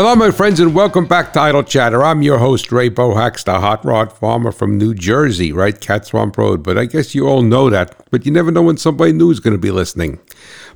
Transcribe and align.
Hello, 0.00 0.16
my 0.16 0.30
friends, 0.30 0.58
and 0.60 0.74
welcome 0.74 1.04
back 1.04 1.34
to 1.34 1.40
Idle 1.40 1.62
Chatter. 1.62 2.02
I'm 2.02 2.22
your 2.22 2.38
host, 2.38 2.72
Ray 2.72 2.88
Bohacz, 2.88 3.44
the 3.44 3.60
hot 3.60 3.84
rod 3.84 4.10
farmer 4.10 4.50
from 4.50 4.78
New 4.78 4.94
Jersey, 4.94 5.52
right? 5.52 5.78
Cat 5.78 6.06
Swamp 6.06 6.38
Road. 6.38 6.62
But 6.62 6.78
I 6.78 6.86
guess 6.86 7.14
you 7.14 7.28
all 7.28 7.42
know 7.42 7.68
that. 7.68 7.94
But 8.10 8.24
you 8.24 8.32
never 8.32 8.50
know 8.50 8.62
when 8.62 8.78
somebody 8.78 9.12
new 9.12 9.30
is 9.30 9.40
going 9.40 9.52
to 9.52 9.60
be 9.60 9.70
listening. 9.70 10.18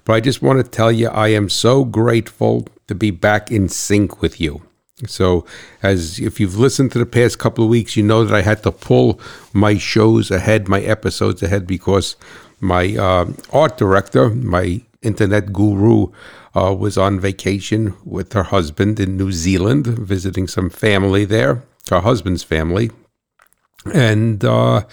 But 0.04 0.12
I 0.12 0.20
just 0.20 0.42
want 0.42 0.62
to 0.62 0.70
tell 0.70 0.92
you, 0.92 1.08
I 1.08 1.28
am 1.28 1.48
so 1.48 1.86
grateful 1.86 2.68
to 2.86 2.94
be 2.94 3.10
back 3.10 3.50
in 3.50 3.70
sync 3.70 4.20
with 4.20 4.42
you. 4.42 4.60
So, 5.06 5.46
as 5.82 6.20
if 6.20 6.38
you've 6.38 6.58
listened 6.58 6.92
to 6.92 6.98
the 6.98 7.06
past 7.06 7.38
couple 7.38 7.64
of 7.64 7.70
weeks, 7.70 7.96
you 7.96 8.02
know 8.02 8.26
that 8.26 8.34
I 8.34 8.42
had 8.42 8.62
to 8.64 8.70
pull 8.70 9.18
my 9.54 9.78
shows 9.78 10.30
ahead, 10.30 10.68
my 10.68 10.82
episodes 10.82 11.42
ahead, 11.42 11.66
because 11.66 12.16
my 12.60 12.94
uh, 12.94 13.32
art 13.54 13.78
director, 13.78 14.28
my 14.28 14.82
internet 15.00 15.50
guru, 15.50 16.08
uh, 16.54 16.74
was 16.74 16.96
on 16.96 17.20
vacation 17.20 17.94
with 18.04 18.32
her 18.32 18.44
husband 18.44 19.00
in 19.00 19.16
New 19.16 19.32
Zealand, 19.32 19.86
visiting 19.86 20.46
some 20.46 20.70
family 20.70 21.24
there, 21.24 21.64
her 21.90 22.00
husband's 22.00 22.42
family. 22.42 22.90
And 23.92 24.44
uh, 24.44 24.84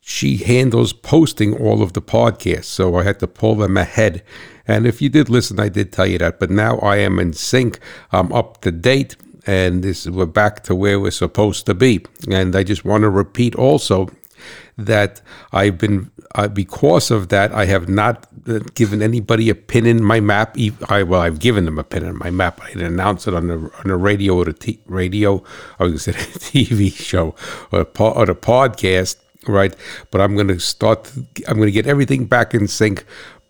she 0.00 0.36
handles 0.36 0.92
posting 0.92 1.56
all 1.56 1.82
of 1.82 1.94
the 1.94 2.02
podcasts. 2.02 2.64
So 2.64 2.96
I 2.96 3.04
had 3.04 3.20
to 3.20 3.26
pull 3.26 3.54
them 3.56 3.76
ahead. 3.76 4.22
And 4.66 4.86
if 4.86 5.00
you 5.00 5.08
did 5.08 5.30
listen, 5.30 5.58
I 5.58 5.68
did 5.68 5.92
tell 5.92 6.06
you 6.06 6.18
that. 6.18 6.38
But 6.38 6.50
now 6.50 6.78
I 6.78 6.96
am 6.96 7.18
in 7.18 7.32
sync. 7.32 7.78
I'm 8.12 8.32
up 8.32 8.60
to 8.62 8.70
date. 8.70 9.16
And 9.46 9.82
this 9.82 10.06
we're 10.06 10.26
back 10.26 10.62
to 10.64 10.74
where 10.74 10.98
we're 10.98 11.10
supposed 11.10 11.66
to 11.66 11.74
be. 11.74 12.04
And 12.30 12.56
I 12.56 12.64
just 12.64 12.84
want 12.84 13.02
to 13.02 13.10
repeat 13.10 13.54
also 13.54 14.10
that 14.76 15.22
I've 15.52 15.78
been 15.78 16.10
uh, 16.34 16.48
because 16.48 17.10
of 17.10 17.28
that 17.28 17.52
I 17.52 17.66
have 17.66 17.88
not 17.88 18.26
uh, 18.48 18.58
given 18.74 19.02
anybody 19.02 19.50
a 19.50 19.54
pin 19.54 19.86
in 19.86 20.02
my 20.02 20.20
map. 20.20 20.56
I, 20.88 21.02
well, 21.02 21.20
I've 21.20 21.38
given 21.38 21.64
them 21.64 21.78
a 21.78 21.84
pin 21.84 22.04
in 22.04 22.18
my 22.18 22.30
map. 22.30 22.60
I 22.62 22.68
didn't 22.68 22.92
announce 22.94 23.28
it 23.28 23.34
on 23.34 23.46
the 23.48 23.54
on 23.54 23.84
the 23.84 23.96
radio 23.96 24.36
or 24.36 24.44
the 24.44 24.52
t- 24.52 24.80
radio. 24.86 25.42
I 25.78 25.84
was 25.84 26.06
going 26.06 26.18
to 26.18 26.22
say 26.22 26.38
TV 26.66 26.92
show 26.92 27.34
or 27.70 27.80
a, 27.80 27.84
po- 27.84 28.12
or 28.12 28.26
the 28.26 28.34
podcast, 28.34 29.16
right? 29.46 29.74
But 30.10 30.20
I'm 30.20 30.34
going 30.34 30.48
to 30.48 30.58
start. 30.58 31.12
I'm 31.46 31.56
going 31.56 31.68
to 31.68 31.72
get 31.72 31.86
everything 31.86 32.26
back 32.26 32.52
in 32.54 32.66
sync 32.66 33.04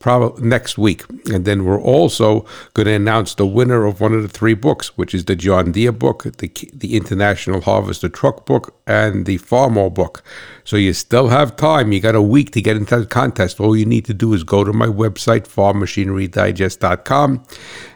probably 0.04 0.46
next 0.46 0.76
week. 0.76 1.02
And 1.32 1.46
then 1.46 1.64
we're 1.64 1.80
also 1.80 2.44
going 2.74 2.84
to 2.84 2.92
announce 2.92 3.36
the 3.36 3.46
winner 3.46 3.86
of 3.86 4.02
one 4.02 4.12
of 4.12 4.20
the 4.20 4.28
three 4.28 4.52
books, 4.52 4.98
which 4.98 5.14
is 5.14 5.24
the 5.24 5.34
John 5.34 5.72
Deere 5.72 5.92
book, 5.92 6.24
the, 6.24 6.52
the 6.74 6.94
International 6.94 7.62
Harvester 7.62 8.10
Truck 8.10 8.44
book, 8.44 8.78
and 8.86 9.24
the 9.24 9.38
Farmall 9.38 9.94
book. 9.94 10.22
So 10.62 10.76
you 10.76 10.92
still 10.92 11.28
have 11.28 11.56
time. 11.56 11.90
You 11.90 12.00
got 12.00 12.14
a 12.14 12.20
week 12.20 12.50
to 12.50 12.60
get 12.60 12.76
into 12.76 13.00
the 13.00 13.06
contest. 13.06 13.58
All 13.58 13.74
you 13.74 13.86
need 13.86 14.04
to 14.04 14.12
do 14.12 14.34
is 14.34 14.44
go 14.44 14.62
to 14.62 14.74
my 14.74 14.88
website, 14.88 15.48
farmmachinerydigest.com, 15.48 17.42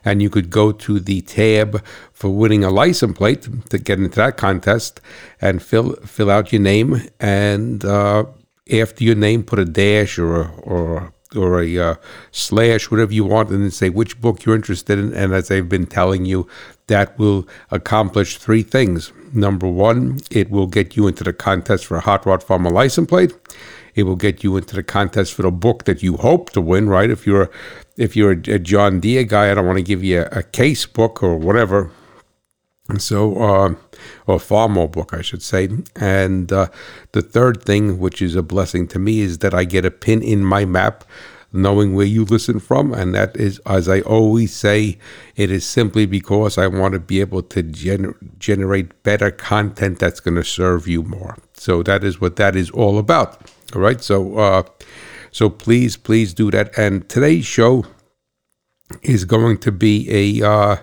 and 0.02 0.22
you 0.22 0.30
could 0.30 0.48
go 0.48 0.72
to 0.72 1.00
the 1.00 1.20
tab 1.20 1.84
for 2.14 2.30
winning 2.30 2.64
a 2.64 2.70
license 2.70 3.18
plate 3.18 3.46
to 3.68 3.76
get 3.76 3.98
into 3.98 4.16
that 4.16 4.38
contest 4.38 5.02
and 5.42 5.62
fill 5.62 5.92
fill 5.96 6.30
out 6.30 6.54
your 6.54 6.62
name 6.62 7.02
and 7.20 7.84
uh, 7.84 8.24
after 8.72 9.04
your 9.04 9.14
name 9.14 9.42
put 9.42 9.58
a 9.58 9.64
dash 9.64 10.18
or 10.18 10.40
a, 10.40 10.50
or 10.60 11.12
or 11.36 11.62
a 11.62 11.78
uh, 11.78 11.94
slash, 12.30 12.90
whatever 12.90 13.12
you 13.12 13.24
want, 13.24 13.50
and 13.50 13.62
then 13.62 13.70
say 13.70 13.88
which 13.90 14.20
book 14.20 14.44
you're 14.44 14.54
interested 14.54 14.98
in. 14.98 15.12
And 15.14 15.32
as 15.34 15.50
I've 15.50 15.68
been 15.68 15.86
telling 15.86 16.24
you, 16.24 16.48
that 16.86 17.18
will 17.18 17.46
accomplish 17.70 18.38
three 18.38 18.62
things. 18.62 19.12
Number 19.32 19.68
one, 19.68 20.20
it 20.30 20.50
will 20.50 20.66
get 20.66 20.96
you 20.96 21.06
into 21.06 21.24
the 21.24 21.32
contest 21.32 21.86
for 21.86 21.96
a 21.96 22.00
Hot 22.00 22.24
Rod 22.24 22.42
Farmer 22.42 22.70
license 22.70 23.08
plate. 23.08 23.32
It 23.94 24.04
will 24.04 24.16
get 24.16 24.42
you 24.42 24.56
into 24.56 24.74
the 24.74 24.82
contest 24.82 25.34
for 25.34 25.42
the 25.42 25.50
book 25.50 25.84
that 25.84 26.02
you 26.02 26.16
hope 26.16 26.50
to 26.50 26.60
win, 26.60 26.88
right? 26.88 27.10
If 27.10 27.26
you're 27.26 27.50
if 27.96 28.16
you're 28.16 28.32
a 28.32 28.58
John 28.58 29.00
Deere 29.00 29.24
guy, 29.24 29.50
I 29.50 29.54
don't 29.54 29.66
want 29.66 29.78
to 29.78 29.82
give 29.82 30.04
you 30.04 30.22
a, 30.22 30.38
a 30.38 30.42
case 30.42 30.86
book 30.86 31.22
or 31.22 31.36
whatever. 31.36 31.90
So, 32.96 33.42
uh, 33.42 33.74
or 34.26 34.38
Farmall 34.38 34.90
book, 34.90 35.12
I 35.12 35.22
should 35.22 35.42
say. 35.42 35.68
And 35.96 36.52
uh, 36.52 36.68
the 37.12 37.22
third 37.22 37.62
thing, 37.64 37.98
which 37.98 38.22
is 38.22 38.34
a 38.34 38.42
blessing 38.42 38.86
to 38.88 38.98
me, 38.98 39.20
is 39.20 39.38
that 39.38 39.54
I 39.54 39.64
get 39.64 39.84
a 39.84 39.90
pin 39.90 40.22
in 40.22 40.44
my 40.44 40.64
map 40.64 41.04
knowing 41.52 41.94
where 41.94 42.06
you 42.06 42.24
listen 42.24 42.60
from. 42.60 42.92
And 42.92 43.14
that 43.14 43.36
is, 43.36 43.58
as 43.66 43.88
I 43.88 44.00
always 44.00 44.54
say, 44.54 44.98
it 45.36 45.50
is 45.50 45.66
simply 45.66 46.06
because 46.06 46.58
I 46.58 46.66
want 46.66 46.92
to 46.92 47.00
be 47.00 47.20
able 47.20 47.42
to 47.42 47.62
gener- 47.62 48.16
generate 48.38 49.02
better 49.02 49.30
content 49.30 49.98
that's 49.98 50.20
going 50.20 50.36
to 50.36 50.44
serve 50.44 50.86
you 50.86 51.02
more. 51.02 51.36
So 51.54 51.82
that 51.84 52.04
is 52.04 52.20
what 52.20 52.36
that 52.36 52.54
is 52.54 52.70
all 52.70 52.98
about. 52.98 53.50
All 53.74 53.80
right. 53.80 54.00
So, 54.02 54.38
uh, 54.38 54.62
so 55.30 55.48
please, 55.48 55.96
please 55.96 56.34
do 56.34 56.50
that. 56.50 56.76
And 56.78 57.08
today's 57.08 57.46
show 57.46 57.84
is 59.02 59.24
going 59.24 59.58
to 59.58 59.72
be 59.72 60.40
a, 60.42 60.46
uh, 60.46 60.76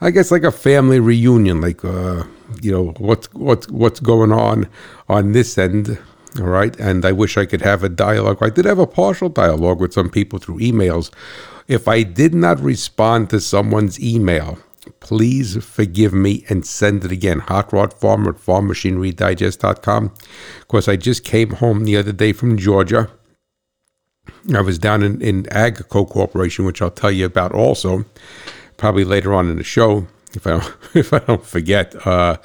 I 0.00 0.10
guess 0.10 0.30
like 0.30 0.44
a 0.44 0.52
family 0.52 1.00
reunion, 1.00 1.60
like 1.60 1.84
uh, 1.84 2.24
you 2.60 2.70
know 2.70 2.94
what's 2.98 3.32
what's 3.32 3.68
what's 3.70 4.00
going 4.00 4.32
on 4.32 4.68
on 5.08 5.32
this 5.32 5.56
end. 5.56 5.98
All 6.38 6.46
right, 6.46 6.78
and 6.78 7.04
I 7.04 7.12
wish 7.12 7.38
I 7.38 7.46
could 7.46 7.62
have 7.62 7.82
a 7.82 7.88
dialogue. 7.88 8.38
I 8.42 8.50
did 8.50 8.66
have 8.66 8.78
a 8.78 8.86
partial 8.86 9.30
dialogue 9.30 9.80
with 9.80 9.94
some 9.94 10.10
people 10.10 10.38
through 10.38 10.58
emails. 10.58 11.10
If 11.66 11.88
I 11.88 12.02
did 12.02 12.34
not 12.34 12.60
respond 12.60 13.30
to 13.30 13.40
someone's 13.40 13.98
email, 13.98 14.58
please 15.00 15.64
forgive 15.64 16.12
me 16.12 16.44
and 16.48 16.66
send 16.66 17.04
it 17.04 17.10
again. 17.10 17.40
Hot 17.40 17.72
Rod 17.72 17.94
Farmer 17.94 18.30
at 18.30 18.36
farmmachinerydigest.com. 18.36 20.04
Of 20.60 20.68
course, 20.68 20.88
I 20.88 20.96
just 20.96 21.24
came 21.24 21.54
home 21.54 21.84
the 21.84 21.96
other 21.96 22.12
day 22.12 22.32
from 22.32 22.58
Georgia. 22.58 23.10
I 24.54 24.60
was 24.60 24.78
down 24.78 25.02
in, 25.02 25.22
in 25.22 25.44
Agco 25.44 26.08
Corporation, 26.08 26.66
which 26.66 26.82
I'll 26.82 26.90
tell 26.90 27.10
you 27.10 27.24
about 27.24 27.52
also 27.52 28.04
probably 28.76 29.04
later 29.04 29.34
on 29.34 29.50
in 29.50 29.56
the 29.56 29.64
show 29.64 30.06
if 30.36 30.46
I 30.46 30.50
don't, 30.50 30.76
if 30.94 31.12
I 31.12 31.18
don't 31.20 31.44
forget. 31.44 32.06
Uh, 32.06 32.36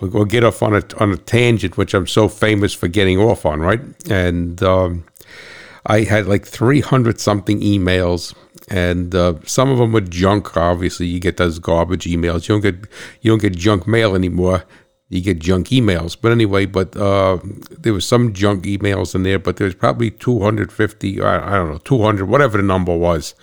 we'll, 0.00 0.10
we'll, 0.10 0.24
get 0.24 0.44
off 0.44 0.62
on 0.62 0.74
a 0.74 0.82
on 0.98 1.12
a 1.12 1.16
tangent, 1.16 1.76
which 1.76 1.94
I'm 1.94 2.06
so 2.06 2.28
famous 2.28 2.74
for 2.74 2.88
getting 2.88 3.18
off 3.18 3.46
on, 3.46 3.60
right? 3.60 3.80
And 4.10 4.62
um, 4.62 5.04
I 5.86 6.02
had 6.02 6.26
like 6.26 6.46
300 6.46 7.20
something 7.20 7.60
emails, 7.60 8.34
and 8.68 9.14
uh, 9.14 9.34
some 9.44 9.70
of 9.70 9.78
them 9.78 9.92
were 9.92 10.00
junk. 10.00 10.56
Obviously, 10.56 11.06
you 11.06 11.20
get 11.20 11.36
those 11.38 11.58
garbage 11.58 12.04
emails. 12.04 12.48
You 12.48 12.60
don't 12.60 12.60
get 12.60 12.90
you 13.22 13.30
don't 13.30 13.40
get 13.42 13.56
junk 13.56 13.86
mail 13.86 14.14
anymore. 14.14 14.64
You 15.10 15.22
get 15.22 15.38
junk 15.38 15.68
emails. 15.68 16.18
But 16.20 16.32
anyway, 16.32 16.66
but 16.66 16.94
uh, 16.94 17.38
there 17.70 17.94
was 17.94 18.06
some 18.06 18.34
junk 18.34 18.64
emails 18.64 19.14
in 19.14 19.22
there, 19.22 19.38
but 19.38 19.56
there 19.56 19.64
was 19.64 19.74
probably 19.74 20.10
250, 20.10 21.22
I, 21.22 21.54
I 21.54 21.56
don't 21.56 21.70
know, 21.70 21.78
200, 21.78 22.26
whatever 22.26 22.58
the 22.58 22.62
number 22.62 22.94
was 22.94 23.34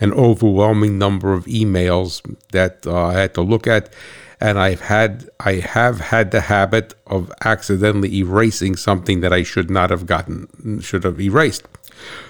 an 0.00 0.12
overwhelming 0.12 0.98
number 0.98 1.32
of 1.32 1.46
emails 1.46 2.22
that 2.52 2.86
uh, 2.86 3.06
I 3.06 3.12
had 3.14 3.34
to 3.34 3.42
look 3.42 3.66
at, 3.66 3.92
and 4.40 4.58
I've 4.58 4.80
had 4.80 5.28
I 5.40 5.54
have 5.54 6.00
had 6.00 6.30
the 6.30 6.42
habit 6.42 6.94
of 7.06 7.32
accidentally 7.44 8.18
erasing 8.18 8.76
something 8.76 9.20
that 9.20 9.32
I 9.32 9.42
should 9.42 9.70
not 9.70 9.90
have 9.90 10.06
gotten 10.06 10.80
should 10.80 11.04
have 11.04 11.20
erased. 11.20 11.66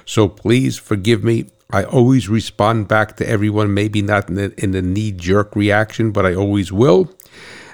So 0.05 0.29
please 0.29 0.77
forgive 0.77 1.25
me. 1.25 1.47
I 1.71 1.85
always 1.85 2.29
respond 2.29 2.89
back 2.89 3.17
to 3.17 3.27
everyone, 3.27 3.73
maybe 3.73 4.03
not 4.03 4.29
in 4.29 4.35
the, 4.35 4.53
in 4.63 4.73
the 4.73 4.83
knee 4.83 5.11
jerk 5.11 5.57
reaction, 5.57 6.13
but 6.13 6.27
I 6.27 6.35
always 6.35 6.71
will 6.71 7.11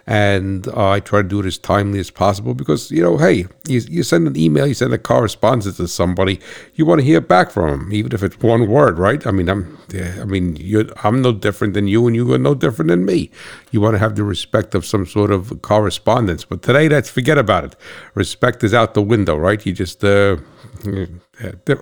and 0.09 0.67
uh, 0.69 0.89
I 0.89 1.01
try 1.01 1.21
to 1.21 1.29
do 1.29 1.41
it 1.41 1.45
as 1.45 1.59
timely 1.59 2.01
as 2.01 2.11
possible 2.11 2.55
because 2.55 2.91
you 2.91 3.03
know, 3.03 3.19
hey, 3.19 3.47
you, 3.69 3.81
you 3.91 4.03
send 4.03 4.27
an 4.27 4.39
email, 4.39 4.67
you 4.67 4.73
send 4.73 4.95
a 4.95 4.99
correspondence 4.99 5.77
to 5.77 5.87
somebody, 5.87 6.41
you 6.77 6.87
want 6.87 7.01
to 7.01 7.05
hear 7.05 7.21
back 7.21 7.51
from 7.51 7.69
them, 7.69 7.93
even 7.93 8.15
if 8.15 8.23
it's 8.23 8.41
one 8.41 8.67
word, 8.67 8.99
right? 8.99 9.27
I 9.27 9.33
mean, 9.33 9.51
I'm, 9.51 9.77
I 9.95 10.25
mean, 10.25 10.57
I'm 11.05 11.21
no 11.21 11.33
different 11.33 11.75
than 11.75 11.89
you, 11.89 12.07
and 12.07 12.17
you 12.17 12.33
are 12.33 12.39
no 12.39 12.55
different 12.55 12.89
than 12.89 13.05
me. 13.05 13.31
You 13.71 13.83
want 13.83 13.97
to 13.97 13.99
have 13.99 14.17
the 14.17 14.25
respect 14.25 14.75
of 14.75 14.87
some 14.87 15.05
sort 15.05 15.31
of 15.31 15.61
correspondence, 15.61 16.43
but 16.43 16.63
today, 16.63 16.89
let's 16.89 17.11
forget 17.11 17.37
about 17.37 17.65
it. 17.65 17.77
Respect 18.15 18.65
is 18.65 18.73
out 18.73 18.95
the 18.95 19.03
window, 19.03 19.37
right? 19.37 19.65
You 19.67 19.75
just, 19.75 20.03
uh, 20.03 20.39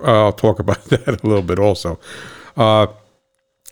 I'll 0.03 0.33
talk 0.33 0.59
about 0.65 0.83
that 0.85 1.07
a 1.07 1.25
little 1.25 1.43
bit 1.43 1.59
also. 1.59 1.97
Uh, 2.57 2.87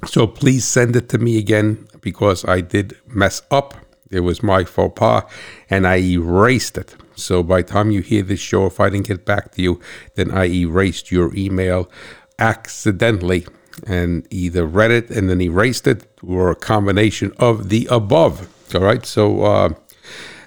so 0.06 0.28
please 0.28 0.64
send 0.64 0.96
it 0.96 1.10
to 1.10 1.18
me 1.18 1.38
again 1.38 1.90
because 2.00 2.46
I 2.46 2.62
did 2.62 2.98
mess 3.08 3.42
up 3.52 3.85
it 4.12 4.22
was 4.22 4.44
my 4.44 4.64
faux 4.64 4.98
pas, 5.00 5.24
and 5.70 5.88
I 5.88 5.98
erased 5.98 6.78
it. 6.78 6.96
So 7.16 7.44
by 7.44 7.62
the 7.62 7.68
time 7.70 7.92
you 7.92 8.02
hear 8.02 8.24
this 8.24 8.40
show, 8.40 8.66
if 8.66 8.80
I 8.80 8.90
didn't 8.90 9.08
get 9.08 9.26
back 9.26 9.52
to 9.54 9.62
you, 9.62 9.80
then 10.16 10.32
I 10.32 10.46
erased 10.46 11.12
your 11.12 11.36
email 11.36 11.90
accidentally 12.38 13.48
and 13.88 14.28
either 14.30 14.66
read 14.66 14.92
it 14.92 15.10
and 15.10 15.30
then 15.30 15.42
erased 15.42 15.88
it 15.88 16.08
or 16.22 16.52
a 16.52 16.56
combination 16.56 17.32
of 17.38 17.70
the 17.70 17.88
above. 17.90 18.50
All 18.74 18.82
right. 18.82 19.06
So, 19.06 19.44
uh, 19.44 19.70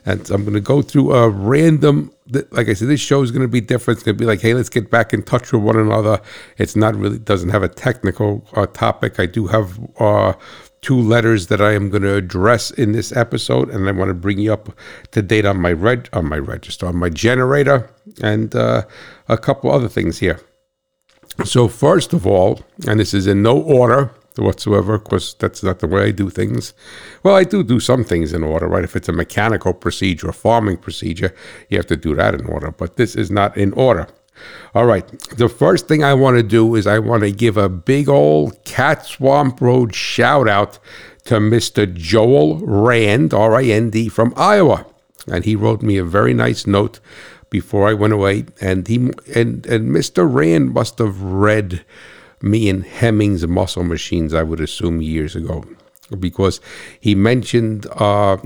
and 0.05 0.31
I'm 0.31 0.43
going 0.43 0.55
to 0.55 0.61
go 0.61 0.81
through 0.81 1.13
a 1.13 1.29
random, 1.29 2.13
like 2.51 2.69
I 2.69 2.75
said, 2.75 2.89
this 2.89 3.01
show 3.01 3.23
is 3.23 3.31
going 3.31 3.43
to 3.43 3.49
be 3.49 3.61
different. 3.61 3.99
It's 3.99 4.05
going 4.05 4.17
to 4.17 4.19
be 4.19 4.27
like, 4.27 4.41
hey, 4.41 4.55
let's 4.55 4.71
get 4.71 4.91
back 4.91 5.13
in 5.13 5.23
touch 5.23 5.53
with 5.53 5.63
one 5.63 5.77
another. 5.77 6.21
It's 6.57 6.77
not 6.77 6.95
really, 6.95 7.19
doesn't 7.19 7.51
have 7.51 7.63
a 7.63 7.69
technical 7.69 8.47
uh, 8.55 8.67
topic. 8.67 9.21
I 9.21 9.27
do 9.27 9.47
have, 9.49 9.79
uh, 9.99 10.33
two 10.81 11.01
letters 11.01 11.49
that 11.49 11.61
I 11.61 11.73
am 11.73 11.91
going 11.91 12.03
to 12.03 12.15
address 12.15 12.71
in 12.71 12.93
this 12.93 13.13
episode, 13.13 13.71
and 13.71 13.89
I 13.89 13.93
want 13.93 14.09
to 14.09 14.15
bring 14.15 14.39
you 14.39 14.53
up 14.53 14.71
to 15.11 15.23
date 15.23 15.45
on 15.45 15.61
my 15.61 15.73
reg 15.73 16.09
on 16.13 16.29
my 16.29 16.39
register, 16.39 16.87
on 16.87 16.97
my 16.97 17.09
generator, 17.09 17.91
and 18.23 18.55
uh, 18.55 18.83
a 19.29 19.39
couple 19.39 19.71
other 19.71 19.89
things 19.89 20.19
here. 20.19 20.41
So 21.45 21.69
first 21.69 22.13
of 22.13 22.27
all, 22.27 22.61
and 22.87 22.99
this 22.99 23.15
is 23.15 23.27
in 23.27 23.43
no 23.43 23.61
order, 23.61 24.11
whatsoever, 24.43 24.99
because 24.99 25.35
that's 25.35 25.63
not 25.63 25.81
the 25.81 25.87
way 25.87 26.05
I 26.05 26.11
do 26.11 26.31
things. 26.31 26.73
Well, 27.23 27.35
I 27.35 27.45
do 27.45 27.63
do 27.63 27.81
some 27.81 28.05
things 28.05 28.33
in 28.33 28.43
order, 28.43 28.69
right? 28.69 28.85
If 28.85 28.97
it's 28.97 29.09
a 29.09 29.13
mechanical 29.13 29.75
procedure, 29.75 30.29
a 30.29 30.33
farming 30.33 30.79
procedure, 30.79 31.35
you 31.69 31.79
have 31.79 31.87
to 31.87 31.97
do 31.97 32.15
that 32.15 32.35
in 32.35 32.47
order, 32.47 32.71
but 32.71 32.97
this 32.97 33.17
is 33.17 33.31
not 33.31 33.57
in 33.57 33.73
order. 33.73 34.09
All 34.75 34.87
right. 34.87 35.07
The 35.37 35.49
first 35.49 35.89
thing 35.89 36.05
I 36.05 36.15
want 36.15 36.37
to 36.37 36.43
do 36.43 36.75
is 36.75 36.87
I 36.87 36.99
want 36.99 37.23
to 37.23 37.33
give 37.33 37.57
a 37.57 37.69
big 37.69 38.09
old 38.09 38.63
Cat 38.65 39.07
Swamp 39.07 39.61
Road 39.61 39.95
shout 39.95 40.49
out 40.49 40.79
to 41.25 41.35
Mr. 41.35 41.93
Joel 41.93 42.59
Rand, 42.59 43.35
R 43.35 43.55
I 43.57 43.65
N 43.65 43.91
D, 43.91 44.09
from 44.09 44.33
Iowa. 44.37 44.87
And 45.31 45.45
he 45.45 45.57
wrote 45.57 45.83
me 45.83 45.97
a 45.99 46.05
very 46.05 46.33
nice 46.33 46.67
note 46.67 47.01
before 47.51 47.89
I 47.89 47.95
went 47.95 48.13
away. 48.13 48.47
And 48.61 48.87
he 48.89 48.97
and, 49.35 49.67
and 49.67 49.91
Mr. 49.91 50.33
Rand 50.33 50.73
must 50.73 50.99
have 50.99 51.21
read 51.23 51.85
me 52.41 52.69
in 52.69 52.83
Hemmings 52.83 53.47
Muscle 53.47 53.85
Machines, 53.85 54.33
I 54.33 54.43
would 54.43 54.61
assume, 54.61 55.03
years 55.03 55.35
ago. 55.35 55.65
Because 56.19 56.61
he 56.99 57.15
mentioned 57.15 57.87
uh, 57.97 58.39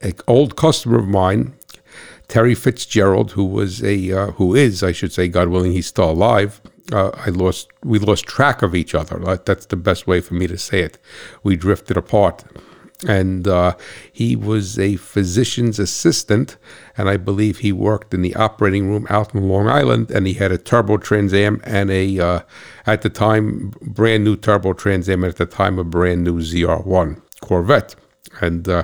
an 0.00 0.14
old 0.28 0.56
customer 0.56 0.98
of 0.98 1.08
mine 1.08 1.54
Terry 2.28 2.54
Fitzgerald, 2.54 3.32
who 3.32 3.44
was 3.44 3.82
a 3.82 4.12
uh, 4.12 4.30
who 4.32 4.54
is, 4.54 4.82
I 4.82 4.92
should 4.92 5.12
say, 5.12 5.28
God 5.28 5.48
willing, 5.48 5.72
he's 5.72 5.86
still 5.86 6.10
alive. 6.10 6.60
Uh, 6.92 7.10
I 7.14 7.30
lost 7.30 7.68
we 7.82 7.98
lost 7.98 8.26
track 8.26 8.62
of 8.62 8.74
each 8.74 8.94
other. 8.94 9.18
That's 9.44 9.66
the 9.66 9.76
best 9.76 10.06
way 10.06 10.20
for 10.20 10.34
me 10.34 10.46
to 10.46 10.58
say 10.58 10.80
it. 10.80 10.98
We 11.42 11.56
drifted 11.56 11.96
apart, 11.96 12.44
and 13.06 13.48
uh, 13.48 13.76
he 14.12 14.36
was 14.36 14.78
a 14.78 14.96
physician's 14.96 15.78
assistant, 15.78 16.58
and 16.98 17.08
I 17.08 17.16
believe 17.16 17.58
he 17.58 17.72
worked 17.72 18.12
in 18.12 18.20
the 18.20 18.34
operating 18.36 18.90
room 18.90 19.06
out 19.08 19.34
in 19.34 19.48
Long 19.48 19.68
Island, 19.68 20.10
and 20.10 20.26
he 20.26 20.34
had 20.34 20.52
a 20.52 20.58
turbo 20.58 20.98
Trans 20.98 21.32
Am 21.32 21.60
and 21.64 21.90
a 21.90 22.18
uh, 22.18 22.40
at 22.86 23.02
the 23.02 23.10
time 23.10 23.72
brand 23.80 24.24
new 24.24 24.36
turbo 24.36 24.74
Trans 24.74 25.08
Am, 25.08 25.24
and 25.24 25.32
at 25.32 25.38
the 25.38 25.46
time 25.46 25.78
a 25.78 25.84
brand 25.84 26.24
new 26.24 26.40
ZR1 26.40 27.22
Corvette, 27.40 27.94
and 28.40 28.68
uh, 28.68 28.82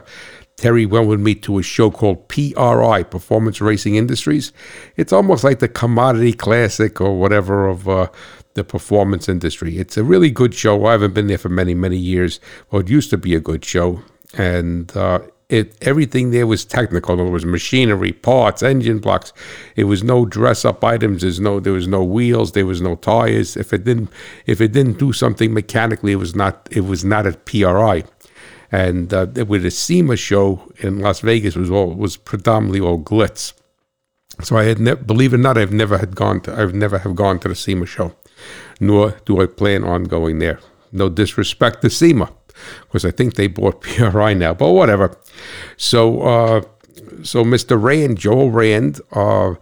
Terry 0.64 0.86
went 0.86 1.08
with 1.08 1.20
me 1.20 1.34
to 1.34 1.58
a 1.58 1.62
show 1.62 1.90
called 1.90 2.26
PRI, 2.28 3.02
Performance 3.02 3.60
Racing 3.60 3.96
Industries. 3.96 4.50
It's 4.96 5.12
almost 5.12 5.44
like 5.44 5.58
the 5.58 5.68
commodity 5.68 6.32
classic 6.32 7.02
or 7.02 7.20
whatever 7.20 7.68
of 7.68 7.86
uh, 7.86 8.08
the 8.54 8.64
performance 8.64 9.28
industry. 9.28 9.76
It's 9.76 9.98
a 9.98 10.02
really 10.02 10.30
good 10.30 10.54
show. 10.54 10.86
I 10.86 10.92
haven't 10.92 11.12
been 11.12 11.26
there 11.26 11.36
for 11.36 11.50
many, 11.50 11.74
many 11.74 11.98
years. 11.98 12.40
Well, 12.70 12.80
it 12.80 12.88
used 12.88 13.10
to 13.10 13.18
be 13.18 13.34
a 13.34 13.40
good 13.40 13.62
show. 13.62 14.00
And 14.38 14.96
uh, 14.96 15.18
it 15.50 15.76
everything 15.82 16.30
there 16.30 16.46
was 16.46 16.64
technical. 16.64 17.16
There 17.16 17.26
was 17.26 17.44
machinery, 17.44 18.12
parts, 18.12 18.62
engine 18.62 19.00
blocks. 19.00 19.34
It 19.76 19.84
was 19.84 20.02
no 20.02 20.24
dress 20.24 20.64
up 20.64 20.82
items. 20.82 21.20
There's 21.20 21.40
no 21.40 21.60
there 21.60 21.74
was 21.74 21.86
no 21.86 22.02
wheels. 22.02 22.52
There 22.52 22.64
was 22.64 22.80
no 22.80 22.96
tires. 22.96 23.54
If 23.54 23.74
it 23.74 23.84
didn't 23.84 24.08
if 24.46 24.62
it 24.62 24.72
didn't 24.72 24.98
do 24.98 25.12
something 25.12 25.52
mechanically, 25.52 26.12
it 26.12 26.16
was 26.16 26.34
not 26.34 26.66
it 26.70 26.86
was 26.86 27.04
not 27.04 27.26
at 27.26 27.44
PRI 27.44 28.04
and 28.72 29.12
uh, 29.12 29.26
with 29.46 29.62
the 29.62 29.70
SEMA 29.70 30.16
show 30.16 30.72
in 30.78 31.00
Las 31.00 31.20
Vegas 31.20 31.56
was 31.56 31.70
all 31.70 31.94
was 31.94 32.16
predominantly 32.16 32.80
all 32.80 32.98
glitz. 32.98 33.52
So 34.42 34.56
I 34.56 34.64
had 34.64 34.80
never, 34.80 35.02
believe 35.02 35.32
it 35.32 35.36
or 35.36 35.42
not, 35.42 35.56
I've 35.56 35.72
never 35.72 35.98
had 35.98 36.16
gone 36.16 36.40
to, 36.42 36.58
I've 36.58 36.74
never 36.74 36.98
have 36.98 37.14
gone 37.14 37.38
to 37.40 37.48
the 37.48 37.54
SEMA 37.54 37.86
show, 37.86 38.14
nor 38.80 39.16
do 39.24 39.40
I 39.40 39.46
plan 39.46 39.84
on 39.84 40.04
going 40.04 40.40
there. 40.40 40.58
No 40.90 41.08
disrespect 41.08 41.82
to 41.82 41.90
SEMA, 41.90 42.32
because 42.82 43.04
I 43.04 43.10
think 43.10 43.34
they 43.34 43.46
bought 43.46 43.80
PRI 43.82 44.34
now, 44.34 44.54
but 44.54 44.72
whatever. 44.72 45.16
So, 45.76 46.22
uh, 46.22 46.62
so 47.22 47.44
Mr. 47.44 47.80
Rand, 47.80 48.18
Joel 48.18 48.50
Rand, 48.50 49.00
uh, 49.12 49.54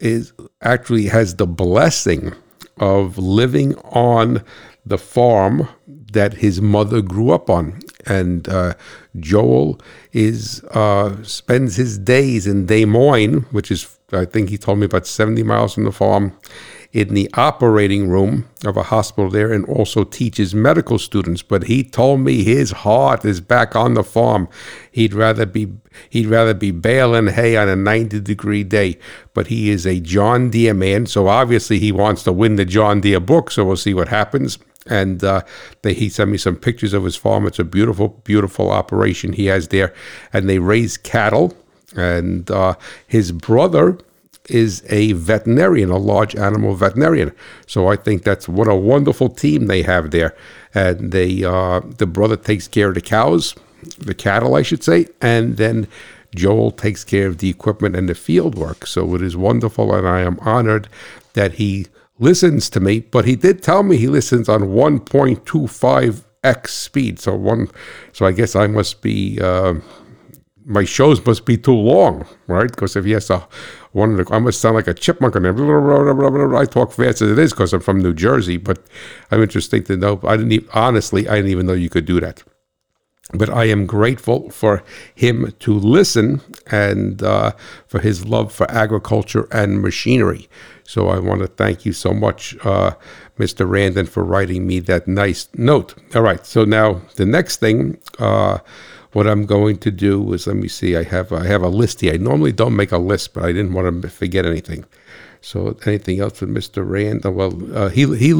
is 0.00 0.32
actually 0.62 1.06
has 1.06 1.36
the 1.36 1.46
blessing 1.46 2.32
of 2.78 3.18
living 3.18 3.74
on 3.76 4.44
the 4.86 4.98
farm 4.98 5.68
that 6.12 6.34
his 6.34 6.60
mother 6.60 7.02
grew 7.02 7.30
up 7.30 7.50
on 7.50 7.80
and 8.06 8.48
uh, 8.48 8.74
Joel 9.18 9.80
is 10.12 10.62
uh, 10.70 11.22
spends 11.22 11.76
his 11.76 11.98
days 11.98 12.46
in 12.46 12.66
Des 12.66 12.86
Moines, 12.86 13.46
which 13.50 13.70
is 13.70 13.98
I 14.12 14.24
think 14.24 14.48
he 14.48 14.58
told 14.58 14.78
me 14.78 14.86
about 14.86 15.06
seventy 15.06 15.42
miles 15.42 15.74
from 15.74 15.84
the 15.84 15.92
farm, 15.92 16.32
in 16.92 17.12
the 17.12 17.28
operating 17.34 18.08
room 18.08 18.48
of 18.64 18.76
a 18.76 18.84
hospital 18.84 19.30
there, 19.30 19.52
and 19.52 19.64
also 19.66 20.04
teaches 20.04 20.54
medical 20.54 20.98
students. 20.98 21.42
But 21.42 21.64
he 21.64 21.84
told 21.84 22.20
me 22.20 22.44
his 22.44 22.70
heart 22.70 23.24
is 23.24 23.40
back 23.40 23.76
on 23.76 23.94
the 23.94 24.04
farm. 24.04 24.48
He'd 24.90 25.14
rather 25.14 25.44
be 25.44 25.72
he'd 26.10 26.26
rather 26.26 26.54
be 26.54 26.70
baling 26.70 27.28
hay 27.28 27.56
on 27.56 27.68
a 27.68 27.76
ninety 27.76 28.20
degree 28.20 28.64
day. 28.64 28.98
But 29.34 29.48
he 29.48 29.70
is 29.70 29.86
a 29.86 30.00
John 30.00 30.50
Deere 30.50 30.74
man, 30.74 31.06
so 31.06 31.28
obviously 31.28 31.78
he 31.78 31.92
wants 31.92 32.22
to 32.24 32.32
win 32.32 32.56
the 32.56 32.64
John 32.64 33.00
Deere 33.00 33.20
book. 33.20 33.50
So 33.50 33.64
we'll 33.64 33.76
see 33.76 33.94
what 33.94 34.08
happens 34.08 34.58
and 34.88 35.22
uh, 35.24 35.42
they, 35.82 35.94
he 35.94 36.08
sent 36.08 36.30
me 36.30 36.38
some 36.38 36.56
pictures 36.56 36.92
of 36.92 37.04
his 37.04 37.16
farm. 37.16 37.46
It's 37.46 37.58
a 37.58 37.64
beautiful, 37.64 38.08
beautiful 38.24 38.70
operation 38.70 39.32
he 39.32 39.46
has 39.46 39.68
there, 39.68 39.94
and 40.32 40.48
they 40.48 40.58
raise 40.58 40.96
cattle. 40.96 41.56
And 41.96 42.50
uh, 42.50 42.74
his 43.06 43.32
brother 43.32 43.98
is 44.48 44.82
a 44.88 45.12
veterinarian, 45.12 45.90
a 45.90 45.96
large 45.98 46.34
animal 46.34 46.74
veterinarian. 46.74 47.32
So 47.66 47.88
I 47.88 47.96
think 47.96 48.22
that's 48.22 48.48
what 48.48 48.68
a 48.68 48.74
wonderful 48.74 49.28
team 49.28 49.66
they 49.66 49.82
have 49.82 50.10
there. 50.10 50.34
And 50.74 51.12
they, 51.12 51.44
uh, 51.44 51.80
the 51.80 52.06
brother 52.06 52.36
takes 52.36 52.68
care 52.68 52.88
of 52.88 52.94
the 52.94 53.00
cows, 53.00 53.54
the 53.98 54.14
cattle, 54.14 54.54
I 54.54 54.62
should 54.62 54.82
say, 54.82 55.06
and 55.20 55.56
then 55.56 55.86
Joel 56.34 56.70
takes 56.72 57.04
care 57.04 57.26
of 57.26 57.38
the 57.38 57.48
equipment 57.48 57.96
and 57.96 58.08
the 58.08 58.14
field 58.14 58.54
work. 58.54 58.86
So 58.86 59.14
it 59.14 59.22
is 59.22 59.36
wonderful, 59.36 59.94
and 59.94 60.06
I 60.06 60.20
am 60.20 60.38
honored 60.40 60.88
that 61.32 61.54
he 61.54 61.86
listens 62.18 62.68
to 62.70 62.80
me, 62.80 63.00
but 63.00 63.24
he 63.24 63.36
did 63.36 63.62
tell 63.62 63.82
me 63.82 63.96
he 63.96 64.08
listens 64.08 64.48
on 64.48 64.62
1.25x 64.62 66.68
speed. 66.68 67.20
So 67.20 67.34
one, 67.34 67.68
so 68.12 68.26
I 68.26 68.32
guess 68.32 68.56
I 68.56 68.66
must 68.66 69.02
be, 69.02 69.40
uh, 69.40 69.74
my 70.64 70.84
shows 70.84 71.24
must 71.24 71.46
be 71.46 71.56
too 71.56 71.74
long, 71.74 72.26
right? 72.46 72.70
Because 72.70 72.96
if 72.96 73.04
he 73.04 73.12
has 73.12 73.30
a 73.30 73.46
one, 73.92 74.22
I 74.30 74.38
must 74.38 74.60
sound 74.60 74.76
like 74.76 74.86
a 74.86 74.94
chipmunk. 74.94 75.34
And 75.34 75.46
I 75.46 76.64
talk 76.66 76.92
fast 76.92 77.22
as 77.22 77.30
it 77.30 77.38
is 77.38 77.52
because 77.52 77.72
I'm 77.72 77.80
from 77.80 78.00
New 78.00 78.12
Jersey. 78.12 78.58
But 78.58 78.80
I'm 79.30 79.42
interested 79.42 79.86
to 79.86 79.96
know. 79.96 80.20
I 80.24 80.36
didn't 80.36 80.52
even, 80.52 80.68
honestly, 80.74 81.26
I 81.28 81.36
didn't 81.36 81.50
even 81.50 81.66
know 81.66 81.72
you 81.72 81.88
could 81.88 82.04
do 82.04 82.20
that 82.20 82.42
but 83.34 83.50
I 83.50 83.64
am 83.64 83.86
grateful 83.86 84.50
for 84.50 84.82
him 85.14 85.52
to 85.58 85.74
listen 85.74 86.40
and 86.70 87.22
uh, 87.22 87.52
for 87.86 88.00
his 88.00 88.24
love 88.24 88.52
for 88.52 88.70
agriculture 88.70 89.46
and 89.52 89.82
machinery. 89.82 90.48
So 90.88 91.08
I 91.08 91.18
want 91.18 91.42
to 91.42 91.48
thank 91.48 91.84
you 91.84 91.92
so 91.92 92.14
much, 92.14 92.56
uh, 92.64 92.92
Mr. 93.38 93.68
Randon, 93.68 94.06
for 94.06 94.24
writing 94.24 94.66
me 94.66 94.78
that 94.80 95.06
nice 95.06 95.46
note. 95.52 95.94
All 96.16 96.22
right. 96.22 96.46
So 96.46 96.64
now 96.64 97.02
the 97.16 97.26
next 97.26 97.60
thing, 97.60 97.98
uh, 98.18 98.60
what 99.12 99.26
I'm 99.26 99.44
going 99.44 99.76
to 99.80 99.90
do 99.90 100.32
is 100.32 100.46
let 100.46 100.56
me 100.56 100.66
see. 100.66 100.96
I 100.96 101.02
have 101.02 101.30
I 101.30 101.46
have 101.46 101.62
a 101.62 101.68
list 101.68 102.00
here. 102.00 102.14
I 102.14 102.16
normally 102.16 102.52
don't 102.52 102.74
make 102.74 102.90
a 102.90 102.96
list, 102.96 103.34
but 103.34 103.44
I 103.44 103.48
didn't 103.48 103.74
want 103.74 104.00
to 104.00 104.08
forget 104.08 104.46
anything. 104.46 104.86
So 105.42 105.76
anything 105.84 106.20
else 106.20 106.40
with 106.40 106.48
Mr. 106.48 106.88
Rand? 106.88 107.22
Well, 107.22 107.52
uh, 107.76 107.90
he 107.90 108.16
he 108.16 108.32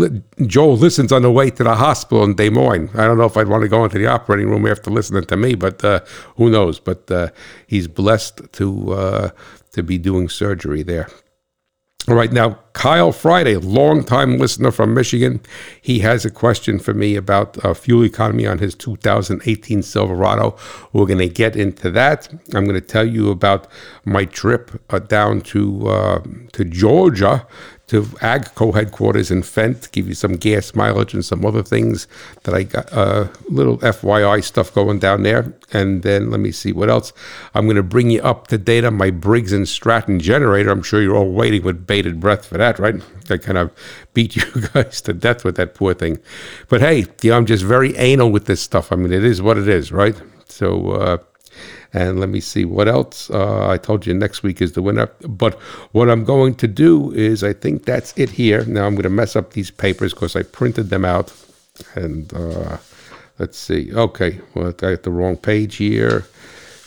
Joel 0.46 0.78
listens 0.78 1.12
on 1.12 1.20
the 1.20 1.30
way 1.30 1.50
to 1.50 1.62
the 1.62 1.74
hospital 1.74 2.24
in 2.24 2.34
Des 2.34 2.48
Moines. 2.48 2.88
I 2.94 3.04
don't 3.04 3.18
know 3.18 3.26
if 3.26 3.36
I'd 3.36 3.48
want 3.48 3.62
to 3.64 3.68
go 3.68 3.84
into 3.84 3.98
the 3.98 4.06
operating 4.06 4.48
room 4.48 4.66
after 4.66 4.90
listening 4.90 5.24
to 5.24 5.36
me, 5.36 5.54
but 5.54 5.84
uh, 5.84 6.00
who 6.36 6.48
knows? 6.48 6.80
But 6.80 7.10
uh, 7.10 7.28
he's 7.66 7.88
blessed 7.88 8.50
to 8.54 8.92
uh, 8.94 9.30
to 9.72 9.82
be 9.82 9.98
doing 9.98 10.30
surgery 10.30 10.82
there. 10.82 11.08
All 12.08 12.14
right, 12.14 12.32
now 12.32 12.58
Kyle 12.72 13.12
Friday, 13.12 13.56
longtime 13.56 14.38
listener 14.38 14.70
from 14.70 14.94
Michigan, 14.94 15.42
he 15.82 15.98
has 15.98 16.24
a 16.24 16.30
question 16.30 16.78
for 16.78 16.94
me 16.94 17.16
about 17.16 17.62
uh, 17.62 17.74
fuel 17.74 18.02
economy 18.02 18.46
on 18.46 18.60
his 18.60 18.74
2018 18.76 19.82
Silverado. 19.82 20.56
We're 20.94 21.04
going 21.04 21.18
to 21.18 21.28
get 21.28 21.54
into 21.54 21.90
that. 21.90 22.26
I'm 22.54 22.64
going 22.64 22.80
to 22.80 22.86
tell 22.86 23.06
you 23.06 23.30
about 23.30 23.66
my 24.06 24.24
trip 24.24 24.70
uh, 24.88 25.00
down 25.00 25.42
to 25.52 25.86
uh, 25.86 26.22
to 26.52 26.64
Georgia 26.64 27.46
to 27.88 28.02
AGCO 28.02 28.74
headquarters 28.74 29.30
in 29.30 29.42
Fent, 29.42 29.90
give 29.92 30.06
you 30.06 30.14
some 30.14 30.36
gas 30.36 30.74
mileage 30.74 31.14
and 31.14 31.24
some 31.24 31.44
other 31.44 31.62
things 31.62 32.06
that 32.44 32.54
I 32.54 32.64
got, 32.64 32.90
a 32.92 33.00
uh, 33.00 33.28
little 33.48 33.78
FYI 33.78 34.44
stuff 34.44 34.72
going 34.72 34.98
down 34.98 35.22
there. 35.22 35.54
And 35.72 36.02
then 36.02 36.30
let 36.30 36.40
me 36.40 36.52
see 36.52 36.72
what 36.72 36.90
else. 36.90 37.12
I'm 37.54 37.64
going 37.64 37.76
to 37.76 37.82
bring 37.82 38.10
you 38.10 38.20
up 38.20 38.48
to 38.48 38.58
date 38.58 38.84
on 38.84 38.94
my 38.94 39.10
Briggs 39.10 39.52
and 39.52 39.66
Stratton 39.66 40.20
generator. 40.20 40.70
I'm 40.70 40.82
sure 40.82 41.00
you're 41.00 41.16
all 41.16 41.32
waiting 41.32 41.62
with 41.62 41.86
bated 41.86 42.20
breath 42.20 42.44
for 42.46 42.58
that, 42.58 42.78
right? 42.78 43.02
I 43.30 43.38
kind 43.38 43.58
of 43.58 43.72
beat 44.12 44.36
you 44.36 44.44
guys 44.74 45.00
to 45.02 45.14
death 45.14 45.44
with 45.44 45.56
that 45.56 45.74
poor 45.74 45.94
thing. 45.94 46.18
But 46.68 46.82
hey, 46.82 47.06
you 47.22 47.30
know, 47.30 47.38
I'm 47.38 47.46
just 47.46 47.64
very 47.64 47.96
anal 47.96 48.30
with 48.30 48.44
this 48.44 48.60
stuff. 48.60 48.92
I 48.92 48.96
mean, 48.96 49.12
it 49.12 49.24
is 49.24 49.40
what 49.40 49.56
it 49.56 49.68
is, 49.68 49.92
right? 49.92 50.14
So, 50.46 50.90
uh, 50.92 51.18
and 51.92 52.20
let 52.20 52.28
me 52.28 52.40
see 52.40 52.64
what 52.64 52.88
else. 52.88 53.30
Uh, 53.30 53.68
I 53.68 53.78
told 53.78 54.06
you 54.06 54.14
next 54.14 54.42
week 54.42 54.60
is 54.60 54.72
the 54.72 54.82
winner. 54.82 55.06
But 55.22 55.54
what 55.92 56.10
I'm 56.10 56.24
going 56.24 56.54
to 56.56 56.68
do 56.68 57.12
is, 57.12 57.42
I 57.42 57.52
think 57.52 57.84
that's 57.84 58.12
it 58.16 58.30
here. 58.30 58.64
Now 58.64 58.86
I'm 58.86 58.94
going 58.94 59.04
to 59.04 59.10
mess 59.10 59.36
up 59.36 59.52
these 59.52 59.70
papers 59.70 60.12
because 60.12 60.36
I 60.36 60.42
printed 60.42 60.90
them 60.90 61.04
out. 61.04 61.32
And 61.94 62.32
uh, 62.34 62.76
let's 63.38 63.58
see. 63.58 63.92
Okay, 63.94 64.40
well, 64.54 64.68
I 64.68 64.72
got 64.72 65.02
the 65.02 65.10
wrong 65.10 65.36
page 65.36 65.76
here. 65.76 66.26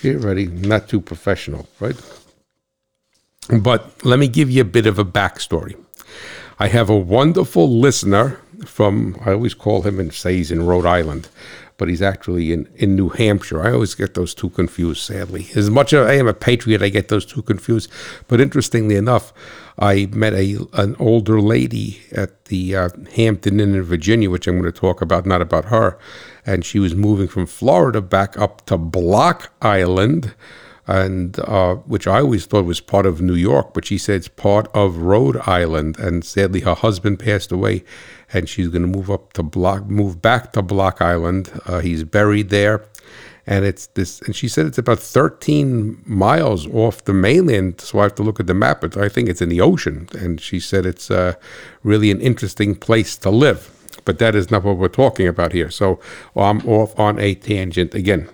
Here, 0.01 0.19
ready? 0.19 0.47
Not 0.47 0.87
too 0.87 1.01
professional, 1.01 1.67
right? 1.79 1.95
But 3.49 4.05
let 4.05 4.19
me 4.19 4.27
give 4.27 4.49
you 4.49 4.61
a 4.61 4.65
bit 4.65 4.85
of 4.85 4.99
a 4.99 5.05
backstory. 5.05 5.75
I 6.59 6.67
have 6.67 6.89
a 6.89 6.97
wonderful 6.97 7.67
listener 7.79 8.39
from, 8.65 9.19
I 9.25 9.31
always 9.31 9.55
call 9.55 9.81
him 9.81 9.99
and 9.99 10.13
say 10.13 10.35
he's 10.35 10.51
in 10.51 10.65
Rhode 10.65 10.85
Island, 10.85 11.27
but 11.81 11.89
he's 11.89 12.03
actually 12.03 12.53
in, 12.53 12.69
in 12.75 12.95
New 12.95 13.09
Hampshire. 13.09 13.59
I 13.59 13.71
always 13.71 13.95
get 13.95 14.13
those 14.13 14.35
two 14.35 14.51
confused, 14.51 15.01
sadly. 15.01 15.47
As 15.55 15.71
much 15.71 15.93
as 15.93 16.05
I 16.05 16.13
am 16.13 16.27
a 16.27 16.33
patriot, 16.35 16.83
I 16.83 16.89
get 16.89 17.07
those 17.07 17.25
two 17.25 17.41
confused. 17.41 17.89
But 18.27 18.39
interestingly 18.39 18.95
enough, 18.95 19.33
I 19.79 20.07
met 20.11 20.33
a 20.35 20.57
an 20.73 20.95
older 20.99 21.41
lady 21.41 22.03
at 22.11 22.45
the 22.45 22.75
uh, 22.75 22.89
Hampton 23.15 23.59
Inn 23.59 23.73
in 23.73 23.81
Virginia, 23.81 24.29
which 24.29 24.45
I'm 24.45 24.61
going 24.61 24.71
to 24.71 24.79
talk 24.79 25.01
about, 25.01 25.25
not 25.25 25.41
about 25.41 25.65
her. 25.65 25.97
And 26.45 26.63
she 26.63 26.77
was 26.77 26.93
moving 26.93 27.27
from 27.27 27.47
Florida 27.47 27.99
back 27.99 28.37
up 28.37 28.63
to 28.67 28.77
Block 28.77 29.51
Island 29.59 30.35
and 30.87 31.39
uh, 31.39 31.75
which 31.75 32.05
I 32.05 32.19
always 32.19 32.45
thought 32.45 32.65
was 32.65 32.81
part 32.81 33.05
of 33.05 33.21
New 33.21 33.35
York, 33.35 33.73
but 33.73 33.85
she 33.85 33.97
said 33.97 34.17
it's 34.17 34.27
part 34.27 34.67
of 34.73 34.97
Rhode 34.97 35.37
Island. 35.47 35.97
And 35.97 36.25
sadly, 36.25 36.61
her 36.61 36.73
husband 36.73 37.19
passed 37.19 37.51
away, 37.51 37.83
and 38.33 38.47
she's 38.47 38.67
going 38.69 38.81
to 38.81 38.87
move 38.87 39.09
up 39.09 39.33
to 39.33 39.43
Block, 39.43 39.85
move 39.87 40.21
back 40.21 40.53
to 40.53 40.61
Block 40.61 41.01
Island. 41.01 41.51
Uh, 41.65 41.79
he's 41.79 42.03
buried 42.03 42.49
there, 42.49 42.85
and 43.45 43.65
it's 43.65 43.87
this. 43.87 44.21
And 44.21 44.35
she 44.35 44.47
said 44.47 44.65
it's 44.65 44.77
about 44.77 44.99
13 44.99 46.01
miles 46.05 46.67
off 46.67 47.03
the 47.05 47.13
mainland, 47.13 47.81
so 47.81 47.99
I 47.99 48.03
have 48.03 48.15
to 48.15 48.23
look 48.23 48.39
at 48.39 48.47
the 48.47 48.53
map. 48.53 48.81
But 48.81 48.97
I 48.97 49.09
think 49.09 49.29
it's 49.29 49.41
in 49.41 49.49
the 49.49 49.61
ocean, 49.61 50.07
and 50.17 50.39
she 50.39 50.59
said 50.59 50.85
it's 50.85 51.11
uh, 51.11 51.33
really 51.83 52.11
an 52.11 52.21
interesting 52.21 52.75
place 52.75 53.17
to 53.17 53.29
live. 53.29 53.69
But 54.05 54.19
that 54.19 54.35
is 54.35 54.49
not 54.49 54.63
what 54.63 54.77
we're 54.77 54.87
talking 54.87 55.27
about 55.27 55.53
here. 55.53 55.69
So 55.69 55.99
I'm 56.35 56.67
off 56.67 56.97
on 56.99 57.19
a 57.19 57.35
tangent 57.35 57.93
again. 57.93 58.29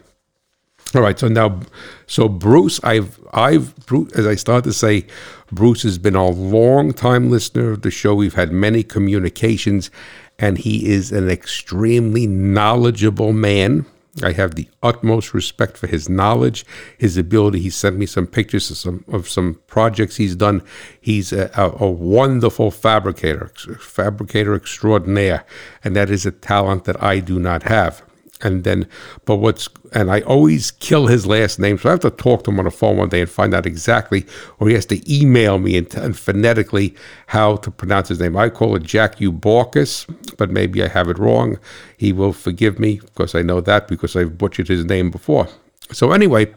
All 0.96 1.02
right, 1.02 1.20
so 1.20 1.28
now, 1.28 1.60
so 2.06 2.30
Bruce, 2.30 2.80
I've, 2.82 3.20
I've, 3.34 3.76
Bruce, 3.86 4.14
as 4.14 4.26
I 4.26 4.36
start 4.36 4.64
to 4.64 4.74
say, 4.74 5.06
Bruce 5.52 5.84
has 5.84 5.98
been 5.98 6.16
a 6.16 6.30
long 6.30 6.94
time 6.94 7.30
listener 7.30 7.72
of 7.72 7.82
the 7.82 7.92
show. 7.92 8.16
We've 8.16 8.36
had 8.36 8.54
many 8.54 8.84
communications, 8.84 9.92
and 10.40 10.58
he 10.58 10.90
is 10.90 11.12
an 11.12 11.30
extremely 11.30 12.26
knowledgeable 12.26 13.34
man. 13.34 13.86
I 14.24 14.32
have 14.32 14.56
the 14.56 14.70
utmost 14.82 15.34
respect 15.34 15.78
for 15.78 15.88
his 15.88 16.08
knowledge, 16.08 16.66
his 16.98 17.18
ability. 17.18 17.60
He 17.60 17.70
sent 17.70 17.98
me 17.98 18.06
some 18.06 18.26
pictures 18.26 18.72
of 18.72 18.78
some 18.78 19.04
of 19.10 19.30
some 19.30 19.60
projects 19.68 20.16
he's 20.16 20.36
done. 20.36 20.64
He's 21.00 21.32
a, 21.32 21.52
a, 21.56 21.86
a 21.86 21.92
wonderful 21.92 22.72
fabricator, 22.72 23.52
fabricator 23.80 24.56
extraordinaire, 24.56 25.46
and 25.84 25.96
that 25.98 26.10
is 26.10 26.26
a 26.26 26.32
talent 26.32 26.86
that 26.86 27.04
I 27.04 27.20
do 27.20 27.40
not 27.40 27.64
have 27.64 28.07
and 28.42 28.64
then 28.64 28.88
but 29.26 29.38
what's 29.38 29.70
and 29.94 30.12
I 30.12 30.22
always 30.22 30.72
kill 30.72 31.08
his 31.08 31.26
last 31.26 31.60
name, 31.60 31.78
so 31.78 31.90
I 31.90 31.92
have 31.94 32.02
to 32.02 32.10
talk 32.10 32.44
to 32.44 32.52
him 32.52 32.60
on 32.60 32.66
the 32.66 32.72
phone 32.72 32.98
one 32.98 33.10
day 33.10 33.22
and 33.22 33.30
find 33.30 33.54
out 33.54 33.66
exactly, 33.66 34.26
or 34.60 34.68
he 34.68 34.74
has 34.74 34.86
to 34.88 35.14
email 35.14 35.58
me 35.60 35.78
and, 35.78 35.94
and 35.96 36.18
phonetically 36.18 36.96
how 37.28 37.56
to 37.58 37.72
pronounce 37.72 38.10
his 38.10 38.20
name. 38.20 38.36
I 38.38 38.50
call 38.50 38.76
it 38.76 38.84
Jack 38.84 39.18
Ubarkus, 39.18 40.06
but 40.38 40.52
maybe 40.52 40.84
I 40.84 40.88
have 40.88 41.08
it 41.10 41.18
wrong. 41.18 41.58
He 41.98 42.12
will 42.12 42.34
forgive 42.34 42.80
me 42.80 42.98
because 42.98 43.34
I 43.34 43.42
know 43.42 43.62
that 43.62 43.88
because 43.88 44.16
I've 44.16 44.38
butchered 44.38 44.68
his 44.68 44.86
name 44.86 45.10
before. 45.10 45.48
So 45.92 46.12
anyway, 46.12 46.54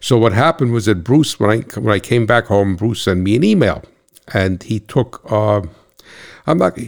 so 0.00 0.18
what 0.18 0.32
happened 0.32 0.72
was 0.72 0.86
that 0.86 1.04
Bruce, 1.04 1.38
when 1.38 1.50
I 1.50 1.78
when 1.78 1.94
I 1.94 2.00
came 2.00 2.26
back 2.26 2.46
home, 2.46 2.76
Bruce 2.76 3.02
sent 3.02 3.20
me 3.20 3.36
an 3.36 3.44
email, 3.44 3.82
and 4.32 4.62
he 4.62 4.80
took. 4.80 5.22
Uh, 5.30 5.62
I'm 6.46 6.58
not 6.58 6.78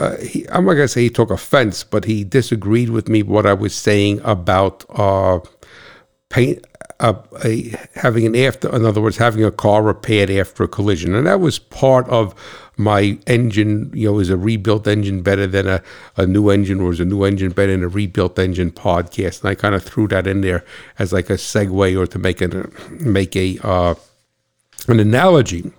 uh, 0.00 0.16
he, 0.16 0.48
I'm 0.48 0.64
not 0.64 0.74
to 0.74 0.88
say 0.88 1.02
he 1.02 1.10
took 1.10 1.30
offense, 1.30 1.84
but 1.84 2.06
he 2.06 2.24
disagreed 2.24 2.88
with 2.88 3.08
me 3.08 3.22
what 3.22 3.44
I 3.44 3.52
was 3.52 3.74
saying 3.74 4.20
about 4.24 4.84
uh, 4.88 5.40
paint, 6.30 6.66
uh, 7.00 7.14
a, 7.44 7.74
having 7.94 8.24
an 8.24 8.34
after, 8.34 8.74
in 8.74 8.86
other 8.86 9.02
words, 9.02 9.18
having 9.18 9.44
a 9.44 9.50
car 9.50 9.82
repaired 9.82 10.30
after 10.30 10.64
a 10.64 10.68
collision, 10.68 11.14
and 11.14 11.26
that 11.26 11.40
was 11.40 11.58
part 11.58 12.08
of 12.08 12.34
my 12.78 13.18
engine. 13.26 13.90
You 13.92 14.10
know, 14.10 14.18
is 14.20 14.30
a 14.30 14.38
rebuilt 14.38 14.86
engine 14.86 15.20
better 15.20 15.46
than 15.46 15.68
a, 15.68 15.82
a 16.16 16.26
new 16.26 16.48
engine, 16.48 16.80
or 16.80 16.92
is 16.92 17.00
a 17.00 17.04
new 17.04 17.24
engine 17.24 17.52
better 17.52 17.72
than 17.72 17.84
a 17.84 17.88
rebuilt 17.88 18.38
engine 18.38 18.70
podcast? 18.70 19.42
And 19.42 19.50
I 19.50 19.54
kind 19.54 19.74
of 19.74 19.82
threw 19.82 20.08
that 20.08 20.26
in 20.26 20.40
there 20.40 20.64
as 20.98 21.12
like 21.12 21.28
a 21.28 21.34
segue 21.34 21.98
or 21.98 22.06
to 22.06 22.18
make 22.18 22.40
a 22.40 22.70
make 22.90 23.36
a 23.36 23.58
uh, 23.62 23.94
an 24.88 24.98
analogy. 24.98 25.72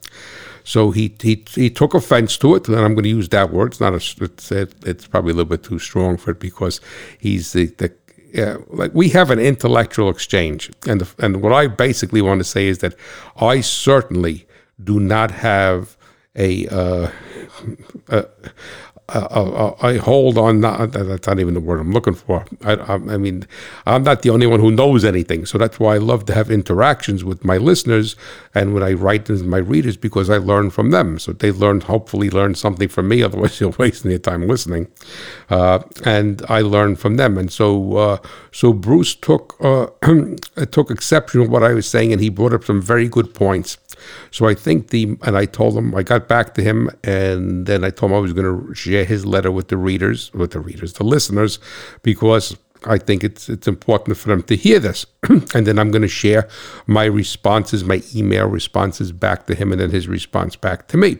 So 0.63 0.91
he 0.91 1.15
he 1.21 1.43
he 1.55 1.69
took 1.69 1.93
offense 1.93 2.37
to 2.37 2.55
it, 2.55 2.67
and 2.67 2.77
I'm 2.77 2.93
going 2.93 3.03
to 3.03 3.09
use 3.09 3.29
that 3.29 3.51
word. 3.51 3.71
It's 3.71 3.79
not 3.79 3.93
a 3.93 4.23
it's 4.23 4.51
it's 4.51 5.07
probably 5.07 5.31
a 5.31 5.35
little 5.35 5.49
bit 5.49 5.63
too 5.63 5.79
strong 5.79 6.17
for 6.17 6.31
it 6.31 6.39
because 6.39 6.81
he's 7.19 7.53
the, 7.53 7.65
the 7.65 7.91
yeah, 8.33 8.57
like 8.67 8.93
we 8.93 9.09
have 9.09 9.29
an 9.29 9.39
intellectual 9.39 10.09
exchange, 10.09 10.71
and 10.87 11.01
the, 11.01 11.23
and 11.23 11.41
what 11.41 11.51
I 11.51 11.67
basically 11.67 12.21
want 12.21 12.39
to 12.39 12.45
say 12.45 12.67
is 12.67 12.79
that 12.79 12.95
I 13.37 13.61
certainly 13.61 14.45
do 14.83 14.99
not 14.99 15.31
have 15.31 15.97
a, 16.35 16.67
uh, 16.67 17.11
a, 18.07 18.25
I 19.13 19.97
hold 19.97 20.37
on. 20.37 20.61
Not, 20.61 20.91
that's 20.91 21.27
not 21.27 21.39
even 21.39 21.53
the 21.53 21.59
word 21.59 21.79
I'm 21.79 21.91
looking 21.91 22.13
for. 22.13 22.45
I, 22.63 22.73
I, 22.73 22.93
I, 22.93 23.17
mean, 23.17 23.45
I'm 23.85 24.03
not 24.03 24.21
the 24.21 24.29
only 24.29 24.47
one 24.47 24.59
who 24.59 24.71
knows 24.71 25.03
anything. 25.03 25.45
So 25.45 25.57
that's 25.57 25.79
why 25.79 25.95
I 25.95 25.97
love 25.97 26.25
to 26.25 26.33
have 26.33 26.49
interactions 26.49 27.23
with 27.23 27.43
my 27.43 27.57
listeners 27.57 28.15
and 28.55 28.73
when 28.73 28.83
I 28.83 28.93
write 28.93 29.25
to 29.25 29.33
my 29.43 29.57
readers 29.57 29.97
because 29.97 30.29
I 30.29 30.37
learn 30.37 30.69
from 30.69 30.91
them. 30.91 31.19
So 31.19 31.33
they 31.33 31.51
learn, 31.51 31.81
hopefully, 31.81 32.29
learn 32.29 32.55
something 32.55 32.87
from 32.87 33.09
me. 33.09 33.21
Otherwise, 33.31 33.59
you're 33.59 33.73
wasting 33.77 34.09
their 34.09 34.19
time 34.19 34.47
listening. 34.47 34.87
Uh, 35.49 35.79
and 36.05 36.43
I 36.47 36.61
learn 36.61 36.95
from 36.95 37.17
them. 37.17 37.37
And 37.37 37.51
so, 37.51 37.97
uh, 37.97 38.17
so 38.51 38.73
Bruce 38.73 39.15
took 39.15 39.55
uh, 39.61 39.87
took 40.71 40.91
exception 40.91 41.43
to 41.43 41.49
what 41.49 41.63
I 41.63 41.73
was 41.73 41.87
saying, 41.87 42.11
and 42.11 42.21
he 42.21 42.29
brought 42.29 42.53
up 42.53 42.63
some 42.63 42.81
very 42.81 43.07
good 43.07 43.33
points. 43.33 43.77
So 44.31 44.47
I 44.47 44.55
think 44.55 44.89
the, 44.89 45.15
and 45.21 45.37
I 45.37 45.45
told 45.45 45.77
him, 45.77 45.93
I 45.95 46.03
got 46.03 46.27
back 46.27 46.53
to 46.55 46.63
him, 46.63 46.89
and 47.03 47.65
then 47.65 47.83
I 47.83 47.91
told 47.91 48.11
him 48.11 48.17
I 48.17 48.21
was 48.21 48.33
going 48.33 48.67
to 48.67 48.73
share 48.73 49.05
his 49.05 49.25
letter 49.25 49.51
with 49.51 49.67
the 49.67 49.77
readers, 49.77 50.33
with 50.33 50.51
the 50.51 50.59
readers, 50.59 50.93
the 50.93 51.03
listeners, 51.03 51.59
because 52.01 52.57
I 52.85 52.97
think 52.97 53.23
it's 53.23 53.47
it's 53.47 53.67
important 53.67 54.17
for 54.17 54.29
them 54.29 54.43
to 54.43 54.55
hear 54.55 54.79
this. 54.79 55.05
and 55.29 55.67
then 55.67 55.79
I'm 55.79 55.91
going 55.91 56.01
to 56.01 56.07
share 56.07 56.49
my 56.87 57.05
responses, 57.05 57.83
my 57.83 58.01
email 58.15 58.47
responses 58.47 59.11
back 59.11 59.45
to 59.47 59.55
him, 59.55 59.71
and 59.71 59.79
then 59.79 59.91
his 59.91 60.07
response 60.07 60.55
back 60.55 60.87
to 60.89 60.97
me. 60.97 61.19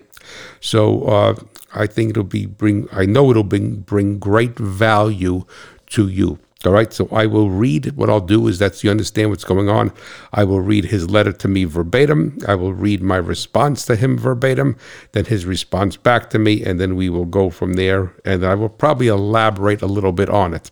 So 0.59 1.03
uh, 1.03 1.35
I 1.73 1.87
think 1.87 2.11
it'll 2.11 2.23
be 2.23 2.45
bring. 2.45 2.87
I 2.91 3.05
know 3.05 3.29
it'll 3.31 3.43
bring 3.43 3.77
bring 3.77 4.19
great 4.19 4.57
value 4.57 5.45
to 5.87 6.07
you. 6.07 6.39
All 6.63 6.71
right, 6.71 6.93
so 6.93 7.07
I 7.11 7.25
will 7.25 7.49
read. 7.49 7.93
What 7.93 8.09
I'll 8.09 8.19
do 8.19 8.47
is 8.47 8.59
that 8.59 8.83
you 8.83 8.91
understand 8.91 9.31
what's 9.31 9.43
going 9.43 9.67
on. 9.67 9.91
I 10.31 10.43
will 10.43 10.61
read 10.61 10.85
his 10.85 11.09
letter 11.09 11.31
to 11.31 11.47
me 11.47 11.63
verbatim. 11.63 12.37
I 12.47 12.53
will 12.53 12.73
read 12.73 13.01
my 13.01 13.17
response 13.17 13.83
to 13.85 13.95
him 13.95 14.15
verbatim, 14.15 14.77
then 15.13 15.25
his 15.25 15.45
response 15.45 15.97
back 15.97 16.29
to 16.31 16.39
me, 16.39 16.63
and 16.63 16.79
then 16.79 16.95
we 16.95 17.09
will 17.09 17.25
go 17.25 17.49
from 17.49 17.73
there. 17.73 18.13
And 18.25 18.45
I 18.45 18.53
will 18.53 18.69
probably 18.69 19.07
elaborate 19.07 19.81
a 19.81 19.87
little 19.87 20.11
bit 20.11 20.29
on 20.29 20.53
it. 20.53 20.69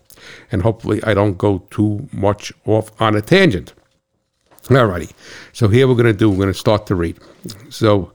And 0.52 0.62
hopefully, 0.62 1.02
I 1.02 1.12
don't 1.12 1.36
go 1.36 1.66
too 1.70 2.08
much 2.12 2.52
off 2.66 2.92
on 3.00 3.16
a 3.16 3.20
tangent. 3.20 3.74
All 4.70 4.86
righty, 4.86 5.08
so 5.52 5.66
here 5.66 5.88
we're 5.88 5.94
going 5.94 6.06
to 6.06 6.12
do, 6.12 6.30
we're 6.30 6.36
going 6.36 6.52
to 6.52 6.54
start 6.54 6.86
to 6.86 6.94
read. 6.94 7.18
So 7.70 8.12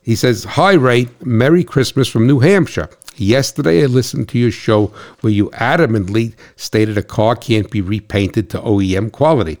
he 0.00 0.16
says, 0.16 0.44
Hi, 0.44 0.72
Ray, 0.72 1.08
Merry 1.22 1.64
Christmas 1.64 2.08
from 2.08 2.26
New 2.26 2.38
Hampshire. 2.38 2.88
Yesterday, 3.16 3.82
I 3.82 3.86
listened 3.86 4.28
to 4.30 4.38
your 4.38 4.50
show 4.50 4.86
where 5.20 5.32
you 5.32 5.50
adamantly 5.50 6.34
stated 6.56 6.96
a 6.96 7.02
car 7.02 7.36
can't 7.36 7.70
be 7.70 7.82
repainted 7.82 8.48
to 8.50 8.60
OEM 8.60 9.12
quality. 9.12 9.58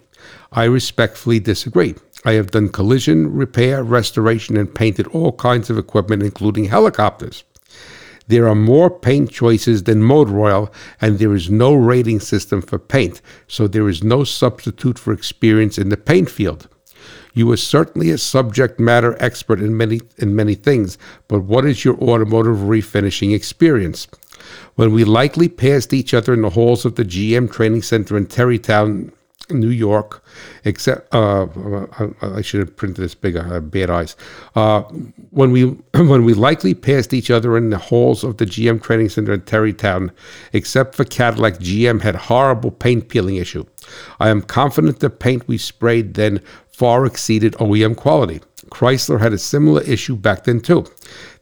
I 0.52 0.64
respectfully 0.64 1.38
disagree. 1.38 1.94
I 2.24 2.32
have 2.32 2.50
done 2.50 2.70
collision, 2.70 3.32
repair, 3.34 3.82
restoration, 3.82 4.56
and 4.56 4.74
painted 4.74 5.06
all 5.08 5.32
kinds 5.32 5.68
of 5.68 5.76
equipment, 5.76 6.22
including 6.22 6.66
helicopters. 6.66 7.44
There 8.28 8.48
are 8.48 8.54
more 8.54 8.88
paint 8.88 9.30
choices 9.30 9.82
than 9.82 10.02
motor 10.02 10.40
oil, 10.40 10.72
and 11.00 11.18
there 11.18 11.34
is 11.34 11.50
no 11.50 11.74
rating 11.74 12.20
system 12.20 12.62
for 12.62 12.78
paint, 12.78 13.20
so 13.48 13.66
there 13.66 13.88
is 13.88 14.04
no 14.04 14.24
substitute 14.24 14.98
for 14.98 15.12
experience 15.12 15.76
in 15.76 15.88
the 15.88 15.96
paint 15.96 16.30
field. 16.30 16.68
You 17.32 17.50
are 17.50 17.56
certainly 17.56 18.10
a 18.10 18.18
subject 18.18 18.78
matter 18.78 19.16
expert 19.20 19.60
in 19.60 19.76
many 19.76 20.00
in 20.18 20.36
many 20.36 20.54
things, 20.54 20.98
but 21.28 21.40
what 21.40 21.64
is 21.64 21.84
your 21.84 21.96
automotive 21.96 22.58
refinishing 22.58 23.34
experience? 23.34 24.06
When 24.74 24.92
we 24.92 25.04
likely 25.04 25.48
passed 25.48 25.92
each 25.92 26.12
other 26.14 26.34
in 26.34 26.42
the 26.42 26.50
halls 26.50 26.84
of 26.84 26.96
the 26.96 27.04
GM 27.04 27.50
Training 27.50 27.82
Center 27.82 28.16
in 28.16 28.26
Tarrytown, 28.26 29.12
New 29.50 29.68
York, 29.68 30.24
except 30.64 31.12
uh, 31.14 31.46
I 32.20 32.42
should 32.42 32.60
have 32.60 32.76
printed 32.76 33.04
this 33.04 33.14
bigger. 33.14 33.40
I 33.40 33.54
have 33.54 33.70
bad 33.70 33.90
eyes. 33.90 34.16
Uh, 34.54 34.82
when 35.30 35.50
we 35.50 35.64
when 35.94 36.24
we 36.24 36.34
likely 36.34 36.74
passed 36.74 37.12
each 37.12 37.30
other 37.30 37.56
in 37.56 37.70
the 37.70 37.78
halls 37.78 38.24
of 38.24 38.36
the 38.36 38.46
GM 38.46 38.82
Training 38.82 39.08
Center 39.08 39.32
in 39.32 39.42
Tarrytown, 39.42 40.12
except 40.52 40.94
for 40.94 41.04
Cadillac, 41.04 41.54
GM 41.54 42.02
had 42.02 42.14
horrible 42.14 42.70
paint 42.70 43.08
peeling 43.08 43.36
issue. 43.36 43.64
I 44.20 44.28
am 44.28 44.42
confident 44.42 45.00
the 45.00 45.10
paint 45.10 45.48
we 45.48 45.58
sprayed 45.58 46.14
then 46.14 46.40
far 46.72 47.06
exceeded 47.06 47.52
OEM 47.54 47.96
quality. 47.96 48.40
Chrysler 48.70 49.20
had 49.20 49.32
a 49.32 49.38
similar 49.38 49.82
issue 49.82 50.16
back 50.16 50.44
then 50.44 50.60
too. 50.60 50.86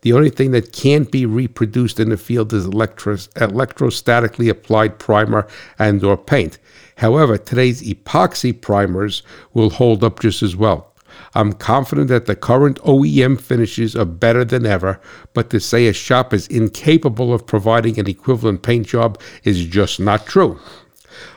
The 0.02 0.12
only 0.12 0.30
thing 0.30 0.50
that 0.52 0.72
can't 0.72 1.10
be 1.10 1.26
reproduced 1.26 2.00
in 2.00 2.08
the 2.08 2.16
field 2.16 2.52
is 2.52 2.64
electro- 2.64 3.16
electrostatically 3.16 4.48
applied 4.48 4.98
primer 4.98 5.46
and 5.78 6.02
or 6.02 6.16
paint. 6.16 6.58
However, 6.96 7.38
today's 7.38 7.82
epoxy 7.82 8.58
primers 8.58 9.22
will 9.54 9.70
hold 9.70 10.02
up 10.02 10.20
just 10.20 10.42
as 10.42 10.56
well. 10.56 10.90
I'm 11.34 11.52
confident 11.52 12.08
that 12.08 12.26
the 12.26 12.36
current 12.36 12.80
OEM 12.82 13.40
finishes 13.40 13.94
are 13.94 14.04
better 14.04 14.44
than 14.44 14.66
ever, 14.66 15.00
but 15.32 15.50
to 15.50 15.60
say 15.60 15.86
a 15.86 15.92
shop 15.92 16.32
is 16.34 16.46
incapable 16.48 17.32
of 17.32 17.46
providing 17.46 17.98
an 17.98 18.08
equivalent 18.08 18.62
paint 18.62 18.86
job 18.86 19.20
is 19.44 19.64
just 19.64 20.00
not 20.00 20.26
true. 20.26 20.58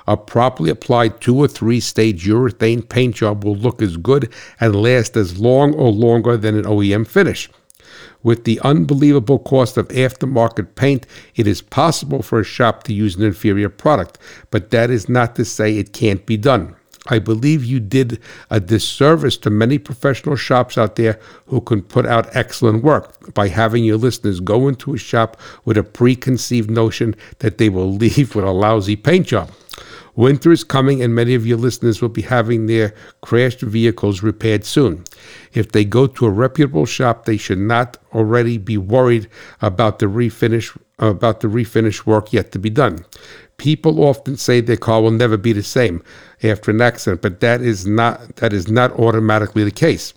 A 0.07 0.17
properly 0.17 0.69
applied 0.69 1.21
two 1.21 1.37
or 1.37 1.47
three 1.47 1.79
stage 1.79 2.25
urethane 2.27 2.87
paint 2.87 3.15
job 3.15 3.43
will 3.43 3.55
look 3.55 3.81
as 3.81 3.97
good 3.97 4.31
and 4.59 4.75
last 4.75 5.15
as 5.17 5.39
long 5.39 5.73
or 5.73 5.91
longer 5.91 6.37
than 6.37 6.57
an 6.57 6.65
OEM 6.65 7.07
finish. 7.07 7.49
With 8.23 8.45
the 8.45 8.59
unbelievable 8.61 9.39
cost 9.39 9.77
of 9.77 9.89
aftermarket 9.89 10.75
paint, 10.75 11.05
it 11.35 11.45
is 11.45 11.61
possible 11.61 12.21
for 12.21 12.39
a 12.39 12.45
shop 12.45 12.83
to 12.83 12.93
use 12.93 13.15
an 13.15 13.23
inferior 13.23 13.69
product, 13.69 14.17
but 14.49 14.71
that 14.71 14.89
is 14.89 15.09
not 15.09 15.35
to 15.35 15.45
say 15.45 15.77
it 15.77 15.93
can't 15.93 16.25
be 16.25 16.37
done. 16.37 16.75
I 17.07 17.19
believe 17.19 17.65
you 17.65 17.79
did 17.79 18.19
a 18.50 18.60
disservice 18.60 19.38
to 19.38 19.50
many 19.50 19.77
professional 19.77 20.36
shops 20.36 20.77
out 20.77 20.95
there 20.95 21.19
who 21.48 21.60
can 21.60 21.81
put 21.81 22.05
out 22.05 22.33
excellent 22.36 22.83
work 22.83 23.33
by 23.33 23.50
having 23.50 23.83
your 23.83 23.98
listeners 23.98 24.39
go 24.39 24.67
into 24.67 24.93
a 24.93 24.98
shop 24.98 25.39
with 25.65 25.77
a 25.77 25.83
preconceived 25.83 26.69
notion 26.69 27.15
that 27.39 27.57
they 27.57 27.69
will 27.69 27.91
leave 28.03 28.36
with 28.36 28.45
a 28.45 28.51
lousy 28.51 28.95
paint 28.95 29.27
job. 29.27 29.51
Winter 30.15 30.51
is 30.51 30.63
coming, 30.63 31.01
and 31.01 31.15
many 31.15 31.33
of 31.33 31.48
your 31.48 31.57
listeners 31.57 32.00
will 32.00 32.10
be 32.10 32.22
having 32.22 32.67
their 32.67 32.93
crashed 33.22 33.62
vehicles 33.62 34.22
repaired 34.22 34.63
soon. 34.63 35.03
If 35.53 35.72
they 35.72 35.83
go 35.86 36.05
to 36.05 36.27
a 36.27 36.29
reputable 36.29 36.86
shop, 36.86 37.25
they 37.25 37.38
should 37.38 37.57
not 37.57 37.98
already 38.13 38.60
be 38.60 38.77
worried 38.77 39.27
about 39.62 39.98
the 40.00 40.05
refinish 40.05 40.77
about 41.00 41.41
the 41.41 41.48
refinish 41.48 42.05
work 42.05 42.31
yet 42.31 42.51
to 42.51 42.60
be 42.60 42.69
done. 42.69 43.03
People 43.57 44.03
often 44.03 44.38
say 44.38 44.62
their 44.62 44.77
car 44.77 45.01
will 45.01 45.12
never 45.12 45.38
be 45.38 45.53
the 45.53 45.63
same 45.63 46.03
after 46.41 46.72
an 46.72 46.81
accident, 46.81 47.22
but 47.22 47.39
that 47.39 47.62
is 47.62 47.86
not 47.86 48.38
that 48.38 48.53
is 48.53 48.67
not 48.67 48.91
automatically 48.93 49.63
the 49.63 49.72
case. 49.72 50.13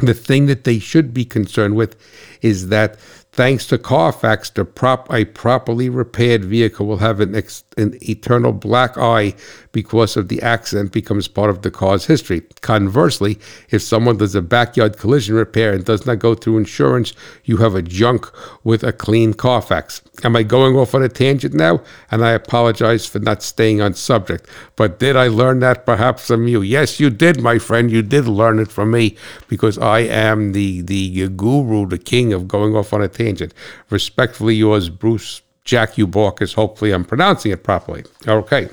The 0.00 0.14
thing 0.14 0.46
that 0.46 0.64
they 0.64 0.78
should 0.78 1.12
be 1.12 1.24
concerned 1.24 1.74
with 1.76 1.96
is 2.40 2.68
that 2.68 2.98
Thanks 3.38 3.66
to 3.66 3.78
Carfax, 3.78 4.50
the 4.50 4.64
prop, 4.64 5.12
a 5.12 5.24
properly 5.24 5.88
repaired 5.88 6.44
vehicle 6.44 6.86
will 6.86 6.96
have 6.96 7.20
an, 7.20 7.36
ex, 7.36 7.62
an 7.76 7.96
eternal 8.02 8.52
black 8.52 8.98
eye 8.98 9.36
because 9.82 10.16
of 10.16 10.26
the 10.26 10.42
accident 10.42 10.90
becomes 10.90 11.28
part 11.28 11.50
of 11.50 11.62
the 11.62 11.70
car's 11.70 12.06
history. 12.06 12.40
Conversely, 12.62 13.38
if 13.70 13.80
someone 13.80 14.16
does 14.16 14.34
a 14.34 14.42
backyard 14.42 14.98
collision 14.98 15.36
repair 15.36 15.72
and 15.72 15.84
does 15.84 16.04
not 16.04 16.18
go 16.18 16.34
through 16.34 16.58
insurance, 16.58 17.12
you 17.44 17.58
have 17.58 17.76
a 17.76 17.82
junk 17.82 18.26
with 18.64 18.82
a 18.82 18.92
clean 18.92 19.32
Carfax. 19.34 20.02
Am 20.24 20.34
I 20.34 20.42
going 20.42 20.74
off 20.74 20.96
on 20.96 21.04
a 21.04 21.08
tangent 21.08 21.54
now? 21.54 21.80
And 22.10 22.24
I 22.24 22.32
apologize 22.32 23.06
for 23.06 23.20
not 23.20 23.40
staying 23.40 23.80
on 23.80 23.94
subject. 23.94 24.48
But 24.74 24.98
did 24.98 25.14
I 25.14 25.28
learn 25.28 25.60
that 25.60 25.86
perhaps 25.86 26.26
from 26.26 26.48
you? 26.48 26.60
Yes, 26.60 26.98
you 26.98 27.08
did, 27.08 27.40
my 27.40 27.60
friend. 27.60 27.88
You 27.88 28.02
did 28.02 28.26
learn 28.26 28.58
it 28.58 28.72
from 28.72 28.90
me 28.90 29.16
because 29.46 29.78
I 29.78 30.00
am 30.00 30.54
the, 30.54 30.80
the 30.80 31.28
guru, 31.28 31.86
the 31.86 31.98
king 31.98 32.32
of 32.32 32.48
going 32.48 32.74
off 32.74 32.92
on 32.92 33.00
a 33.00 33.06
tangent. 33.06 33.54
Respectfully 33.90 34.56
yours, 34.56 34.88
Bruce 34.88 35.40
Jack 35.64 35.94
Uborkis. 35.94 36.54
Hopefully 36.54 36.90
I'm 36.90 37.04
pronouncing 37.04 37.52
it 37.52 37.62
properly. 37.62 38.02
Okay. 38.26 38.70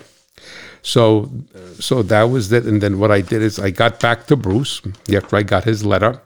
So, 0.86 1.32
so 1.80 2.04
that 2.04 2.24
was 2.24 2.52
it. 2.52 2.66
And 2.66 2.80
then 2.80 3.00
what 3.00 3.12
I 3.12 3.22
did 3.22 3.42
is 3.42 3.58
I 3.58 3.72
got 3.72 4.00
back 4.00 4.28
to 4.28 4.36
Bruce 4.36 4.82
after 5.12 5.36
I 5.36 5.42
got 5.42 5.64
his 5.64 5.84
letter. 5.84 6.22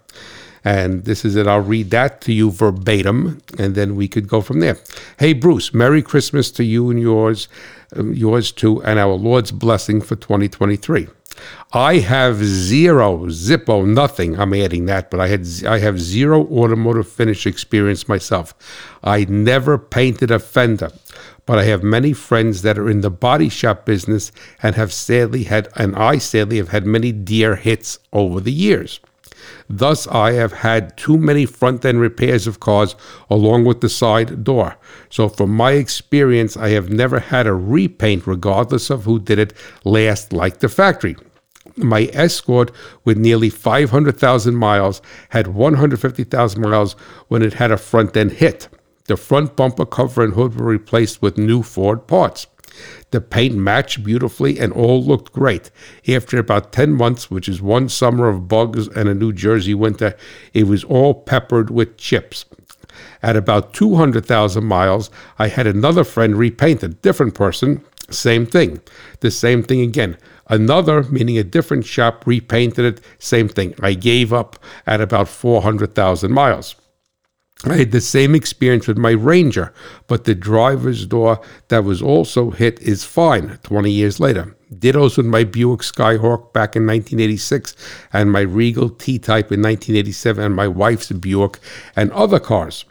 And 0.66 1.06
this 1.06 1.24
is 1.24 1.38
it. 1.38 1.48
I'll 1.48 1.62
read 1.62 1.90
that 1.92 2.20
to 2.22 2.34
you 2.34 2.52
verbatim, 2.52 3.42
and 3.58 3.76
then 3.76 3.96
we 3.96 4.10
could 4.10 4.28
go 4.28 4.42
from 4.42 4.60
there. 4.60 4.78
Hey, 5.18 5.32
Bruce, 5.32 5.74
Merry 5.74 6.02
Christmas 6.02 6.52
to 6.52 6.66
you 6.66 6.90
and 6.90 7.00
yours, 7.00 7.48
um, 7.96 8.14
yours 8.14 8.52
too, 8.52 8.84
and 8.84 9.00
our 9.00 9.14
Lord's 9.14 9.54
blessing 9.54 10.02
for 10.02 10.18
2023. 10.18 11.08
I 11.72 12.00
have 12.00 12.44
zero 12.44 13.28
Zippo, 13.28 13.88
nothing. 13.88 14.38
I'm 14.40 14.54
adding 14.54 14.86
that, 14.88 15.10
but 15.10 15.20
I 15.22 15.28
had 15.28 15.48
I 15.66 15.80
have 15.80 16.00
zero 16.00 16.46
automotive 16.48 17.08
finish 17.08 17.46
experience 17.46 18.10
myself. 18.10 18.54
I 19.04 19.26
never 19.26 19.78
painted 19.78 20.32
a 20.32 20.40
fender, 20.40 20.92
but 21.50 21.58
I 21.58 21.64
have 21.64 21.82
many 21.82 22.14
friends 22.14 22.62
that 22.62 22.78
are 22.78 22.88
in 22.88 23.02
the 23.02 23.10
body 23.10 23.50
shop 23.50 23.84
business 23.84 24.32
and 24.62 24.76
have 24.76 24.94
sadly 24.94 25.46
had, 25.46 25.68
and 25.76 25.96
I 25.96 26.20
sadly 26.20 26.58
have 26.58 26.70
had 26.70 26.86
many 26.86 27.12
deer 27.12 27.56
hits 27.56 27.98
over 28.14 28.40
the 28.40 28.52
years. 28.52 29.00
Thus, 29.68 30.06
I 30.10 30.34
have 30.34 30.54
had 30.54 30.96
too 30.96 31.18
many 31.18 31.48
front 31.48 31.84
end 31.84 32.02
repairs 32.02 32.46
of 32.46 32.60
cars 32.60 32.96
along 33.32 33.66
with 33.66 33.82
the 33.82 33.90
side 33.90 34.44
door. 34.44 34.78
So, 35.10 35.28
from 35.28 35.50
my 35.50 35.72
experience, 35.72 36.56
I 36.56 36.70
have 36.70 36.92
never 36.92 37.18
had 37.20 37.48
a 37.48 37.54
repaint, 37.56 38.28
regardless 38.28 38.92
of 38.92 39.06
who 39.06 39.18
did 39.18 39.40
it, 39.40 39.54
last 39.84 40.32
like 40.32 40.60
the 40.60 40.70
factory. 40.70 41.16
My 41.76 42.12
Escort, 42.14 42.70
with 43.06 43.18
nearly 43.18 43.50
500,000 43.50 44.56
miles, 44.56 45.02
had 45.30 45.48
150,000 45.48 46.62
miles 46.62 46.94
when 47.28 47.42
it 47.42 47.54
had 47.54 47.72
a 47.72 47.78
front 47.78 48.16
end 48.16 48.34
hit. 48.34 48.70
The 49.10 49.18
front 49.18 49.56
bumper 49.56 49.88
cover 49.88 50.24
and 50.24 50.36
hood 50.36 50.54
were 50.54 50.68
replaced 50.68 51.20
with 51.20 51.36
new 51.36 51.64
Ford 51.64 52.06
parts. 52.06 52.46
The 53.10 53.20
paint 53.20 53.56
matched 53.56 54.04
beautifully 54.04 54.60
and 54.60 54.72
all 54.72 55.04
looked 55.04 55.34
great. 55.34 55.72
After 56.08 56.38
about 56.38 56.72
10 56.72 56.92
months, 56.92 57.32
which 57.32 57.50
is 57.50 57.60
one 57.60 57.90
summer 57.90 58.30
of 58.30 58.48
bugs 58.48 58.88
and 58.90 59.10
a 59.10 59.16
New 59.16 59.34
Jersey 59.34 59.74
winter, 59.74 60.16
it 60.54 60.68
was 60.68 60.84
all 60.84 61.16
peppered 61.16 61.72
with 61.72 61.98
chips. 61.98 62.46
At 63.24 63.36
about 63.36 63.74
200,000 63.74 64.64
miles, 64.64 65.10
I 65.40 65.48
had 65.48 65.66
another 65.66 66.04
friend 66.04 66.36
repaint 66.36 66.84
a 66.84 66.90
different 66.90 67.34
person, 67.34 67.84
same 68.12 68.46
thing. 68.46 68.80
The 69.22 69.32
same 69.32 69.64
thing 69.64 69.82
again. 69.82 70.20
Another, 70.46 71.02
meaning 71.02 71.40
a 71.40 71.44
different 71.44 71.88
shop, 71.88 72.28
repainted 72.28 72.86
it, 72.86 73.02
same 73.18 73.50
thing. 73.50 73.74
I 73.82 73.96
gave 73.96 74.32
up 74.32 74.60
at 74.86 75.02
about 75.02 75.30
400,000 75.30 76.32
miles. 76.32 76.76
I 77.66 77.76
had 77.76 77.92
the 77.92 78.00
same 78.00 78.36
experience 78.36 78.88
with 78.88 78.98
my 78.98 79.12
Ranger, 79.12 79.74
but 80.08 80.24
the 80.24 80.34
driver's 80.34 81.06
door 81.06 81.42
that 81.68 81.84
was 81.84 82.02
also 82.02 82.52
hit 82.52 82.80
is 82.80 83.04
fine 83.04 83.60
20 83.64 83.92
years 83.92 84.18
later. 84.18 84.56
Dittos 84.74 85.18
with 85.18 85.26
my 85.26 85.44
Buick 85.44 85.82
Skyhawk 85.82 86.54
back 86.54 86.78
in 86.78 86.88
1986 86.88 87.76
and 88.14 88.32
my 88.32 88.42
Regal 88.42 88.90
T 88.90 89.20
Type 89.20 89.52
in 89.52 89.62
1987 89.62 90.42
and 90.42 90.56
my 90.56 90.70
wife's 90.70 91.12
Buick 91.12 91.60
and 91.98 92.14
other 92.14 92.40
cars. 92.40 92.86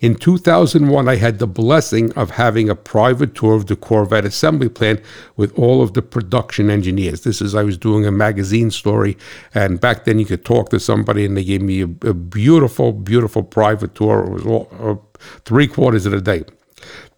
In 0.00 0.14
2001, 0.14 1.08
I 1.08 1.16
had 1.16 1.38
the 1.38 1.46
blessing 1.46 2.12
of 2.12 2.30
having 2.30 2.68
a 2.68 2.74
private 2.74 3.34
tour 3.34 3.54
of 3.54 3.66
the 3.66 3.76
Corvette 3.76 4.24
assembly 4.24 4.68
plant 4.68 5.00
with 5.36 5.56
all 5.58 5.82
of 5.82 5.94
the 5.94 6.02
production 6.02 6.70
engineers. 6.70 7.22
This 7.22 7.40
is, 7.40 7.54
I 7.54 7.62
was 7.62 7.78
doing 7.78 8.06
a 8.06 8.12
magazine 8.12 8.70
story, 8.70 9.16
and 9.54 9.80
back 9.80 10.04
then 10.04 10.18
you 10.18 10.24
could 10.24 10.44
talk 10.44 10.70
to 10.70 10.80
somebody, 10.80 11.24
and 11.24 11.36
they 11.36 11.44
gave 11.44 11.62
me 11.62 11.82
a, 11.82 12.08
a 12.08 12.14
beautiful, 12.14 12.92
beautiful 12.92 13.42
private 13.42 13.94
tour. 13.94 14.24
It 14.24 14.30
was 14.30 14.46
all, 14.46 14.68
uh, 14.80 14.96
three 15.44 15.66
quarters 15.68 16.06
of 16.06 16.12
the 16.12 16.20
day. 16.20 16.44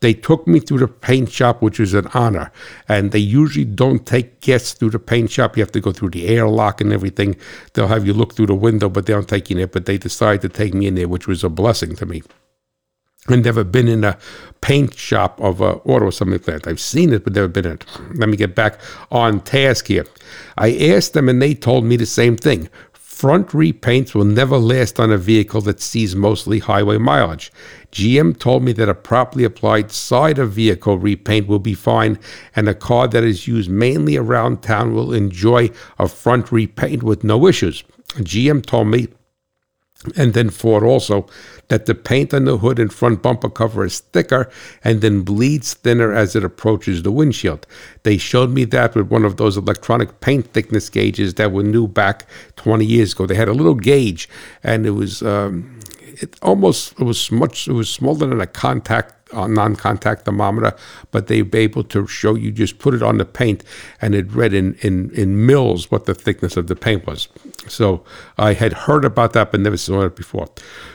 They 0.00 0.12
took 0.12 0.46
me 0.46 0.60
through 0.60 0.78
the 0.78 0.88
paint 0.88 1.30
shop, 1.30 1.62
which 1.62 1.78
was 1.78 1.94
an 1.94 2.08
honor. 2.12 2.52
And 2.88 3.12
they 3.12 3.18
usually 3.18 3.64
don't 3.64 4.06
take 4.06 4.40
guests 4.40 4.74
through 4.74 4.90
the 4.90 4.98
paint 4.98 5.30
shop. 5.30 5.56
You 5.56 5.62
have 5.62 5.72
to 5.72 5.80
go 5.80 5.92
through 5.92 6.10
the 6.10 6.26
airlock 6.26 6.80
and 6.80 6.92
everything. 6.92 7.36
They'll 7.72 7.88
have 7.88 8.06
you 8.06 8.12
look 8.12 8.34
through 8.34 8.48
the 8.48 8.54
window, 8.54 8.88
but 8.88 9.06
they 9.06 9.12
don't 9.12 9.28
take 9.28 9.48
you 9.48 9.58
in. 9.58 9.68
But 9.68 9.86
they 9.86 9.98
decided 9.98 10.42
to 10.42 10.48
take 10.50 10.74
me 10.74 10.86
in 10.86 10.94
there, 10.94 11.08
which 11.08 11.26
was 11.26 11.42
a 11.42 11.48
blessing 11.48 11.96
to 11.96 12.06
me. 12.06 12.22
I've 13.28 13.42
never 13.42 13.64
been 13.64 13.88
in 13.88 14.04
a 14.04 14.18
paint 14.60 14.94
shop 14.94 15.40
of 15.40 15.62
a 15.62 15.76
auto 15.84 16.08
assembly 16.08 16.38
plant. 16.38 16.66
I've 16.66 16.80
seen 16.80 17.12
it, 17.12 17.24
but 17.24 17.32
never 17.32 17.48
been 17.48 17.64
in 17.64 17.72
it. 17.72 17.86
Let 18.14 18.28
me 18.28 18.36
get 18.36 18.54
back 18.54 18.78
on 19.10 19.40
task 19.40 19.86
here. 19.86 20.06
I 20.58 20.76
asked 20.76 21.14
them, 21.14 21.30
and 21.30 21.40
they 21.40 21.54
told 21.54 21.84
me 21.84 21.96
the 21.96 22.06
same 22.06 22.36
thing. 22.36 22.68
Front 22.92 23.48
repaints 23.48 24.14
will 24.14 24.24
never 24.24 24.58
last 24.58 25.00
on 25.00 25.10
a 25.10 25.16
vehicle 25.16 25.62
that 25.62 25.80
sees 25.80 26.14
mostly 26.14 26.58
highway 26.58 26.98
mileage. 26.98 27.50
GM 27.92 28.38
told 28.38 28.62
me 28.62 28.72
that 28.72 28.88
a 28.88 28.94
properly 28.94 29.44
applied 29.44 29.90
side 29.90 30.38
of 30.38 30.52
vehicle 30.52 30.98
repaint 30.98 31.46
will 31.46 31.60
be 31.60 31.74
fine, 31.74 32.18
and 32.54 32.68
a 32.68 32.74
car 32.74 33.08
that 33.08 33.24
is 33.24 33.48
used 33.48 33.70
mainly 33.70 34.16
around 34.16 34.62
town 34.62 34.92
will 34.92 35.14
enjoy 35.14 35.70
a 35.98 36.08
front 36.08 36.52
repaint 36.52 37.02
with 37.02 37.24
no 37.24 37.46
issues. 37.46 37.84
GM 38.18 38.66
told 38.66 38.88
me 38.88 39.08
and 40.16 40.34
then 40.34 40.50
Ford 40.50 40.82
also 40.82 41.26
that 41.68 41.86
the 41.86 41.94
paint 41.94 42.34
on 42.34 42.44
the 42.44 42.58
hood 42.58 42.78
and 42.78 42.92
front 42.92 43.22
bumper 43.22 43.48
cover 43.48 43.84
is 43.84 44.00
thicker 44.00 44.50
and 44.82 45.00
then 45.00 45.22
bleeds 45.22 45.74
thinner 45.74 46.12
as 46.12 46.36
it 46.36 46.44
approaches 46.44 47.02
the 47.02 47.12
windshield. 47.12 47.66
They 48.02 48.16
showed 48.16 48.50
me 48.50 48.64
that 48.66 48.94
with 48.94 49.08
one 49.08 49.24
of 49.24 49.36
those 49.36 49.56
electronic 49.56 50.20
paint 50.20 50.52
thickness 50.52 50.88
gauges 50.88 51.34
that 51.34 51.52
were 51.52 51.62
new 51.62 51.86
back 51.86 52.26
20 52.56 52.84
years 52.84 53.12
ago. 53.12 53.26
They 53.26 53.34
had 53.34 53.48
a 53.48 53.54
little 53.54 53.74
gauge 53.74 54.28
and 54.62 54.86
it 54.86 54.92
was 54.92 55.22
um, 55.22 55.80
it 56.20 56.38
almost 56.42 56.92
it 57.00 57.04
was 57.04 57.30
much 57.30 57.68
it 57.68 57.72
was 57.72 57.88
smaller 57.90 58.26
than 58.26 58.40
a 58.40 58.46
contact 58.46 59.23
uh, 59.34 59.46
non-contact 59.46 60.24
thermometer, 60.24 60.74
but 61.10 61.26
they 61.26 61.42
were 61.42 61.56
able 61.56 61.84
to 61.84 62.06
show 62.06 62.34
you 62.34 62.52
just 62.52 62.78
put 62.78 62.94
it 62.94 63.02
on 63.02 63.18
the 63.18 63.24
paint 63.24 63.62
and 64.00 64.14
it 64.14 64.30
read 64.32 64.54
in, 64.54 64.74
in, 64.80 65.10
in 65.10 65.46
mils 65.46 65.90
what 65.90 66.06
the 66.06 66.14
thickness 66.14 66.56
of 66.56 66.66
the 66.66 66.76
paint 66.76 67.06
was. 67.06 67.28
So 67.68 68.04
I 68.38 68.54
had 68.54 68.72
heard 68.72 69.04
about 69.04 69.32
that 69.34 69.50
but 69.50 69.60
never 69.60 69.76
saw 69.76 70.02
it 70.02 70.16
before. 70.16 70.48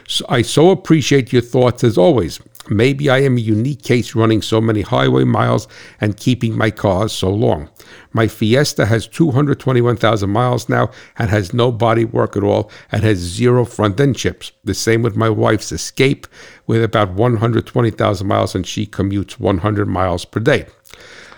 So 0.07 0.25
I 0.29 0.41
so 0.41 0.71
appreciate 0.71 1.31
your 1.31 1.41
thoughts 1.41 1.83
as 1.83 1.97
always. 1.97 2.39
Maybe 2.69 3.09
I 3.09 3.19
am 3.19 3.37
a 3.37 3.41
unique 3.41 3.81
case 3.81 4.13
running 4.13 4.41
so 4.41 4.61
many 4.61 4.81
highway 4.81 5.23
miles 5.23 5.67
and 5.99 6.17
keeping 6.17 6.55
my 6.55 6.69
cars 6.69 7.11
so 7.11 7.29
long. 7.29 7.69
My 8.11 8.27
Fiesta 8.27 8.85
has 8.85 9.07
221,000 9.07 10.29
miles 10.29 10.69
now 10.69 10.91
and 11.17 11.29
has 11.29 11.53
no 11.53 11.71
body 11.71 12.05
work 12.05 12.35
at 12.35 12.43
all 12.43 12.71
and 12.91 13.03
has 13.03 13.17
zero 13.17 13.65
front 13.65 13.99
end 13.99 14.17
chips. 14.17 14.51
The 14.63 14.73
same 14.73 15.01
with 15.01 15.15
my 15.15 15.29
wife's 15.29 15.71
Escape 15.71 16.27
with 16.69 16.83
about 16.83 17.09
120,000 17.13 18.27
miles 18.27 18.53
and 18.53 18.67
she 18.67 18.85
commutes 18.85 19.39
100 19.39 19.87
miles 19.87 20.23
per 20.23 20.39
day. 20.39 20.67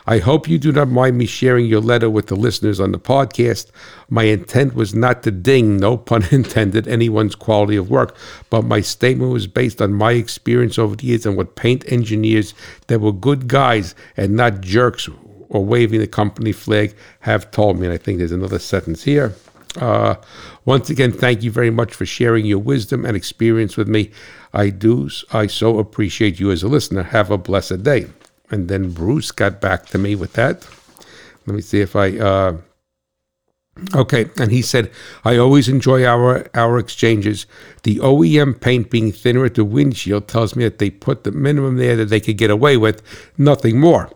I 0.06 0.17
hope 0.17 0.50
you 0.50 0.60
do 0.60 0.74
not 0.74 0.89
mind 0.89 1.17
me 1.17 1.26
sharing 1.26 1.67
your 1.67 1.80
letter 1.80 2.10
with 2.10 2.28
the 2.28 2.36
listeners 2.36 2.82
on 2.82 2.91
the 2.91 3.00
podcast. 3.00 3.72
My 4.10 4.24
intent 4.24 4.76
was 4.76 4.94
not 4.94 5.24
to 5.24 5.32
ding, 5.32 5.78
no 5.78 5.96
pun 5.96 6.26
intended, 6.32 6.86
anyone's 6.86 7.36
quality 7.36 7.78
of 7.78 7.89
work, 7.89 8.13
but 8.50 8.65
my 8.65 8.82
statement 8.82 9.32
was 9.32 9.48
based 9.48 9.82
on 9.82 9.94
my 9.94 10.12
experience 10.12 10.78
over 10.78 10.98
the 10.98 11.06
years 11.06 11.26
and 11.26 11.38
what 11.38 11.56
paint 11.56 11.89
engineers 11.89 12.54
that 12.88 13.00
were 13.00 13.13
good 13.13 13.48
guys 13.48 13.96
and 14.17 14.36
not 14.36 14.60
jerks 14.60 15.08
or 15.48 15.63
waving 15.63 16.02
the 16.02 16.08
company 16.08 16.52
flag 16.52 16.94
have 17.22 17.50
told 17.52 17.80
me. 17.80 17.86
And 17.86 17.94
I 17.94 17.98
think 17.98 18.17
there's 18.17 18.34
another 18.34 18.60
sentence 18.60 19.02
here. 19.02 19.34
Uh, 19.80 20.15
once 20.65 20.89
again, 20.89 21.13
thank 21.13 21.41
you 21.41 21.52
very 21.52 21.70
much 21.70 21.94
for 21.94 22.06
sharing 22.06 22.46
your 22.46 22.60
wisdom 22.60 23.06
and 23.06 23.15
experience 23.15 23.78
with 23.78 23.88
me. 23.88 24.12
I 24.54 24.70
do, 24.70 25.10
I 25.32 25.48
so 25.48 25.80
appreciate 25.80 26.40
you 26.40 26.52
as 26.52 26.64
a 26.64 26.68
listener. 26.68 27.04
Have 27.04 27.32
a 27.32 27.38
blessed 27.38 27.84
day. 27.84 28.08
And 28.50 28.68
then 28.68 28.92
Bruce 28.92 29.32
got 29.32 29.62
back 29.62 29.86
to 29.88 29.98
me 29.98 30.16
with 30.16 30.34
that. 30.34 30.68
Let 31.46 31.56
me 31.56 31.62
see 31.62 31.80
if 31.80 31.96
I. 31.96 32.18
Uh, 32.18 32.58
okay, 33.96 34.30
and 34.38 34.52
he 34.52 34.62
said, 34.62 34.92
I 35.24 35.38
always 35.38 35.70
enjoy 35.70 36.06
our 36.06 36.50
our 36.54 36.78
exchanges. 36.78 37.46
The 37.84 37.98
OEM 37.98 38.60
paint 38.60 38.90
being 38.92 39.12
thinner 39.12 39.46
at 39.46 39.56
the 39.56 39.64
windshield 39.64 40.28
tells 40.28 40.56
me 40.56 40.66
that 40.66 40.80
they 40.80 40.90
put 40.90 41.24
the 41.24 41.32
minimum 41.32 41.78
there 41.78 41.96
that 41.96 42.10
they 42.10 42.20
could 42.20 42.38
get 42.38 42.52
away 42.52 42.76
with, 42.76 43.02
nothing 43.38 43.80
more. 43.80 44.12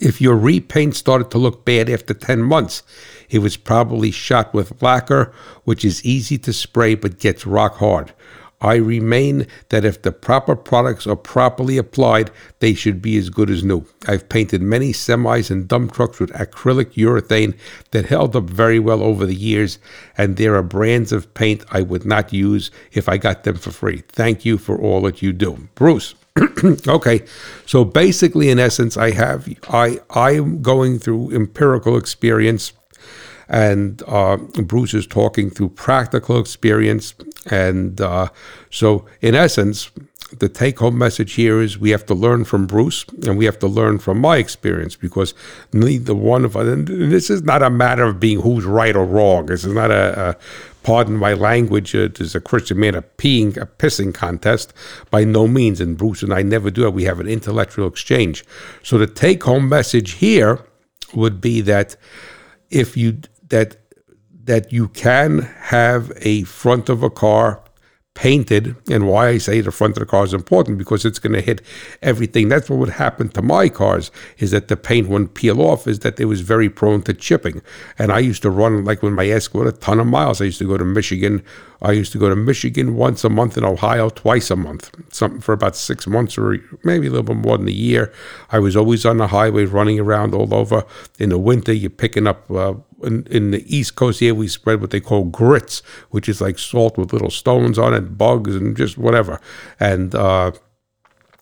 If 0.00 0.20
your 0.20 0.36
repaint 0.36 0.94
started 0.94 1.30
to 1.32 1.38
look 1.38 1.64
bad 1.64 1.90
after 1.90 2.14
10 2.14 2.40
months, 2.40 2.84
it 3.28 3.40
was 3.40 3.56
probably 3.56 4.12
shot 4.12 4.54
with 4.54 4.80
lacquer, 4.80 5.32
which 5.64 5.84
is 5.84 6.04
easy 6.04 6.38
to 6.38 6.52
spray 6.52 6.94
but 6.94 7.18
gets 7.18 7.46
rock 7.46 7.76
hard. 7.78 8.12
I 8.62 8.76
remain 8.76 9.48
that 9.70 9.84
if 9.84 10.02
the 10.02 10.12
proper 10.12 10.54
products 10.54 11.06
are 11.06 11.16
properly 11.16 11.76
applied, 11.76 12.30
they 12.60 12.74
should 12.74 13.02
be 13.02 13.18
as 13.18 13.28
good 13.28 13.50
as 13.50 13.64
new. 13.64 13.84
I've 14.06 14.28
painted 14.28 14.62
many 14.62 14.92
semis 14.92 15.50
and 15.50 15.66
dump 15.66 15.92
trucks 15.92 16.20
with 16.20 16.30
acrylic 16.30 16.94
urethane 16.94 17.58
that 17.90 18.06
held 18.06 18.36
up 18.36 18.44
very 18.44 18.78
well 18.78 19.02
over 19.02 19.26
the 19.26 19.34
years, 19.34 19.80
and 20.16 20.36
there 20.36 20.54
are 20.54 20.62
brands 20.62 21.10
of 21.10 21.34
paint 21.34 21.64
I 21.72 21.82
would 21.82 22.06
not 22.06 22.32
use 22.32 22.70
if 22.92 23.08
I 23.08 23.16
got 23.16 23.42
them 23.42 23.56
for 23.56 23.72
free. 23.72 24.04
Thank 24.08 24.44
you 24.44 24.58
for 24.58 24.80
all 24.80 25.02
that 25.02 25.22
you 25.22 25.32
do. 25.32 25.68
Bruce. 25.74 26.14
okay, 26.88 27.22
so 27.66 27.84
basically, 27.84 28.48
in 28.48 28.58
essence, 28.58 28.96
I 28.96 29.10
have 29.10 29.46
I 29.68 29.98
I'm 30.08 30.62
going 30.62 30.98
through 30.98 31.34
empirical 31.34 31.98
experience 31.98 32.72
and 33.48 34.02
uh, 34.06 34.36
Bruce 34.36 34.94
is 34.94 35.06
talking 35.06 35.50
through 35.50 35.70
practical 35.70 36.38
experience. 36.38 37.14
And 37.50 38.00
uh, 38.00 38.28
so, 38.70 39.06
in 39.20 39.34
essence, 39.34 39.90
the 40.38 40.48
take 40.48 40.78
home 40.78 40.96
message 40.96 41.34
here 41.34 41.60
is 41.60 41.78
we 41.78 41.90
have 41.90 42.06
to 42.06 42.14
learn 42.14 42.44
from 42.44 42.66
Bruce 42.66 43.04
and 43.26 43.36
we 43.36 43.44
have 43.44 43.58
to 43.58 43.66
learn 43.66 43.98
from 43.98 44.18
my 44.18 44.38
experience 44.38 44.96
because 44.96 45.34
neither 45.72 46.14
one 46.14 46.44
of 46.44 46.56
us, 46.56 46.66
and 46.66 46.88
this 46.88 47.28
is 47.30 47.42
not 47.42 47.62
a 47.62 47.70
matter 47.70 48.04
of 48.04 48.18
being 48.18 48.40
who's 48.40 48.64
right 48.64 48.96
or 48.96 49.04
wrong. 49.04 49.46
This 49.46 49.64
is 49.64 49.74
not 49.74 49.90
a, 49.90 50.30
a 50.30 50.36
pardon 50.82 51.16
my 51.16 51.32
language, 51.34 51.94
uh, 51.94 52.08
there's 52.14 52.34
a 52.34 52.40
Christian 52.40 52.80
man 52.80 52.94
a 52.94 53.02
peeing, 53.02 53.56
a 53.56 53.66
pissing 53.66 54.14
contest. 54.14 54.72
By 55.10 55.24
no 55.24 55.46
means. 55.46 55.80
And 55.80 55.96
Bruce 55.96 56.22
and 56.22 56.32
I 56.32 56.42
never 56.42 56.70
do 56.70 56.86
it. 56.86 56.94
We 56.94 57.04
have 57.04 57.20
an 57.20 57.28
intellectual 57.28 57.86
exchange. 57.86 58.44
So 58.82 58.98
the 58.98 59.06
take 59.06 59.42
home 59.44 59.68
message 59.68 60.12
here 60.12 60.60
would 61.14 61.40
be 61.40 61.60
that 61.62 61.96
if 62.70 62.96
you 62.96 63.18
that 63.52 63.76
that 64.44 64.72
you 64.72 64.88
can 64.88 65.42
have 65.60 66.10
a 66.16 66.42
front 66.42 66.88
of 66.88 67.04
a 67.04 67.10
car 67.10 67.62
painted 68.14 68.76
and 68.90 69.08
why 69.08 69.28
I 69.28 69.38
say 69.38 69.60
the 69.60 69.70
front 69.70 69.96
of 69.96 70.00
the 70.00 70.06
car 70.06 70.24
is 70.24 70.34
important 70.34 70.76
because 70.78 71.04
it's 71.04 71.18
going 71.18 71.32
to 71.32 71.40
hit 71.40 71.62
everything. 72.02 72.48
That's 72.48 72.68
what 72.68 72.78
would 72.78 72.90
happen 72.90 73.28
to 73.30 73.42
my 73.42 73.68
cars 73.68 74.10
is 74.38 74.50
that 74.50 74.68
the 74.68 74.76
paint 74.76 75.08
wouldn't 75.08 75.34
peel 75.34 75.62
off 75.62 75.86
is 75.86 76.00
that 76.00 76.20
it 76.20 76.26
was 76.26 76.40
very 76.42 76.68
prone 76.68 77.02
to 77.02 77.14
chipping. 77.14 77.62
And 77.98 78.12
I 78.12 78.18
used 78.18 78.42
to 78.42 78.50
run 78.50 78.84
like 78.84 79.02
when 79.02 79.14
my 79.14 79.26
Escort 79.28 79.66
a 79.66 79.72
ton 79.72 80.00
of 80.00 80.06
miles. 80.06 80.40
I 80.40 80.44
used 80.44 80.58
to 80.58 80.68
go 80.68 80.76
to 80.76 80.84
Michigan 80.84 81.42
I 81.82 81.92
used 81.92 82.12
to 82.12 82.18
go 82.18 82.28
to 82.28 82.36
Michigan 82.36 82.94
once 82.94 83.24
a 83.24 83.28
month 83.28 83.58
in 83.58 83.64
Ohio 83.64 84.08
twice 84.08 84.52
a 84.52 84.56
month, 84.56 84.92
something 85.12 85.40
for 85.40 85.52
about 85.52 85.74
six 85.74 86.06
months 86.06 86.38
or 86.38 86.58
maybe 86.84 87.08
a 87.08 87.10
little 87.10 87.24
bit 87.24 87.36
more 87.36 87.58
than 87.58 87.66
a 87.66 87.72
year. 87.72 88.12
I 88.50 88.60
was 88.60 88.76
always 88.76 89.04
on 89.04 89.16
the 89.16 89.26
highway 89.26 89.64
running 89.64 89.98
around 89.98 90.32
all 90.32 90.54
over. 90.54 90.86
In 91.18 91.30
the 91.30 91.38
winter, 91.38 91.72
you're 91.72 91.90
picking 91.90 92.28
up, 92.28 92.48
uh, 92.50 92.74
in, 93.02 93.26
in, 93.30 93.50
the 93.50 93.64
East 93.74 93.96
Coast 93.96 94.20
here, 94.20 94.34
we 94.34 94.48
spread 94.48 94.80
what 94.80 94.90
they 94.90 95.00
call 95.00 95.24
grits, 95.24 95.80
which 96.10 96.28
is 96.28 96.40
like 96.40 96.58
salt 96.58 96.96
with 96.96 97.12
little 97.12 97.30
stones 97.30 97.78
on 97.78 97.94
it, 97.94 98.16
bugs, 98.16 98.54
and 98.54 98.76
just 98.76 98.98
whatever. 98.98 99.40
And, 99.80 100.14
uh, 100.14 100.52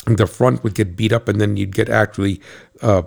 the 0.07 0.27
front 0.27 0.65
would 0.65 0.75
get 0.75 0.97
beat 0.97 1.13
up, 1.13 1.29
and 1.29 1.41
then 1.41 1.57
you'd 1.57 1.75
get 1.75 1.89
actually 1.89 2.41
uh, 2.83 3.03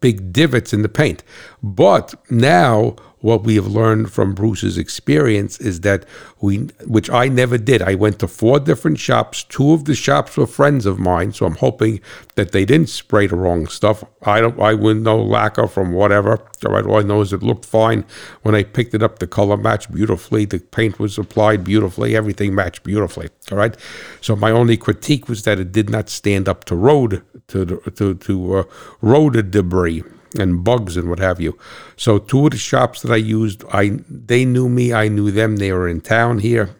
big 0.00 0.32
divots 0.32 0.72
in 0.72 0.82
the 0.82 0.88
paint. 0.88 1.22
But 1.62 2.14
now 2.30 2.96
what 3.20 3.42
we 3.42 3.56
have 3.56 3.66
learned 3.66 4.12
from 4.12 4.34
Bruce's 4.34 4.78
experience 4.78 5.58
is 5.58 5.80
that 5.80 6.04
we, 6.40 6.58
which 6.86 7.10
I 7.10 7.28
never 7.28 7.58
did. 7.58 7.82
I 7.82 7.94
went 7.94 8.20
to 8.20 8.28
four 8.28 8.60
different 8.60 8.98
shops. 8.98 9.42
Two 9.44 9.72
of 9.72 9.86
the 9.86 9.94
shops 9.94 10.36
were 10.36 10.46
friends 10.46 10.86
of 10.86 10.98
mine, 10.98 11.32
so 11.32 11.46
I'm 11.46 11.56
hoping 11.56 12.00
that 12.36 12.52
they 12.52 12.64
didn't 12.64 12.88
spray 12.88 13.26
the 13.26 13.36
wrong 13.36 13.66
stuff. 13.66 14.04
I 14.22 14.40
don't. 14.40 14.60
I 14.60 14.74
wouldn't 14.74 15.04
know 15.04 15.20
lacquer 15.20 15.66
from 15.66 15.92
whatever. 15.92 16.40
All 16.64 16.72
right, 16.72 16.84
all 16.84 16.98
I 16.98 17.02
know 17.02 17.20
is 17.20 17.32
it 17.32 17.42
looked 17.42 17.64
fine 17.64 18.04
when 18.42 18.54
I 18.54 18.62
picked 18.62 18.94
it 18.94 19.02
up. 19.02 19.18
The 19.18 19.26
color 19.26 19.56
matched 19.56 19.92
beautifully. 19.92 20.44
The 20.44 20.60
paint 20.60 20.98
was 20.98 21.18
applied 21.18 21.64
beautifully. 21.64 22.16
Everything 22.16 22.54
matched 22.54 22.84
beautifully. 22.84 23.28
All 23.50 23.58
right. 23.58 23.76
So 24.20 24.36
my 24.36 24.50
only 24.50 24.76
critique 24.76 25.28
was 25.28 25.42
that 25.42 25.58
it 25.58 25.72
did 25.72 25.90
not 25.90 26.08
stand 26.08 26.48
up 26.48 26.64
to 26.66 26.76
road 26.76 27.22
to 27.48 27.82
to 27.96 28.14
to 28.14 28.54
uh, 28.54 28.64
road 29.00 29.50
debris 29.50 30.04
and 30.38 30.64
bugs 30.64 30.96
and 30.96 31.08
what 31.08 31.18
have 31.18 31.40
you. 31.40 31.58
So 31.96 32.18
two 32.18 32.46
of 32.46 32.52
the 32.52 32.58
shops 32.58 33.02
that 33.02 33.12
I 33.12 33.16
used, 33.16 33.64
I 33.72 34.00
they 34.08 34.44
knew 34.44 34.68
me, 34.68 34.92
I 34.92 35.08
knew 35.08 35.30
them. 35.30 35.56
They 35.56 35.72
were 35.72 35.88
in 35.88 36.00
town 36.00 36.38
here. 36.38 36.70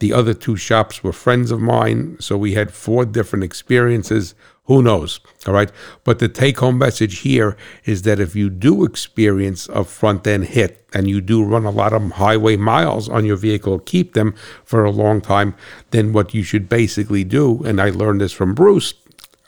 The 0.00 0.12
other 0.14 0.32
two 0.32 0.56
shops 0.56 1.04
were 1.04 1.12
friends 1.12 1.50
of 1.50 1.60
mine, 1.60 2.16
so 2.20 2.38
we 2.38 2.54
had 2.54 2.72
four 2.72 3.04
different 3.04 3.44
experiences. 3.44 4.34
Who 4.64 4.82
knows? 4.82 5.20
All 5.46 5.52
right. 5.52 5.70
But 6.04 6.20
the 6.20 6.28
take 6.28 6.60
home 6.60 6.78
message 6.78 7.18
here 7.18 7.56
is 7.84 8.02
that 8.02 8.20
if 8.20 8.34
you 8.36 8.48
do 8.48 8.84
experience 8.84 9.68
a 9.68 9.84
front 9.84 10.26
end 10.26 10.44
hit 10.44 10.86
and 10.94 11.10
you 11.10 11.20
do 11.20 11.44
run 11.44 11.64
a 11.64 11.70
lot 11.70 11.92
of 11.92 12.12
highway 12.12 12.56
miles 12.56 13.08
on 13.08 13.24
your 13.24 13.36
vehicle, 13.36 13.80
keep 13.80 14.14
them 14.14 14.34
for 14.64 14.84
a 14.84 14.90
long 14.90 15.20
time, 15.20 15.54
then 15.90 16.12
what 16.12 16.34
you 16.34 16.42
should 16.42 16.68
basically 16.68 17.24
do, 17.24 17.62
and 17.64 17.80
I 17.80 17.90
learned 17.90 18.20
this 18.20 18.32
from 18.32 18.54
Bruce, 18.54 18.94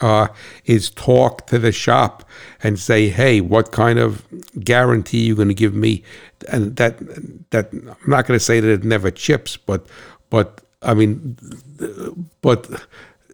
uh, 0.03 0.29
is 0.65 0.91
talk 0.91 1.47
to 1.47 1.59
the 1.59 1.73
shop 1.73 2.29
and 2.62 2.79
say, 2.79 3.09
"Hey, 3.09 3.41
what 3.41 3.73
kind 3.73 3.99
of 3.99 4.27
guarantee 4.62 5.25
you 5.25 5.35
going 5.35 5.49
to 5.49 5.55
give 5.55 5.75
me?" 5.75 6.03
And 6.51 6.77
that 6.77 6.99
that 7.51 7.73
I'm 7.73 8.11
not 8.11 8.27
going 8.27 8.38
to 8.38 8.45
say 8.45 8.61
that 8.61 8.69
it 8.69 8.85
never 8.85 9.11
chips, 9.11 9.57
but 9.57 9.87
but 10.29 10.61
I 10.83 10.95
mean, 10.95 11.38
but 12.43 12.69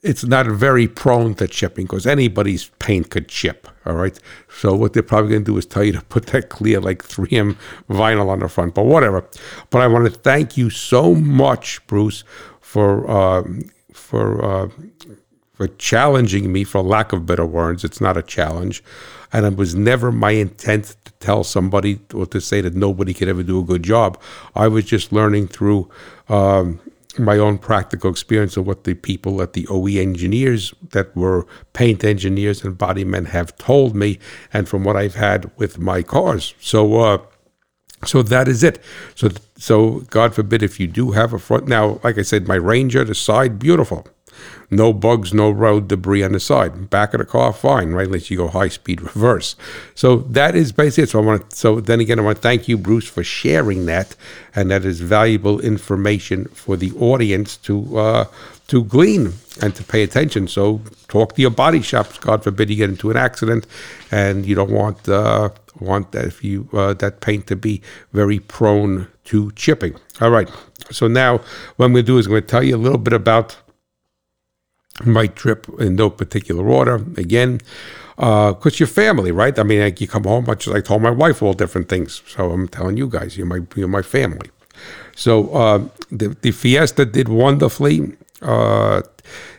it's 0.02 0.24
not 0.24 0.46
very 0.46 0.87
prone 0.87 1.35
to 1.37 1.48
chipping 1.48 1.87
because 1.87 2.07
anybody's 2.07 2.68
paint 2.78 3.11
could 3.11 3.28
chip. 3.28 3.66
All 3.87 3.94
right. 3.94 4.18
So 4.48 4.74
what 4.74 4.92
they're 4.92 5.02
probably 5.02 5.31
going 5.31 5.44
to 5.44 5.52
do 5.52 5.59
is 5.59 5.66
tell 5.66 5.85
you 5.85 5.92
to 5.92 6.02
put 6.02 6.26
that 6.26 6.48
clear 6.57 6.81
like 6.81 7.02
3M 7.02 7.57
vinyl 7.88 8.28
on 8.28 8.40
the 8.40 8.48
front, 8.48 8.74
but 8.74 8.85
whatever. 8.85 9.24
But 9.70 9.83
I 9.83 9.87
want 9.87 10.04
to 10.04 10.11
thank 10.11 10.57
you 10.57 10.70
so 10.70 11.14
much, 11.14 11.85
Bruce, 11.87 12.24
for 12.61 13.11
uh, 13.11 13.42
for 13.92 14.44
uh, 14.44 14.68
for 15.58 15.66
challenging 15.66 16.52
me, 16.52 16.62
for 16.62 16.80
lack 16.80 17.12
of 17.12 17.26
better 17.26 17.44
words. 17.44 17.82
It's 17.82 18.00
not 18.00 18.16
a 18.16 18.22
challenge. 18.22 18.80
And 19.32 19.44
it 19.44 19.56
was 19.56 19.74
never 19.74 20.12
my 20.12 20.30
intent 20.30 20.94
to 21.04 21.12
tell 21.18 21.42
somebody 21.42 21.98
or 22.14 22.26
to 22.26 22.40
say 22.40 22.60
that 22.60 22.76
nobody 22.76 23.12
could 23.12 23.26
ever 23.26 23.42
do 23.42 23.58
a 23.58 23.64
good 23.64 23.82
job. 23.82 24.20
I 24.54 24.68
was 24.68 24.84
just 24.84 25.12
learning 25.12 25.48
through 25.48 25.90
um, 26.28 26.80
my 27.18 27.38
own 27.38 27.58
practical 27.58 28.08
experience 28.08 28.56
of 28.56 28.68
what 28.68 28.84
the 28.84 28.94
people 28.94 29.42
at 29.42 29.54
the 29.54 29.66
OE 29.68 29.98
engineers 30.00 30.72
that 30.90 31.14
were 31.16 31.44
paint 31.72 32.04
engineers 32.04 32.62
and 32.62 32.78
body 32.78 33.02
men 33.02 33.24
have 33.24 33.56
told 33.58 33.96
me, 33.96 34.20
and 34.52 34.68
from 34.68 34.84
what 34.84 34.94
I've 34.94 35.16
had 35.16 35.50
with 35.56 35.76
my 35.76 36.04
cars. 36.04 36.54
So, 36.60 37.00
uh, 37.00 37.18
so 38.04 38.22
that 38.22 38.46
is 38.46 38.62
it. 38.62 38.80
So, 39.16 39.30
so 39.56 40.04
God 40.08 40.36
forbid 40.36 40.62
if 40.62 40.78
you 40.78 40.86
do 40.86 41.10
have 41.10 41.32
a 41.32 41.38
front. 41.40 41.66
Now, 41.66 41.98
like 42.04 42.16
I 42.16 42.22
said, 42.22 42.46
my 42.46 42.54
Ranger, 42.54 43.02
the 43.02 43.16
side, 43.16 43.58
beautiful 43.58 44.06
No 44.70 44.92
bugs, 44.92 45.33
no 45.33 45.50
road 45.50 45.88
debris 45.88 46.22
on 46.22 46.33
the 46.33 46.40
side. 46.40 46.90
Back 46.90 47.14
of 47.14 47.18
the 47.18 47.24
car, 47.24 47.52
fine, 47.52 47.92
right? 47.92 48.07
Unless 48.07 48.31
you 48.31 48.37
go 48.37 48.48
high 48.48 48.68
speed 48.68 49.00
reverse. 49.00 49.57
So 49.94 50.18
that 50.18 50.54
is 50.54 50.72
basically 50.72 51.04
it. 51.04 51.11
So 51.11 51.20
I 51.20 51.24
want 51.24 51.50
to, 51.50 51.57
so 51.57 51.81
then 51.81 52.00
again, 52.00 52.18
I 52.18 52.22
want 52.22 52.37
to 52.37 52.42
thank 52.42 52.68
you, 52.68 52.76
Bruce, 52.76 53.09
for 53.09 53.24
sharing 53.24 53.87
that, 53.87 54.14
and 54.54 54.70
that 54.70 54.85
is 54.85 55.00
valuable 55.00 55.59
information 55.61 56.44
for 56.46 56.76
the 56.76 56.92
audience 56.92 57.57
to 57.59 57.98
uh, 57.98 58.24
to 58.66 58.85
glean 58.85 59.33
and 59.62 59.74
to 59.74 59.83
pay 59.83 60.02
attention. 60.02 60.46
So 60.48 60.83
talk 61.09 61.35
to 61.37 61.40
your 61.40 61.50
body 61.50 61.81
shops. 61.81 62.18
God 62.18 62.44
forbid 62.44 62.68
you 62.68 62.76
get 62.76 62.90
into 62.90 63.11
an 63.11 63.16
accident, 63.16 63.66
and 64.11 64.44
you 64.44 64.54
don't 64.54 64.70
want 64.70 65.09
uh, 65.09 65.48
want 65.81 66.12
that 66.12 66.26
if 66.26 66.44
you 66.44 66.68
uh, 66.74 66.92
that 66.94 67.20
paint 67.20 67.46
to 67.46 67.57
be 67.57 67.81
very 68.12 68.38
prone 68.38 69.09
to 69.24 69.50
chipping. 69.52 69.96
All 70.20 70.31
right. 70.31 70.50
So 70.90 71.09
now 71.09 71.38
what 71.76 71.87
I'm 71.87 71.92
going 71.92 72.04
to 72.04 72.12
do 72.12 72.18
is 72.18 72.26
I'm 72.26 72.33
going 72.33 72.42
to 72.42 72.48
tell 72.48 72.62
you 72.62 72.76
a 72.76 72.78
little 72.78 72.98
bit 72.98 73.12
about 73.12 73.57
my 75.04 75.26
drip 75.26 75.68
in 75.78 75.96
no 75.96 76.11
particular 76.11 76.68
order. 76.68 76.96
Again, 77.16 77.61
because 78.16 78.74
uh, 78.74 78.78
you're 78.78 78.88
family, 78.88 79.30
right? 79.30 79.58
I 79.58 79.62
mean, 79.62 79.80
like 79.80 80.00
you 80.00 80.08
come 80.08 80.24
home, 80.24 80.44
much 80.46 80.66
as 80.66 80.74
I 80.74 80.80
told 80.80 81.02
my 81.02 81.11
wife 81.11 81.42
all 81.42 81.52
different 81.52 81.88
things. 81.88 82.22
So 82.26 82.50
I'm 82.50 82.68
telling 82.68 82.96
you 82.96 83.08
guys, 83.08 83.37
you're 83.37 83.46
my 83.46 83.61
you're 83.76 83.88
my 83.88 84.02
family. 84.02 84.50
So 85.14 85.50
uh, 85.50 85.88
the 86.11 86.37
the 86.40 86.50
Fiesta 86.50 87.04
did 87.04 87.28
wonderfully. 87.28 88.16
Uh, 88.42 89.02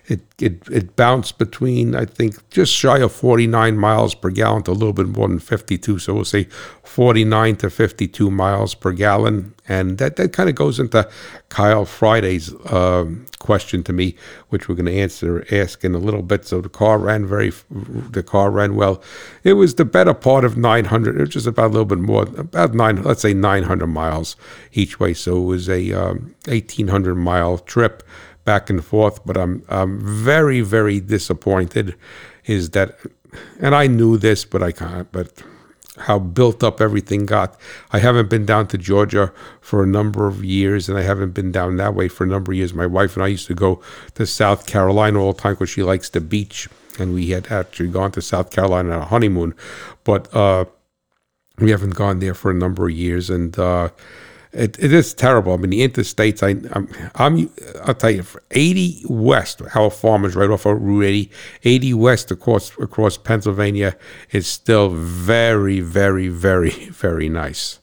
it, 0.09 0.21
it 0.39 0.67
it 0.71 0.95
bounced 0.95 1.37
between 1.37 1.95
I 1.95 2.05
think 2.05 2.49
just 2.49 2.73
shy 2.73 2.97
of 2.97 3.11
49 3.11 3.77
miles 3.77 4.15
per 4.15 4.31
gallon 4.31 4.63
to 4.63 4.71
a 4.71 4.73
little 4.73 4.93
bit 4.93 5.07
more 5.07 5.27
than 5.27 5.39
52. 5.39 5.99
So 5.99 6.15
we'll 6.15 6.25
say 6.25 6.45
49 6.83 7.55
to 7.57 7.69
52 7.69 8.31
miles 8.31 8.73
per 8.73 8.91
gallon, 8.91 9.53
and 9.67 9.99
that 9.99 10.15
that 10.15 10.33
kind 10.33 10.49
of 10.49 10.55
goes 10.55 10.79
into 10.79 11.07
Kyle 11.49 11.85
Friday's 11.85 12.51
um, 12.71 13.27
question 13.37 13.83
to 13.83 13.93
me, 13.93 14.15
which 14.49 14.67
we're 14.67 14.75
going 14.75 14.87
to 14.87 14.99
answer 14.99 15.45
ask 15.51 15.83
in 15.83 15.93
a 15.93 15.99
little 15.99 16.23
bit. 16.23 16.45
So 16.45 16.59
the 16.59 16.69
car 16.69 16.97
ran 16.97 17.27
very 17.27 17.51
the 17.69 18.23
car 18.23 18.49
ran 18.49 18.75
well. 18.75 19.03
It 19.43 19.53
was 19.53 19.75
the 19.75 19.85
better 19.85 20.15
part 20.15 20.43
of 20.43 20.57
900. 20.57 21.17
It 21.17 21.19
was 21.19 21.29
just 21.29 21.47
about 21.47 21.67
a 21.67 21.73
little 21.73 21.85
bit 21.85 21.99
more, 21.99 22.23
about 22.23 22.73
nine, 22.73 23.03
let's 23.03 23.21
say 23.21 23.35
900 23.35 23.85
miles 23.85 24.35
each 24.73 24.99
way. 24.99 25.13
So 25.13 25.37
it 25.37 25.45
was 25.45 25.69
a 25.69 25.91
um, 25.93 26.35
1800 26.47 27.13
mile 27.13 27.59
trip 27.59 28.01
back 28.51 28.69
and 28.69 28.81
forth. 28.93 29.17
But 29.27 29.35
I'm 29.43 29.53
I'm 29.79 29.93
very 29.99 30.61
very 30.61 30.99
disappointed. 31.15 31.87
Is 32.45 32.63
that, 32.75 32.89
and 33.63 33.73
I 33.83 33.85
knew 33.97 34.17
this, 34.17 34.45
but 34.53 34.61
I 34.69 34.71
can't. 34.71 35.11
But 35.11 35.29
how 36.07 36.17
built 36.19 36.63
up 36.63 36.81
everything 36.81 37.25
got. 37.25 37.59
I 37.91 37.99
haven't 37.99 38.29
been 38.29 38.45
down 38.45 38.67
to 38.67 38.77
Georgia 38.77 39.25
for 39.61 39.83
a 39.83 39.87
number 39.87 40.27
of 40.27 40.43
years, 40.43 40.89
and 40.89 40.97
I 40.97 41.03
haven't 41.11 41.33
been 41.39 41.51
down 41.51 41.77
that 41.77 41.93
way 41.93 42.07
for 42.07 42.23
a 42.23 42.27
number 42.27 42.51
of 42.51 42.57
years. 42.57 42.73
My 42.73 42.87
wife 42.87 43.15
and 43.15 43.23
I 43.23 43.27
used 43.27 43.47
to 43.47 43.53
go 43.53 43.81
to 44.15 44.25
South 44.25 44.65
Carolina 44.65 45.19
all 45.21 45.33
the 45.33 45.41
time 45.41 45.53
because 45.53 45.69
she 45.69 45.83
likes 45.83 46.09
the 46.09 46.21
beach, 46.21 46.69
and 46.99 47.13
we 47.13 47.27
had 47.35 47.51
actually 47.51 47.89
gone 47.89 48.11
to 48.13 48.21
South 48.21 48.49
Carolina 48.55 48.95
on 48.95 49.01
a 49.01 49.05
honeymoon, 49.05 49.53
but 50.03 50.33
uh, 50.33 50.65
we 51.57 51.71
haven't 51.71 51.95
gone 52.03 52.19
there 52.19 52.37
for 52.41 52.49
a 52.51 52.59
number 52.63 52.87
of 52.89 52.95
years, 53.05 53.29
and 53.29 53.59
uh, 53.59 53.89
it, 54.51 54.79
it 54.79 54.91
is 54.91 55.13
terrible. 55.13 55.53
I 55.53 55.57
mean, 55.57 55.69
the 55.69 55.87
interstates. 55.87 56.41
I, 56.41 56.59
I'm, 56.75 56.89
I'm, 57.15 57.49
I'll 57.83 57.93
tell 57.93 58.09
you, 58.09 58.23
80 58.51 59.03
west, 59.07 59.61
our 59.75 59.91
farmers 59.91 60.35
right 60.35 60.49
off 60.49 60.65
of 60.65 60.81
Route 60.81 61.03
80, 61.05 61.31
80 61.63 61.93
west 61.93 62.31
across 62.31 62.77
across 62.79 63.17
Pennsylvania 63.17 63.95
is 64.31 64.47
still 64.47 64.89
very, 64.89 65.81
very, 65.81 66.29
very, 66.29 66.71
very 66.89 67.29
nice. 67.29 67.79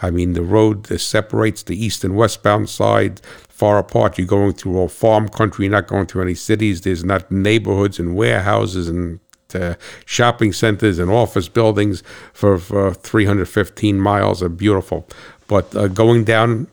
I 0.00 0.10
mean, 0.10 0.32
the 0.32 0.42
road 0.42 0.84
that 0.84 1.00
separates 1.00 1.62
the 1.62 1.76
east 1.76 2.04
and 2.04 2.16
westbound 2.16 2.68
side 2.68 3.20
far 3.48 3.78
apart. 3.78 4.18
You're 4.18 4.26
going 4.26 4.52
through 4.52 4.76
all 4.78 4.88
farm 4.88 5.28
country. 5.28 5.64
You're 5.64 5.72
not 5.72 5.88
going 5.88 6.06
through 6.06 6.22
any 6.22 6.34
cities. 6.34 6.82
There's 6.82 7.04
not 7.04 7.30
neighborhoods 7.30 7.98
and 7.98 8.14
warehouses 8.14 8.88
and 8.88 9.18
uh, 9.54 9.74
shopping 10.04 10.52
centers 10.52 10.98
and 10.98 11.10
office 11.10 11.48
buildings 11.48 12.02
for, 12.32 12.58
for 12.58 12.94
315 12.94 13.98
miles 13.98 14.42
are 14.42 14.48
beautiful. 14.48 15.08
But 15.48 15.74
uh, 15.74 15.88
going 15.88 16.24
down, 16.24 16.68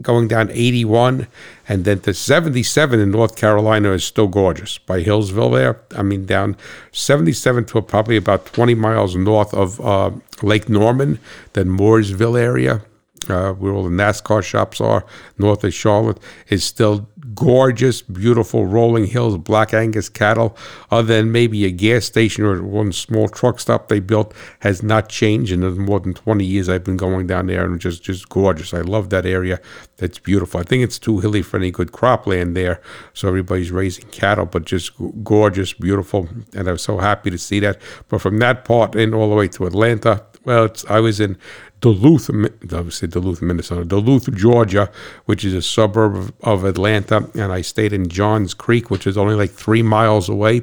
going 0.00 0.28
down 0.28 0.50
81 0.50 1.26
and 1.68 1.84
then 1.84 2.00
to 2.00 2.14
77 2.14 3.00
in 3.00 3.10
North 3.10 3.34
Carolina 3.36 3.92
is 3.92 4.04
still 4.04 4.28
gorgeous 4.28 4.78
by 4.78 5.02
Hillsville 5.02 5.54
there. 5.54 5.80
I 5.96 6.02
mean, 6.02 6.26
down 6.26 6.56
77 6.92 7.64
to 7.66 7.82
probably 7.82 8.16
about 8.16 8.46
20 8.46 8.74
miles 8.74 9.16
north 9.16 9.52
of 9.52 9.80
uh, 9.80 10.10
Lake 10.42 10.68
Norman, 10.68 11.18
then 11.54 11.66
Mooresville 11.66 12.38
area 12.38 12.82
uh, 13.28 13.52
where 13.52 13.72
all 13.72 13.84
the 13.84 13.90
NASCAR 13.90 14.42
shops 14.42 14.80
are, 14.80 15.04
north 15.38 15.64
of 15.64 15.74
Charlotte, 15.74 16.18
is 16.48 16.64
still 16.64 17.08
gorgeous, 17.34 18.02
beautiful 18.02 18.66
rolling 18.66 19.06
hills, 19.06 19.36
black 19.38 19.72
Angus 19.72 20.08
cattle. 20.08 20.56
Other 20.90 21.14
than 21.14 21.32
maybe 21.32 21.64
a 21.64 21.70
gas 21.70 22.04
station 22.04 22.44
or 22.44 22.62
one 22.62 22.92
small 22.92 23.28
truck 23.28 23.60
stop 23.60 23.88
they 23.88 24.00
built, 24.00 24.34
has 24.60 24.82
not 24.82 25.08
changed 25.08 25.52
in 25.52 25.60
more 25.78 26.00
than 26.00 26.14
20 26.14 26.44
years. 26.44 26.68
I've 26.68 26.84
been 26.84 26.96
going 26.96 27.26
down 27.26 27.46
there 27.46 27.64
and 27.64 27.80
just 27.80 28.02
just 28.02 28.28
gorgeous. 28.28 28.74
I 28.74 28.80
love 28.80 29.10
that 29.10 29.26
area. 29.26 29.60
It's 29.98 30.18
beautiful. 30.18 30.60
I 30.60 30.62
think 30.62 30.82
it's 30.82 30.98
too 30.98 31.20
hilly 31.20 31.42
for 31.42 31.56
any 31.56 31.70
good 31.70 31.92
cropland 31.92 32.54
there, 32.54 32.80
so 33.14 33.28
everybody's 33.28 33.70
raising 33.70 34.06
cattle, 34.08 34.46
but 34.46 34.64
just 34.64 34.92
gorgeous, 35.22 35.72
beautiful, 35.72 36.28
and 36.54 36.68
I 36.68 36.72
was 36.72 36.82
so 36.82 36.98
happy 36.98 37.30
to 37.30 37.38
see 37.38 37.60
that. 37.60 37.80
But 38.08 38.20
from 38.20 38.38
that 38.38 38.64
part 38.64 38.94
in 38.94 39.14
all 39.14 39.28
the 39.28 39.36
way 39.36 39.48
to 39.48 39.66
Atlanta, 39.66 40.24
well, 40.44 40.70
I 40.88 41.00
was 41.00 41.20
in 41.20 41.36
Duluth, 41.80 42.28
obviously 42.72 43.08
Duluth, 43.08 43.40
Minnesota, 43.40 43.84
Duluth, 43.84 44.32
Georgia, 44.34 44.90
which 45.26 45.44
is 45.44 45.54
a 45.54 45.62
suburb 45.62 46.34
of, 46.42 46.64
Atlanta, 46.64 47.28
and 47.34 47.52
I 47.52 47.60
stayed 47.60 47.92
in 47.92 48.08
Johns 48.08 48.52
Creek, 48.52 48.90
which 48.90 49.06
is 49.06 49.16
only 49.16 49.34
like 49.34 49.50
three 49.50 49.82
miles 49.82 50.28
away 50.28 50.62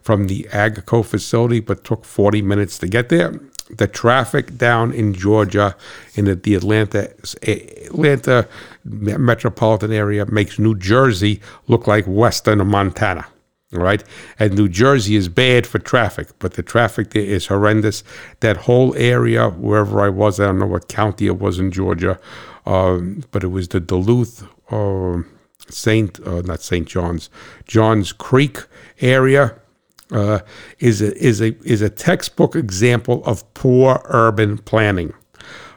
from 0.00 0.28
the 0.28 0.44
Agco 0.50 1.04
facility, 1.04 1.60
but 1.60 1.84
took 1.84 2.04
40 2.04 2.42
minutes 2.42 2.78
to 2.78 2.88
get 2.88 3.10
there. 3.10 3.38
The 3.68 3.86
traffic 3.86 4.56
down 4.56 4.92
in 4.92 5.12
Georgia, 5.12 5.76
in 6.14 6.24
the, 6.24 6.36
the 6.36 6.54
Atlanta 6.54 7.12
Atlanta 7.42 8.48
metropolitan 8.84 9.92
area, 9.92 10.24
makes 10.26 10.58
New 10.58 10.76
Jersey 10.76 11.40
look 11.66 11.86
like 11.86 12.04
Western 12.06 12.64
Montana 12.66 13.26
right? 13.72 14.02
And 14.38 14.54
New 14.54 14.68
Jersey 14.68 15.16
is 15.16 15.28
bad 15.28 15.66
for 15.66 15.78
traffic, 15.78 16.28
but 16.38 16.54
the 16.54 16.62
traffic 16.62 17.10
there 17.10 17.22
is 17.22 17.46
horrendous. 17.46 18.04
That 18.40 18.56
whole 18.58 18.94
area, 18.96 19.50
wherever 19.50 20.00
I 20.00 20.08
was, 20.08 20.38
I 20.38 20.46
don't 20.46 20.58
know 20.58 20.66
what 20.66 20.88
county 20.88 21.26
it 21.26 21.38
was 21.38 21.58
in 21.58 21.72
Georgia, 21.72 22.18
um, 22.64 23.24
but 23.30 23.42
it 23.42 23.48
was 23.48 23.68
the 23.68 23.80
Duluth, 23.80 24.46
uh, 24.70 25.22
Saint, 25.68 26.20
uh, 26.26 26.42
not 26.42 26.62
Saint 26.62 26.86
John's, 26.86 27.28
Johns 27.66 28.12
Creek 28.12 28.64
area. 29.00 29.58
Uh, 30.12 30.38
is 30.78 31.02
a, 31.02 31.12
is 31.16 31.42
a 31.42 31.60
is 31.64 31.82
a 31.82 31.90
textbook 31.90 32.54
example 32.54 33.24
of 33.24 33.42
poor 33.54 34.00
urban 34.04 34.56
planning. 34.56 35.12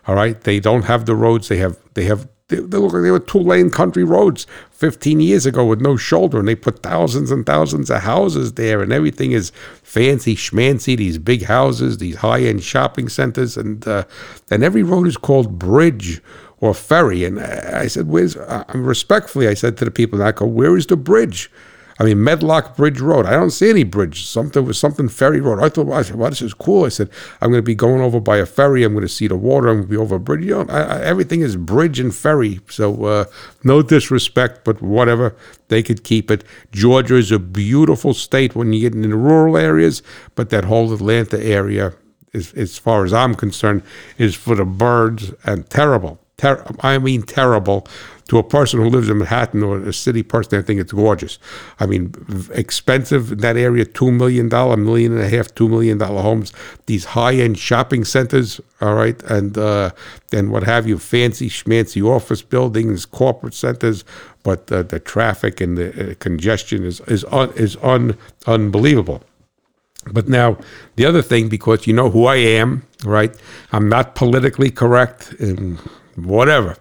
All 0.06 0.14
right, 0.14 0.40
they 0.40 0.60
don't 0.60 0.84
have 0.84 1.08
the 1.08 1.16
roads. 1.16 1.48
They 1.48 1.58
have 1.58 1.80
they 1.96 2.04
have 2.04 2.28
they, 2.50 2.58
they 2.58 2.78
look 2.78 2.94
like 2.94 3.04
they 3.04 3.12
were 3.12 3.20
two 3.20 3.40
lane 3.40 3.70
country 3.70 4.04
roads 4.04 4.46
15 4.72 5.20
years 5.20 5.46
ago 5.46 5.66
with 5.66 5.82
no 5.82 5.96
shoulder, 5.96 6.40
and 6.40 6.48
they 6.48 6.56
put 6.56 6.84
thousands 6.84 7.32
and 7.32 7.46
thousands 7.46 7.90
of 7.90 8.02
houses 8.02 8.54
there, 8.54 8.82
and 8.82 8.92
everything 8.92 9.32
is 9.32 9.52
fancy 9.82 10.36
schmancy. 10.36 10.98
These 10.98 11.18
big 11.18 11.44
houses, 11.44 11.98
these 11.98 12.18
high 12.18 12.42
end 12.42 12.64
shopping 12.64 13.10
centers, 13.10 13.56
and 13.56 13.88
uh, 13.88 14.04
and 14.52 14.64
every 14.64 14.84
road 14.84 15.08
is 15.08 15.18
called 15.18 15.58
bridge 15.58 16.22
or 16.60 16.74
ferry. 16.74 17.24
And 17.24 17.40
I 17.40 17.88
said, 17.88 18.08
"Where's?" 18.08 18.36
Uh, 18.36 18.64
respectfully, 18.74 19.48
I 19.48 19.54
said 19.54 19.78
to 19.78 19.86
the 19.86 19.92
people, 19.92 20.22
"I 20.22 20.32
go, 20.32 20.46
where 20.46 20.76
is 20.76 20.88
the 20.88 20.98
bridge?" 20.98 21.52
I 22.00 22.06
mean, 22.06 22.24
Medlock 22.24 22.78
Bridge 22.78 23.02
Road. 23.02 23.26
I 23.26 23.32
don't 23.32 23.52
see 23.52 23.70
any 23.70 23.84
bridge. 23.84 24.26
Something 24.26 24.66
was 24.66 24.80
something 24.80 25.10
ferry 25.10 25.42
road. 25.42 25.62
I 25.62 25.68
thought, 25.68 25.92
I 25.92 26.02
said, 26.02 26.16
well, 26.16 26.30
this 26.30 26.42
is 26.42 26.54
cool. 26.54 26.86
I 26.86 26.90
said, 26.90 27.10
I'm 27.42 27.50
going 27.50 27.62
to 27.62 27.66
be 27.66 27.76
going 27.76 28.02
over 28.02 28.22
by 28.22 28.38
a 28.38 28.46
ferry. 28.46 28.84
I'm 28.84 28.94
going 28.94 29.06
to 29.06 29.10
see 29.10 29.28
the 29.28 29.36
water. 29.36 29.68
I'm 29.68 29.80
going 29.80 29.88
to 29.88 29.92
be 29.92 29.98
over 29.98 30.16
a 30.16 30.20
bridge. 30.20 30.46
You 30.46 30.64
know, 30.64 30.66
I, 30.70 30.82
I, 30.82 31.02
everything 31.02 31.42
is 31.42 31.58
bridge 31.58 32.00
and 32.00 32.16
ferry. 32.16 32.62
So 32.70 33.04
uh, 33.04 33.26
no 33.66 33.82
disrespect, 33.82 34.64
but 34.64 34.82
whatever. 34.82 35.36
They 35.68 35.84
could 35.84 36.06
keep 36.06 36.32
it. 36.32 36.46
Georgia 36.72 37.16
is 37.16 37.32
a 37.32 37.40
beautiful 37.40 38.14
state 38.14 38.56
when 38.56 38.72
you 38.72 38.80
get 38.80 38.96
into 38.96 39.18
rural 39.18 39.58
areas, 39.58 40.02
but 40.36 40.50
that 40.52 40.66
whole 40.66 40.94
Atlanta 40.94 41.44
area, 41.44 41.94
is, 42.32 42.54
as 42.54 42.78
far 42.78 43.04
as 43.04 43.12
I'm 43.12 43.36
concerned, 43.36 43.84
is 44.18 44.36
for 44.36 44.56
the 44.56 44.66
birds 44.66 45.34
and 45.44 45.70
terrible. 45.70 46.20
Ter- 46.38 46.66
I 46.80 46.98
mean, 46.98 47.24
terrible 47.24 47.86
to 48.30 48.38
a 48.38 48.44
person 48.44 48.80
who 48.80 48.90
lives 48.90 49.10
in 49.10 49.18
Manhattan 49.18 49.64
or 49.64 49.80
a 49.80 49.92
city 49.92 50.22
person, 50.22 50.60
I 50.60 50.62
think 50.62 50.80
it's 50.80 50.94
gorgeous. 50.94 51.40
I 51.80 51.88
mean, 51.88 52.14
expensive 52.54 53.32
in 53.32 53.40
that 53.40 53.58
area, 53.58 53.86
$2 53.86 54.16
million, 54.16 54.48
million 54.86 55.14
and 55.14 55.22
a 55.22 55.28
half, 55.28 55.48
$2 55.56 55.68
million 55.68 56.00
homes, 56.00 56.54
these 56.86 57.06
high 57.06 57.34
end 57.34 57.58
shopping 57.58 58.06
centers, 58.06 58.62
all 58.82 58.94
right, 58.94 59.22
and, 59.24 59.58
uh, 59.58 59.90
and 60.32 60.52
what 60.52 60.64
have 60.64 60.88
you, 60.88 61.00
fancy 61.00 61.50
schmancy 61.50 62.04
office 62.04 62.44
buildings, 62.44 63.04
corporate 63.06 63.56
centers, 63.56 64.06
but 64.44 64.72
uh, 64.72 64.84
the 64.84 65.00
traffic 65.00 65.60
and 65.60 65.76
the 65.76 66.12
uh, 66.12 66.14
congestion 66.20 66.86
is, 66.86 67.02
is, 67.02 67.26
un, 67.32 67.52
is 67.56 67.78
un, 67.78 68.16
unbelievable. 68.46 69.24
But 70.14 70.30
now, 70.30 70.58
the 70.98 71.06
other 71.06 71.24
thing, 71.24 71.50
because 71.50 71.88
you 71.88 71.94
know 71.94 72.12
who 72.12 72.26
I 72.26 72.36
am, 72.36 72.84
right? 73.04 73.36
I'm 73.72 73.90
not 73.90 74.14
politically 74.14 74.70
correct 74.70 75.34
and 75.40 75.80
whatever. 76.16 76.78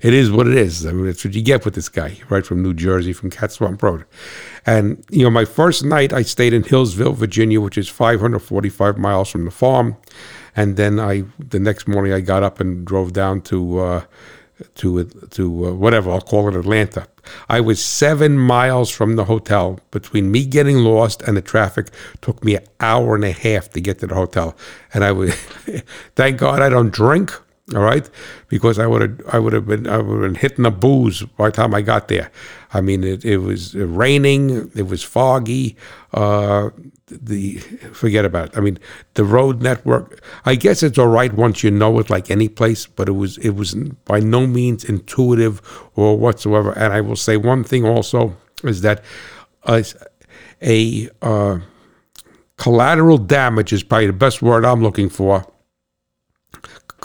It 0.00 0.14
is 0.14 0.30
what 0.30 0.46
it 0.46 0.56
is. 0.56 0.86
I 0.86 0.92
mean, 0.92 1.06
that's 1.06 1.24
what 1.24 1.34
you 1.34 1.42
get 1.42 1.64
with 1.64 1.74
this 1.74 1.88
guy, 1.88 2.18
right 2.28 2.44
from 2.44 2.62
New 2.62 2.74
Jersey, 2.74 3.12
from 3.12 3.30
Cat 3.30 3.52
Swamp 3.52 3.82
Road. 3.82 4.04
And, 4.66 5.04
you 5.10 5.24
know, 5.24 5.30
my 5.30 5.44
first 5.44 5.84
night 5.84 6.12
I 6.12 6.22
stayed 6.22 6.52
in 6.52 6.62
Hillsville, 6.62 7.14
Virginia, 7.14 7.60
which 7.60 7.78
is 7.78 7.88
545 7.88 8.98
miles 8.98 9.30
from 9.30 9.44
the 9.44 9.50
farm. 9.50 9.96
And 10.56 10.76
then 10.76 10.98
I, 10.98 11.24
the 11.38 11.60
next 11.60 11.86
morning, 11.86 12.12
I 12.12 12.20
got 12.20 12.42
up 12.42 12.60
and 12.60 12.84
drove 12.84 13.12
down 13.12 13.40
to, 13.42 13.78
uh, 13.78 14.04
to, 14.76 15.04
to 15.04 15.66
uh, 15.66 15.72
whatever, 15.72 16.10
I'll 16.10 16.20
call 16.20 16.48
it 16.48 16.56
Atlanta. 16.56 17.06
I 17.48 17.60
was 17.60 17.84
seven 17.84 18.38
miles 18.38 18.90
from 18.90 19.16
the 19.16 19.26
hotel. 19.26 19.78
Between 19.90 20.30
me 20.30 20.44
getting 20.44 20.78
lost 20.78 21.22
and 21.22 21.36
the 21.36 21.42
traffic, 21.42 21.90
took 22.20 22.44
me 22.44 22.56
an 22.56 22.64
hour 22.80 23.14
and 23.14 23.24
a 23.24 23.32
half 23.32 23.70
to 23.70 23.80
get 23.80 24.00
to 24.00 24.06
the 24.06 24.14
hotel. 24.14 24.56
And 24.92 25.04
I 25.04 25.12
was, 25.12 25.34
thank 26.16 26.38
God 26.38 26.60
I 26.60 26.68
don't 26.68 26.92
drink 26.92 27.32
all 27.74 27.82
right, 27.82 28.08
because 28.48 28.78
I 28.78 28.86
would 28.86 29.02
have 29.02 29.34
I 29.34 29.38
would 29.38 29.52
have 29.52 29.66
been 29.66 29.86
I 29.86 29.98
would 29.98 30.22
have 30.22 30.32
been 30.32 30.40
hitting 30.40 30.64
the 30.64 30.70
booze 30.70 31.22
by 31.22 31.50
the 31.50 31.56
time 31.56 31.74
I 31.74 31.82
got 31.82 32.08
there. 32.08 32.30
I 32.72 32.80
mean, 32.80 33.04
it, 33.04 33.24
it 33.24 33.38
was 33.38 33.74
raining, 33.74 34.70
it 34.74 34.86
was 34.86 35.02
foggy. 35.02 35.76
Uh, 36.12 36.70
the 37.06 37.58
forget 37.92 38.24
about 38.24 38.48
it. 38.48 38.58
I 38.58 38.60
mean, 38.60 38.78
the 39.14 39.24
road 39.24 39.62
network. 39.62 40.22
I 40.44 40.54
guess 40.54 40.82
it's 40.82 40.98
all 40.98 41.08
right 41.08 41.32
once 41.32 41.62
you 41.62 41.70
know 41.70 41.98
it, 41.98 42.10
like 42.10 42.30
any 42.30 42.48
place, 42.48 42.86
but 42.86 43.08
it 43.08 43.12
was 43.12 43.38
it 43.38 43.50
was 43.50 43.74
by 43.74 44.20
no 44.20 44.46
means 44.46 44.84
intuitive 44.84 45.60
or 45.94 46.16
whatsoever. 46.16 46.72
And 46.72 46.92
I 46.92 47.00
will 47.00 47.16
say 47.16 47.36
one 47.36 47.64
thing 47.64 47.84
also 47.84 48.36
is 48.64 48.80
that 48.82 49.04
a 50.62 51.08
uh, 51.22 51.58
collateral 52.56 53.18
damage 53.18 53.72
is 53.72 53.82
probably 53.82 54.06
the 54.06 54.12
best 54.12 54.42
word 54.42 54.64
I'm 54.64 54.82
looking 54.82 55.08
for 55.08 55.49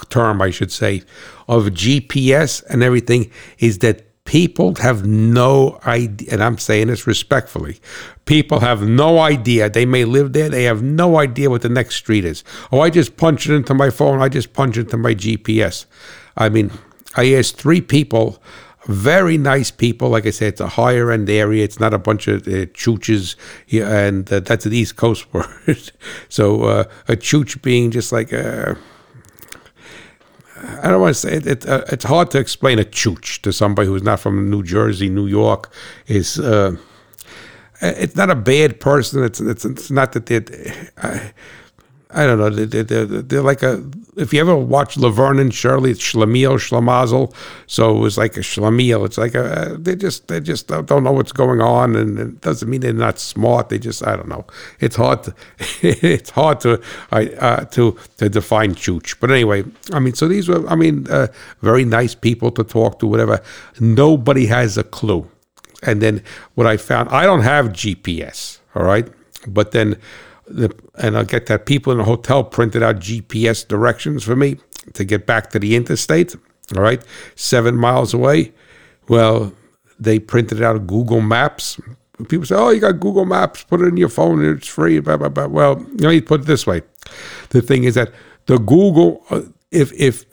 term, 0.10 0.42
I 0.42 0.50
should 0.52 0.72
say, 0.72 1.04
of 1.48 1.66
GPS 1.66 2.64
and 2.70 2.84
everything 2.84 3.32
is 3.60 3.80
that 3.80 4.04
people 4.26 4.76
have 4.76 5.06
no 5.06 5.80
idea, 5.86 6.30
and 6.32 6.44
I'm 6.44 6.58
saying 6.58 6.88
this 6.88 7.08
respectfully. 7.08 7.80
People 8.26 8.60
have 8.60 8.82
no 8.82 9.20
idea. 9.20 9.70
They 9.70 9.86
may 9.86 10.04
live 10.04 10.34
there, 10.34 10.50
they 10.50 10.64
have 10.64 10.82
no 10.82 11.18
idea 11.18 11.50
what 11.50 11.62
the 11.62 11.70
next 11.70 11.96
street 11.96 12.26
is. 12.26 12.44
Oh, 12.72 12.82
I 12.82 12.90
just 12.90 13.18
punch 13.18 13.48
it 13.48 13.54
into 13.54 13.74
my 13.74 13.90
phone, 13.90 14.22
I 14.22 14.30
just 14.30 14.54
punch 14.54 14.78
it 14.78 14.82
into 14.82 14.98
my 14.98 15.14
GPS. 15.14 15.86
I 16.36 16.50
mean, 16.50 16.72
I 17.16 17.34
asked 17.34 17.58
three 17.58 17.82
people 17.82 18.42
very 18.88 19.38
nice 19.38 19.72
people. 19.72 20.10
Like 20.10 20.26
I 20.26 20.30
said, 20.30 20.50
it's 20.50 20.62
a 20.62 20.68
higher 20.68 21.12
end 21.12 21.30
area. 21.30 21.64
It's 21.64 21.80
not 21.80 21.94
a 21.94 21.98
bunch 21.98 22.28
of 22.28 22.48
uh, 22.48 22.68
chooches, 22.68 23.36
and 23.72 24.32
uh, 24.32 24.42
that's 24.42 24.66
an 24.66 24.74
East 24.74 24.96
Coast 24.96 25.26
word. 25.34 25.92
so 26.30 26.64
uh, 26.64 26.84
a 27.08 27.16
chooch 27.16 27.62
being 27.62 27.92
just 27.92 28.12
like 28.12 28.32
a 28.32 28.78
I 30.56 30.90
don't 30.90 31.02
want 31.02 31.16
to 31.16 31.20
say 31.20 31.34
it. 31.34 31.48
it 31.48 31.68
uh, 31.68 31.84
it's 31.92 32.06
hard 32.06 32.32
to 32.32 32.40
explain 32.40 32.80
a 32.80 32.86
chooch 32.86 33.42
to 33.42 33.52
somebody 33.52 33.88
who's 33.88 34.04
not 34.04 34.20
from 34.20 34.50
New 34.50 34.64
Jersey, 34.64 35.10
New 35.10 35.28
York. 35.28 35.72
Is 36.08 36.40
uh, 36.40 36.78
it's 37.82 38.16
not 38.16 38.30
a 38.30 38.36
bad 38.36 38.80
person. 38.80 39.24
It's 39.24 39.42
it's, 39.42 39.66
it's 39.66 39.92
not 39.92 40.14
that 40.14 40.26
they. 40.28 41.34
I 42.16 42.26
don't 42.26 42.40
know. 42.40 42.50
They're, 42.50 42.84
they're, 42.84 43.06
they're, 43.06 43.42
like 43.42 43.62
a. 43.62 43.84
If 44.16 44.34
you 44.34 44.40
ever 44.40 44.56
watch 44.56 44.96
Laverne 44.96 45.38
and 45.38 45.54
Shirley, 45.54 45.92
it's 45.92 46.00
Schlemiel, 46.00 46.56
Schlemazel. 46.56 47.36
So 47.68 47.98
it 47.98 48.00
was 48.00 48.18
like 48.18 48.38
a 48.38 48.40
Schlemiel. 48.40 49.06
It's 49.06 49.18
like 49.18 49.36
a. 49.36 49.76
They 49.78 49.98
just 49.98 50.30
they 50.30 50.40
just 50.40 50.68
don't 50.68 51.04
know 51.04 51.12
what's 51.12 51.34
going 51.34 51.60
on, 51.60 51.94
and 51.98 52.18
it 52.18 52.40
doesn't 52.40 52.70
mean 52.70 52.80
they're 52.80 52.94
not 52.94 53.20
smart. 53.20 53.68
They 53.68 53.80
just 53.80 54.08
I 54.08 54.16
don't 54.16 54.30
know. 54.30 54.46
It's 54.80 54.96
hard 54.96 55.24
to 55.24 55.36
it's 55.82 56.30
hard 56.30 56.62
to 56.62 56.82
uh, 57.12 57.66
to 57.66 57.98
to 58.18 58.30
define 58.30 58.76
chooch. 58.76 59.20
But 59.20 59.30
anyway, 59.30 59.66
I 59.92 60.00
mean, 60.00 60.14
so 60.14 60.30
these 60.30 60.48
were 60.48 60.66
I 60.70 60.76
mean 60.76 61.08
uh, 61.10 61.28
very 61.62 61.84
nice 61.84 62.16
people 62.16 62.50
to 62.52 62.64
talk 62.64 63.00
to. 63.00 63.08
Whatever. 63.08 63.42
Nobody 63.82 64.46
has 64.46 64.78
a 64.78 64.86
clue. 64.86 65.30
And 65.84 66.02
then 66.02 66.24
what 66.56 66.66
I 66.66 66.78
found, 66.78 67.10
I 67.10 67.26
don't 67.26 67.42
have 67.42 67.68
GPS. 67.68 68.60
All 68.74 68.84
right, 68.84 69.08
but 69.48 69.72
then 69.72 69.98
the, 70.48 70.76
and 70.96 71.18
I'll 71.18 71.26
get 71.26 71.48
that 71.48 71.66
people 71.66 71.92
in 71.92 71.98
the 72.00 72.04
hotel 72.04 72.44
printed 72.44 72.84
out 72.84 72.98
GPS 72.98 73.68
directions 73.68 74.24
for 74.24 74.36
me 74.36 74.58
to 74.94 75.04
get 75.04 75.26
back 75.26 75.50
to 75.52 75.60
the 75.60 75.76
interstate. 75.76 76.36
All 76.76 76.82
right, 76.82 77.04
seven 77.36 77.76
miles 77.76 78.14
away. 78.14 78.54
Well, 79.08 79.54
they 80.00 80.20
printed 80.20 80.62
out 80.62 80.88
Google 80.88 81.22
Maps. 81.22 81.80
People 82.28 82.46
say, 82.46 82.56
"Oh, 82.56 82.70
you 82.70 82.80
got 82.80 83.00
Google 83.00 83.26
Maps. 83.26 83.64
Put 83.64 83.82
it 83.82 83.88
in 83.88 83.98
your 83.98 84.10
phone. 84.10 84.44
It's 84.44 84.68
free." 84.68 85.00
Blah, 85.00 85.18
blah, 85.18 85.30
blah. 85.30 85.48
Well, 85.48 85.74
let 85.98 86.10
me 86.10 86.22
put 86.22 86.42
it 86.42 86.48
this 86.48 86.66
way: 86.66 86.82
the 87.50 87.62
thing 87.62 87.84
is 87.84 87.96
that 87.96 88.12
the 88.48 88.58
Google, 88.58 89.24
uh, 89.30 89.42
if 89.72 89.92
if 89.94 90.26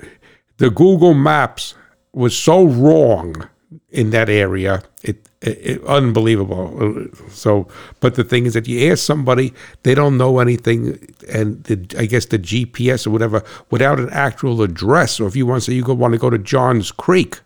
the 0.58 0.70
Google 0.70 1.14
Maps 1.14 1.74
was 2.12 2.36
so 2.36 2.64
wrong 2.64 3.48
in 3.90 4.10
that 4.10 4.28
area, 4.28 4.82
it 5.02 5.28
it, 5.42 5.84
unbelievable. 5.84 7.08
So, 7.30 7.68
but 8.00 8.14
the 8.14 8.24
thing 8.24 8.46
is 8.46 8.54
that 8.54 8.68
you 8.68 8.90
ask 8.90 9.04
somebody, 9.04 9.52
they 9.82 9.94
don't 9.94 10.16
know 10.16 10.38
anything, 10.38 11.14
and 11.28 11.62
the, 11.64 11.96
I 11.98 12.06
guess 12.06 12.26
the 12.26 12.38
GPS 12.38 13.06
or 13.06 13.10
whatever, 13.10 13.42
without 13.70 13.98
an 13.98 14.08
actual 14.10 14.62
address, 14.62 15.20
or 15.20 15.26
if 15.26 15.36
you 15.36 15.46
want 15.46 15.62
to 15.62 15.70
say 15.70 15.74
you 15.74 15.82
go, 15.82 15.94
want 15.94 16.12
to 16.12 16.18
go 16.18 16.30
to 16.30 16.38
Johns 16.38 16.92
Creek, 16.92 17.40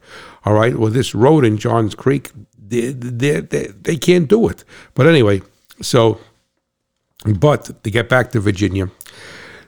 all 0.44 0.54
right, 0.54 0.76
well, 0.76 0.90
this 0.90 1.14
road 1.14 1.44
in 1.44 1.58
Johns 1.58 1.94
Creek, 1.94 2.30
they, 2.58 2.92
they, 2.92 3.40
they, 3.40 3.66
they 3.68 3.96
can't 3.96 4.28
do 4.28 4.48
it. 4.48 4.64
But 4.94 5.06
anyway, 5.06 5.42
so, 5.80 6.20
but 7.38 7.82
to 7.82 7.90
get 7.90 8.08
back 8.08 8.30
to 8.32 8.40
Virginia, 8.40 8.90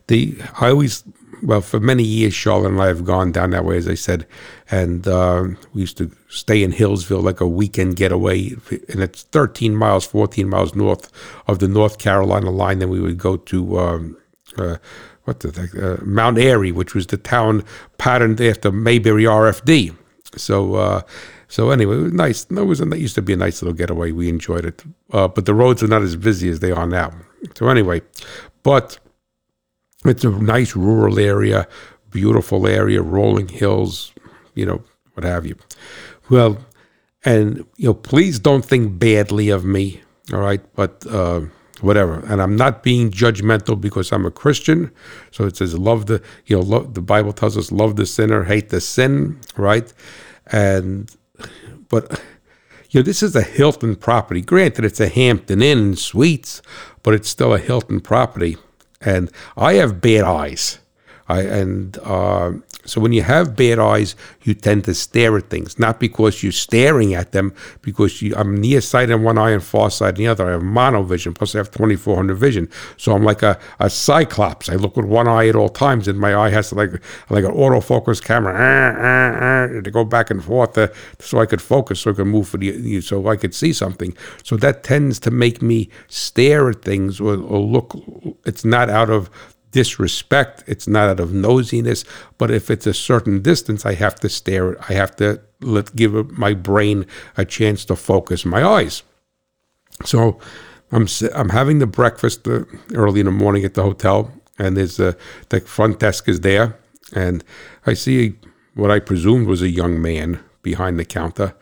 the 0.07 0.39
I 0.61 0.69
always 0.71 1.05
well, 1.43 1.61
for 1.61 1.81
many 1.81 2.03
years, 2.03 2.35
Charlotte 2.35 2.71
and 2.71 2.81
I 2.81 2.87
have 2.87 3.05
gone 3.05 3.33
down 3.33 3.51
that 3.51 3.65
way, 3.65 3.77
as 3.77 3.89
I 3.89 3.95
said, 3.95 4.27
and 4.71 5.07
uh, 5.07 5.49
we 5.73 5.83
used 5.83 5.97
to 5.99 6.11
stay 6.29 6.63
in 6.63 6.73
Hillsville 6.73 7.23
like 7.23 7.41
a 7.41 7.47
weekend 7.47 7.97
getaway, 7.97 8.51
and 8.89 9.03
it's 9.03 9.23
13 9.25 9.75
miles, 9.75 10.07
14 10.07 10.49
miles 10.49 10.75
north 10.75 11.11
of 11.47 11.59
the 11.59 11.69
North 11.69 11.99
Carolina 11.99 12.51
line. 12.51 12.79
Then 12.79 12.91
we 12.91 13.01
would 13.01 13.19
go 13.19 13.37
to 13.37 13.79
um, 13.79 14.17
uh, 14.57 14.77
what 15.25 15.41
the 15.41 15.53
heck, 15.53 15.75
uh, 15.77 16.05
Mount 16.05 16.39
Airy, 16.39 16.73
which 16.73 16.95
was 16.95 17.07
the 17.07 17.17
town 17.17 17.65
patterned 17.99 18.41
after 18.41 18.73
Mayberry 18.73 19.25
RFD. 19.25 19.97
So. 20.37 20.75
Uh, 20.75 21.03
so 21.51 21.71
anyway, 21.71 21.97
it 21.97 22.01
was 22.01 22.13
nice. 22.13 22.45
It 22.51 22.67
was 22.67 22.79
it 22.83 22.99
used 22.99 23.15
to 23.15 23.23
be 23.23 23.33
a 23.33 23.37
nice 23.37 23.63
little 23.63 23.73
getaway. 23.73 24.13
We 24.13 24.29
enjoyed 24.29 24.67
it, 24.67 24.85
uh, 25.13 25.29
but 25.29 25.47
the 25.47 25.55
roads 25.55 25.83
are 25.83 25.89
not 25.89 26.03
as 26.03 26.15
busy 26.15 26.51
as 26.51 26.61
they 26.61 26.71
are 26.71 26.87
now. 26.87 27.11
So 27.57 27.69
anyway, 27.69 28.03
but 28.63 28.99
it's 30.05 30.25
a 30.25 30.31
nice 30.31 30.77
rural 30.77 31.19
area, 31.19 31.67
beautiful 32.11 32.67
area, 32.67 33.03
rolling 33.03 33.49
hills, 33.49 34.13
you 34.55 34.65
know, 34.65 34.83
what 35.15 35.25
have 35.25 35.45
you. 35.47 35.57
Well, 36.31 36.59
and 37.25 37.65
you 37.77 37.89
know, 37.89 37.95
please 37.95 38.39
don't 38.39 38.65
think 38.65 38.99
badly 38.99 39.49
of 39.49 39.65
me, 39.65 40.03
all 40.33 40.41
right? 40.41 40.63
But 40.75 41.05
uh, 41.07 41.43
whatever. 41.81 42.21
And 42.27 42.41
I'm 42.41 42.57
not 42.57 42.83
being 42.83 43.11
judgmental 43.11 43.81
because 43.81 44.13
I'm 44.13 44.27
a 44.27 44.31
Christian. 44.31 44.91
So 45.31 45.45
it 45.45 45.57
says, 45.57 45.77
love 45.77 46.07
the, 46.07 46.23
you 46.47 46.57
know, 46.57 46.63
love, 46.63 46.95
the 46.95 47.03
Bible 47.03 47.33
tells 47.33 47.57
us, 47.57 47.73
love 47.73 47.97
the 47.97 48.07
sinner, 48.07 48.45
hate 48.45 48.69
the 48.69 48.81
sin, 48.81 49.41
right? 49.57 49.93
And, 50.47 51.15
but, 51.89 52.23
you 52.91 53.01
know, 53.01 53.05
this 53.05 53.23
is 53.23 53.37
a 53.37 53.43
Hilton 53.43 53.97
property. 53.97 54.41
Granted, 54.41 54.85
it's 54.85 55.01
a 55.01 55.09
Hampton 55.09 55.63
Inn 55.63 55.97
Suites, 55.97 56.63
but 57.03 57.15
it's 57.15 57.29
still 57.29 57.55
a 57.55 57.59
Hilton 57.59 58.01
property 58.01 58.57
and 59.01 59.31
I 59.57 59.75
have 59.75 60.01
bad 60.01 60.25
eyes. 60.25 60.79
I, 61.29 61.43
and 61.43 61.99
uh, 61.99 62.53
so 62.89 63.01
when 63.01 63.13
you 63.13 63.23
have 63.23 63.57
bad 63.57 63.79
eyes, 63.79 64.17
you 64.43 64.55
tend 64.55 64.85
to 64.85 64.95
stare 64.95 65.37
at 65.37 65.51
things, 65.51 65.79
not 65.79 66.01
because 66.01 66.43
you're 66.43 66.53
staring 66.53 67.15
at 67.15 67.33
them, 67.33 67.55
because 67.83 68.23
you, 68.23 68.35
I'm 68.37 68.57
nearsighted 68.57 69.11
in 69.11 69.23
one 69.23 69.39
eye 69.39 69.51
and 69.51 69.63
farsighted 69.63 70.19
in 70.19 70.25
the 70.25 70.31
other. 70.31 70.49
I 70.49 70.53
have 70.53 70.63
monovision, 70.63 71.35
plus 71.35 71.55
I 71.55 71.59
have 71.59 71.71
2400 71.71 72.35
vision. 72.35 72.69
So 72.97 73.15
I'm 73.15 73.25
like 73.25 73.43
a, 73.43 73.59
a 73.79 73.91
cyclops. 73.91 74.69
I 74.69 74.75
look 74.75 74.97
with 74.97 75.07
one 75.07 75.29
eye 75.29 75.49
at 75.49 75.57
all 75.57 75.69
times, 75.69 76.09
and 76.09 76.19
my 76.19 76.35
eye 76.35 76.51
has 76.51 76.71
to 76.71 76.75
like 76.75 76.91
like 77.31 77.45
an 77.45 77.53
autofocus 77.53 78.23
camera 78.23 78.55
uh, 78.55 78.99
uh, 78.99 79.79
uh, 79.79 79.83
to 79.83 79.91
go 79.91 80.05
back 80.05 80.31
and 80.31 80.43
forth 80.43 80.77
uh, 80.79 80.89
so 81.19 81.39
I 81.39 81.47
could 81.47 81.63
focus, 81.63 82.01
so 82.01 82.11
I 82.11 82.15
could 82.15 82.27
move 82.27 82.49
for 82.49 82.59
the, 82.59 83.01
so 83.01 83.29
I 83.29 83.37
could 83.37 83.55
see 83.55 83.73
something. 83.73 84.17
So 84.43 84.57
that 84.57 84.83
tends 84.83 85.19
to 85.21 85.31
make 85.31 85.63
me 85.63 85.91
stare 86.09 86.71
at 86.71 86.83
things 86.83 87.21
or, 87.21 87.35
or 87.35 87.61
look. 87.61 87.95
It's 88.45 88.65
not 88.65 88.89
out 88.89 89.11
of 89.11 89.31
disrespect. 89.71 90.65
It's 90.67 90.89
not 90.89 91.09
out 91.09 91.21
of 91.21 91.31
nosiness, 91.31 92.05
but 92.39 92.51
if 92.51 92.71
it's 92.71 92.87
a 92.87 92.95
certain 92.95 93.43
distance, 93.43 93.85
I 93.85 93.95
have 93.95 94.17
to 94.21 94.29
stare. 94.29 94.77
I 94.89 94.95
have 94.95 95.17
to 95.17 95.41
let 95.61 95.95
give 95.97 96.31
my 96.39 96.55
brain 96.55 97.07
a 97.37 97.45
chance 97.45 97.85
to 97.87 97.97
focus 97.97 98.45
my 98.45 98.65
eyes. 98.65 99.03
So 100.05 100.39
I'm 100.93 101.07
I'm 101.35 101.51
having 101.51 101.79
the 101.79 101.87
breakfast 101.87 102.47
uh, 102.47 102.65
early 102.95 103.21
in 103.21 103.27
the 103.27 103.33
morning 103.33 103.65
at 103.65 103.75
the 103.75 103.83
hotel, 103.83 104.33
and 104.59 104.77
there's 104.77 104.99
a, 105.01 105.17
the 105.49 105.61
front 105.61 105.99
desk 105.99 106.29
is 106.29 106.41
there, 106.41 106.79
and 107.15 107.45
I 107.87 107.95
see 107.95 108.37
what 108.75 108.91
I 108.91 109.01
presumed 109.01 109.47
was 109.47 109.63
a 109.63 109.69
young 109.69 110.01
man 110.01 110.41
behind 110.63 110.99
the 110.99 111.05
counter, 111.05 111.55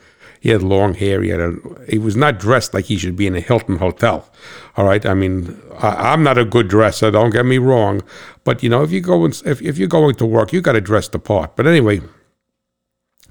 he 0.47 0.53
had 0.53 0.63
long 0.63 0.95
hair. 0.95 1.23
He 1.23 1.31
had 1.31 1.41
a, 1.41 1.57
he 1.89 1.99
was 1.99 2.15
not 2.15 2.39
dressed 2.39 2.73
like 2.73 2.85
he 2.85 2.97
should 2.97 3.17
be 3.17 3.27
in 3.27 3.35
a 3.35 3.41
Hilton 3.41 3.79
hotel. 3.79 4.31
All 4.77 4.85
right. 4.85 5.05
I 5.05 5.13
mean, 5.13 5.61
I, 5.77 6.13
am 6.13 6.23
not 6.23 6.39
a 6.39 6.45
good 6.45 6.69
dresser. 6.69 7.11
Don't 7.11 7.31
get 7.31 7.45
me 7.45 7.59
wrong. 7.59 8.01
But 8.45 8.63
you 8.63 8.69
know, 8.69 8.85
if 8.85 8.93
you 8.93 9.01
go 9.01 9.25
and, 9.25 9.35
if 9.45 9.61
if 9.61 9.77
you're 9.77 9.89
going 9.89 10.15
to 10.15 10.25
work, 10.25 10.53
you 10.53 10.61
got 10.61 10.75
to 10.75 10.81
dress 10.81 11.09
the 11.09 11.19
part. 11.19 11.57
But 11.57 11.67
anyway, 11.67 12.01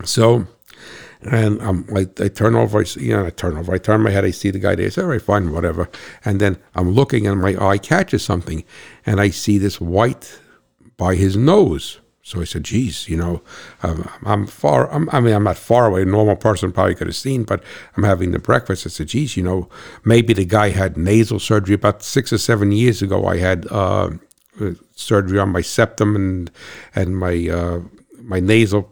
So, 0.03 0.45
and 1.21 1.61
um, 1.61 1.87
I, 1.95 2.01
I 2.21 2.27
turn 2.27 2.53
over, 2.53 2.81
I 2.81 2.83
see, 2.83 3.05
you 3.05 3.15
know, 3.15 3.25
I 3.25 3.29
turn 3.29 3.57
over, 3.57 3.73
I 3.73 3.77
turn 3.77 4.01
my 4.01 4.11
head, 4.11 4.25
I 4.25 4.31
see 4.31 4.51
the 4.51 4.59
guy 4.59 4.75
there, 4.75 4.87
I 4.87 4.89
say, 4.89 5.01
all 5.01 5.07
right, 5.07 5.21
fine, 5.21 5.53
whatever. 5.53 5.89
And 6.25 6.41
then 6.41 6.57
I'm 6.75 6.91
looking 6.91 7.27
and 7.27 7.41
my 7.41 7.55
eye 7.57 7.77
catches 7.77 8.25
something 8.25 8.65
and 9.05 9.21
I 9.21 9.29
see 9.29 9.57
this 9.57 9.79
white 9.79 10.37
by 10.97 11.15
his 11.15 11.37
nose. 11.37 12.01
So 12.25 12.41
I 12.41 12.45
said, 12.45 12.63
geez, 12.63 13.07
you 13.07 13.17
know, 13.17 13.43
um, 13.83 14.09
I'm 14.25 14.47
far, 14.47 14.91
I'm, 14.91 15.07
i 15.11 15.19
mean, 15.19 15.35
I'm 15.35 15.43
not 15.43 15.59
far 15.59 15.85
away. 15.85 16.01
A 16.01 16.05
normal 16.05 16.35
person 16.35 16.71
probably 16.71 16.95
could 16.95 17.05
have 17.05 17.15
seen, 17.15 17.43
but 17.43 17.61
I'm 17.95 18.01
having 18.01 18.31
the 18.31 18.39
breakfast. 18.39 18.87
I 18.87 18.89
said, 18.89 19.09
geez, 19.09 19.37
you 19.37 19.43
know, 19.43 19.69
maybe 20.03 20.33
the 20.33 20.43
guy 20.43 20.69
had 20.69 20.97
nasal 20.97 21.37
surgery. 21.37 21.75
About 21.75 22.01
six 22.01 22.33
or 22.33 22.39
seven 22.39 22.71
years 22.71 23.03
ago, 23.03 23.27
I 23.27 23.37
had 23.37 23.67
uh, 23.69 24.09
surgery 24.95 25.37
on 25.37 25.49
my 25.49 25.61
septum 25.61 26.15
and, 26.15 26.49
and 26.95 27.15
my 27.15 27.47
uh, 27.47 27.81
my 28.25 28.39
nasal 28.39 28.83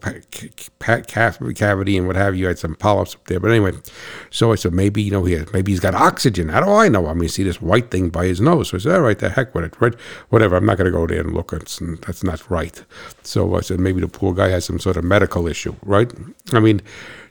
cavity 0.79 1.97
and 1.97 2.07
what 2.07 2.15
have 2.15 2.35
you. 2.35 2.45
I 2.45 2.49
had 2.49 2.59
some 2.59 2.75
polyps 2.75 3.15
up 3.15 3.25
there, 3.25 3.39
but 3.39 3.49
anyway. 3.49 3.73
So 4.29 4.51
I 4.51 4.55
said 4.55 4.73
maybe 4.73 5.01
you 5.01 5.11
know 5.11 5.23
he 5.23 5.39
maybe 5.53 5.71
he's 5.71 5.79
got 5.79 5.95
oxygen. 5.95 6.49
How 6.49 6.61
do 6.61 6.71
I 6.71 6.87
know? 6.87 7.07
I 7.07 7.13
mean, 7.13 7.29
see 7.29 7.43
this 7.43 7.61
white 7.61 7.89
thing 7.89 8.09
by 8.09 8.27
his 8.27 8.39
nose. 8.39 8.69
So 8.69 8.77
I 8.77 8.79
said, 8.79 8.95
all 8.95 9.01
right, 9.01 9.17
the 9.17 9.29
heck 9.29 9.55
with 9.55 9.65
it, 9.65 9.81
right? 9.81 9.95
Whatever. 10.29 10.55
I'm 10.55 10.65
not 10.65 10.77
going 10.77 10.85
to 10.85 10.91
go 10.91 11.07
there 11.07 11.21
and 11.21 11.33
look. 11.33 11.51
It's, 11.53 11.79
that's 12.05 12.23
not 12.23 12.49
right. 12.49 12.83
So 13.23 13.55
I 13.55 13.61
said 13.61 13.79
maybe 13.79 14.01
the 14.01 14.07
poor 14.07 14.33
guy 14.33 14.49
has 14.49 14.65
some 14.65 14.79
sort 14.79 14.97
of 14.97 15.03
medical 15.03 15.47
issue, 15.47 15.75
right? 15.83 16.11
I 16.51 16.59
mean, 16.59 16.81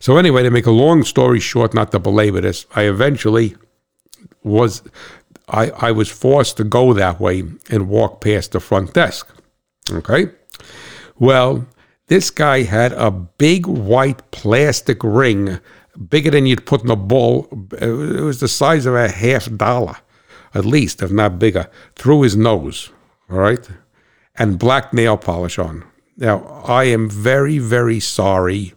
so 0.00 0.16
anyway, 0.16 0.42
to 0.42 0.50
make 0.50 0.66
a 0.66 0.72
long 0.72 1.04
story 1.04 1.40
short, 1.40 1.74
not 1.74 1.92
to 1.92 1.98
belabor 1.98 2.40
this, 2.40 2.66
I 2.74 2.82
eventually 2.82 3.56
was 4.42 4.82
I, 5.48 5.70
I 5.70 5.92
was 5.92 6.08
forced 6.08 6.56
to 6.56 6.64
go 6.64 6.92
that 6.94 7.20
way 7.20 7.44
and 7.70 7.88
walk 7.88 8.20
past 8.20 8.52
the 8.52 8.60
front 8.60 8.94
desk. 8.94 9.28
Okay. 9.90 10.30
Well, 11.18 11.66
this 12.12 12.30
guy 12.30 12.62
had 12.62 12.92
a 12.92 13.10
big 13.10 13.66
white 13.66 14.30
plastic 14.32 14.98
ring, 15.02 15.58
bigger 16.10 16.30
than 16.30 16.44
you'd 16.44 16.66
put 16.66 16.84
in 16.84 16.90
a 16.90 16.96
ball. 16.96 17.48
Uh, 17.80 18.18
it 18.20 18.20
was 18.20 18.40
the 18.40 18.48
size 18.48 18.84
of 18.84 18.94
a 18.94 19.08
half 19.08 19.50
dollar, 19.56 19.96
at 20.52 20.66
least, 20.66 21.02
if 21.02 21.10
not 21.10 21.38
bigger, 21.38 21.70
through 21.96 22.20
his 22.20 22.36
nose. 22.36 22.90
All 23.30 23.38
right. 23.38 23.66
And 24.34 24.58
black 24.58 24.92
nail 24.92 25.16
polish 25.16 25.58
on. 25.58 25.84
Now, 26.18 26.62
I 26.66 26.84
am 26.84 27.08
very, 27.08 27.56
very 27.56 27.98
sorry 27.98 28.74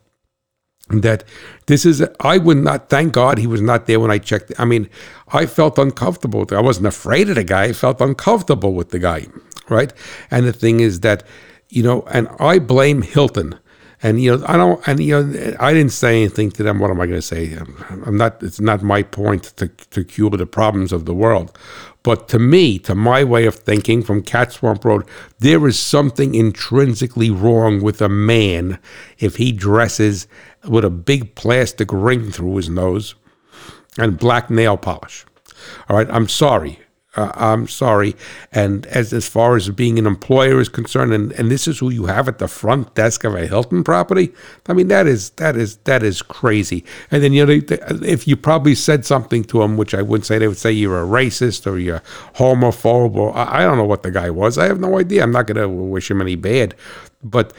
that 0.87 1.25
this 1.65 1.85
is 1.85 2.01
I 2.21 2.37
would 2.37 2.59
not 2.69 2.89
thank 2.89 3.11
God 3.11 3.37
he 3.37 3.47
was 3.47 3.59
not 3.59 3.85
there 3.85 3.99
when 3.99 4.11
I 4.11 4.17
checked. 4.17 4.53
I 4.57 4.63
mean, 4.63 4.87
I 5.33 5.45
felt 5.45 5.77
uncomfortable. 5.77 6.45
I 6.51 6.61
wasn't 6.61 6.87
afraid 6.87 7.27
of 7.27 7.35
the 7.35 7.43
guy. 7.43 7.65
I 7.65 7.73
felt 7.73 7.99
uncomfortable 7.99 8.73
with 8.73 8.91
the 8.91 8.99
guy, 8.99 9.27
right? 9.67 9.91
And 10.31 10.45
the 10.45 10.53
thing 10.53 10.79
is 10.79 11.01
that 11.01 11.23
you 11.69 11.83
know, 11.83 12.03
and 12.11 12.27
I 12.39 12.59
blame 12.59 13.01
Hilton. 13.01 13.59
And 14.03 14.21
you 14.21 14.37
know, 14.37 14.45
I 14.47 14.57
don't, 14.57 14.87
and 14.87 14.99
you 14.99 15.23
know, 15.23 15.55
I 15.59 15.73
didn't 15.73 15.93
say 15.93 16.17
anything 16.21 16.51
to 16.51 16.63
them. 16.63 16.79
What 16.79 16.91
am 16.91 17.01
I 17.01 17.07
going 17.07 17.19
to 17.19 17.25
say? 17.25 17.57
I'm 17.89 18.17
not. 18.17 18.43
It's 18.43 18.59
not 18.59 18.83
my 18.83 19.01
point 19.01 19.45
to 19.57 19.67
to 19.67 20.03
cure 20.03 20.29
the 20.31 20.45
problems 20.45 20.91
of 20.91 21.05
the 21.05 21.13
world, 21.13 21.57
but 22.03 22.27
to 22.29 22.37
me, 22.37 22.77
to 22.79 22.93
my 22.93 23.23
way 23.23 23.45
of 23.45 23.55
thinking, 23.55 24.03
from 24.03 24.21
Cat 24.21 24.51
Swamp 24.51 24.85
Road, 24.85 25.05
there 25.39 25.65
is 25.65 25.79
something 25.79 26.35
intrinsically 26.35 27.31
wrong 27.31 27.81
with 27.81 27.99
a 27.99 28.09
man 28.09 28.77
if 29.17 29.37
he 29.37 29.51
dresses 29.51 30.27
with 30.67 30.85
a 30.85 30.91
big 30.91 31.33
plastic 31.33 31.91
ring 31.91 32.31
through 32.31 32.57
his 32.57 32.69
nose 32.69 33.15
and 33.97 34.19
black 34.19 34.51
nail 34.51 34.77
polish. 34.77 35.25
All 35.89 35.97
right, 35.97 36.09
I'm 36.11 36.27
sorry 36.27 36.79
uh, 37.15 37.31
I'm 37.35 37.67
sorry. 37.67 38.15
And 38.51 38.85
as 38.87 39.13
as 39.13 39.27
far 39.27 39.55
as 39.55 39.69
being 39.69 39.97
an 39.97 40.05
employer 40.05 40.59
is 40.59 40.69
concerned, 40.69 41.13
and, 41.13 41.31
and 41.33 41.49
this 41.49 41.67
is 41.67 41.79
who 41.79 41.89
you 41.89 42.05
have 42.05 42.27
at 42.27 42.39
the 42.39 42.47
front 42.47 42.93
desk 42.95 43.23
of 43.23 43.35
a 43.35 43.47
Hilton 43.47 43.83
property, 43.83 44.33
I 44.67 44.73
mean 44.73 44.87
that 44.89 45.07
is 45.07 45.31
that 45.31 45.55
is 45.55 45.77
that 45.77 46.03
is 46.03 46.21
crazy. 46.21 46.83
And 47.11 47.23
then 47.23 47.33
you 47.33 47.45
know 47.45 47.61
if 48.03 48.27
you 48.27 48.35
probably 48.35 48.75
said 48.75 49.05
something 49.05 49.43
to 49.45 49.59
them, 49.59 49.77
which 49.77 49.93
I 49.93 50.01
wouldn't 50.01 50.25
say, 50.25 50.39
they 50.39 50.47
would 50.47 50.57
say 50.57 50.71
you're 50.71 51.01
a 51.01 51.07
racist 51.07 51.65
or 51.65 51.77
you're 51.77 52.01
homophobe 52.35 53.15
or 53.15 53.35
I, 53.35 53.61
I 53.61 53.63
don't 53.63 53.77
know 53.77 53.85
what 53.85 54.03
the 54.03 54.11
guy 54.11 54.29
was. 54.29 54.57
I 54.57 54.65
have 54.65 54.79
no 54.79 54.99
idea. 54.99 55.23
I'm 55.23 55.31
not 55.31 55.47
going 55.47 55.57
to 55.57 55.69
wish 55.69 56.11
him 56.11 56.21
any 56.21 56.35
bad, 56.35 56.75
but 57.23 57.53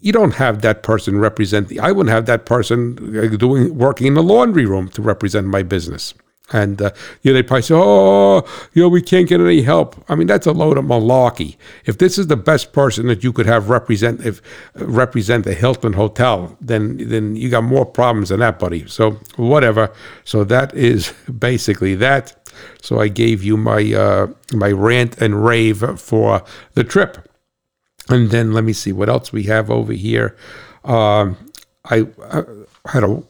you 0.00 0.12
don't 0.12 0.34
have 0.34 0.62
that 0.62 0.82
person 0.82 1.18
represent 1.18 1.68
the, 1.68 1.80
I 1.80 1.92
wouldn't 1.92 2.12
have 2.12 2.26
that 2.26 2.46
person 2.46 3.16
uh, 3.16 3.36
doing 3.36 3.76
working 3.76 4.06
in 4.06 4.14
the 4.14 4.22
laundry 4.22 4.66
room 4.66 4.88
to 4.90 5.02
represent 5.02 5.46
my 5.46 5.62
business. 5.62 6.14
And 6.52 6.80
uh, 6.80 6.92
you 7.22 7.32
know, 7.32 7.34
they 7.34 7.42
probably 7.42 7.62
say, 7.62 7.74
"Oh, 7.76 8.44
you 8.72 8.82
know, 8.82 8.88
we 8.88 9.02
can't 9.02 9.28
get 9.28 9.40
any 9.40 9.62
help." 9.62 9.96
I 10.08 10.14
mean, 10.14 10.28
that's 10.28 10.46
a 10.46 10.52
load 10.52 10.78
of 10.78 10.84
malarkey. 10.84 11.56
If 11.86 11.98
this 11.98 12.18
is 12.18 12.28
the 12.28 12.36
best 12.36 12.72
person 12.72 13.08
that 13.08 13.24
you 13.24 13.32
could 13.32 13.46
have 13.46 13.68
represent 13.68 14.24
if 14.24 14.40
represent 14.74 15.44
the 15.44 15.54
Hilton 15.54 15.94
Hotel, 15.94 16.56
then 16.60 16.98
then 17.08 17.34
you 17.34 17.50
got 17.50 17.64
more 17.64 17.84
problems 17.84 18.28
than 18.28 18.40
that, 18.40 18.60
buddy. 18.60 18.86
So 18.86 19.12
whatever. 19.34 19.92
So 20.24 20.44
that 20.44 20.72
is 20.74 21.12
basically 21.38 21.96
that. 21.96 22.36
So 22.80 23.00
I 23.00 23.08
gave 23.08 23.42
you 23.42 23.56
my 23.56 23.92
uh, 23.92 24.28
my 24.52 24.70
rant 24.70 25.20
and 25.20 25.44
rave 25.44 25.78
for 25.98 26.44
the 26.74 26.84
trip, 26.84 27.28
and 28.08 28.30
then 28.30 28.52
let 28.52 28.62
me 28.62 28.72
see 28.72 28.92
what 28.92 29.08
else 29.08 29.32
we 29.32 29.44
have 29.44 29.68
over 29.68 29.92
here. 29.92 30.36
Um, 30.84 31.36
I, 31.90 32.06
I 32.30 32.44
had 32.86 33.02
a 33.02 33.22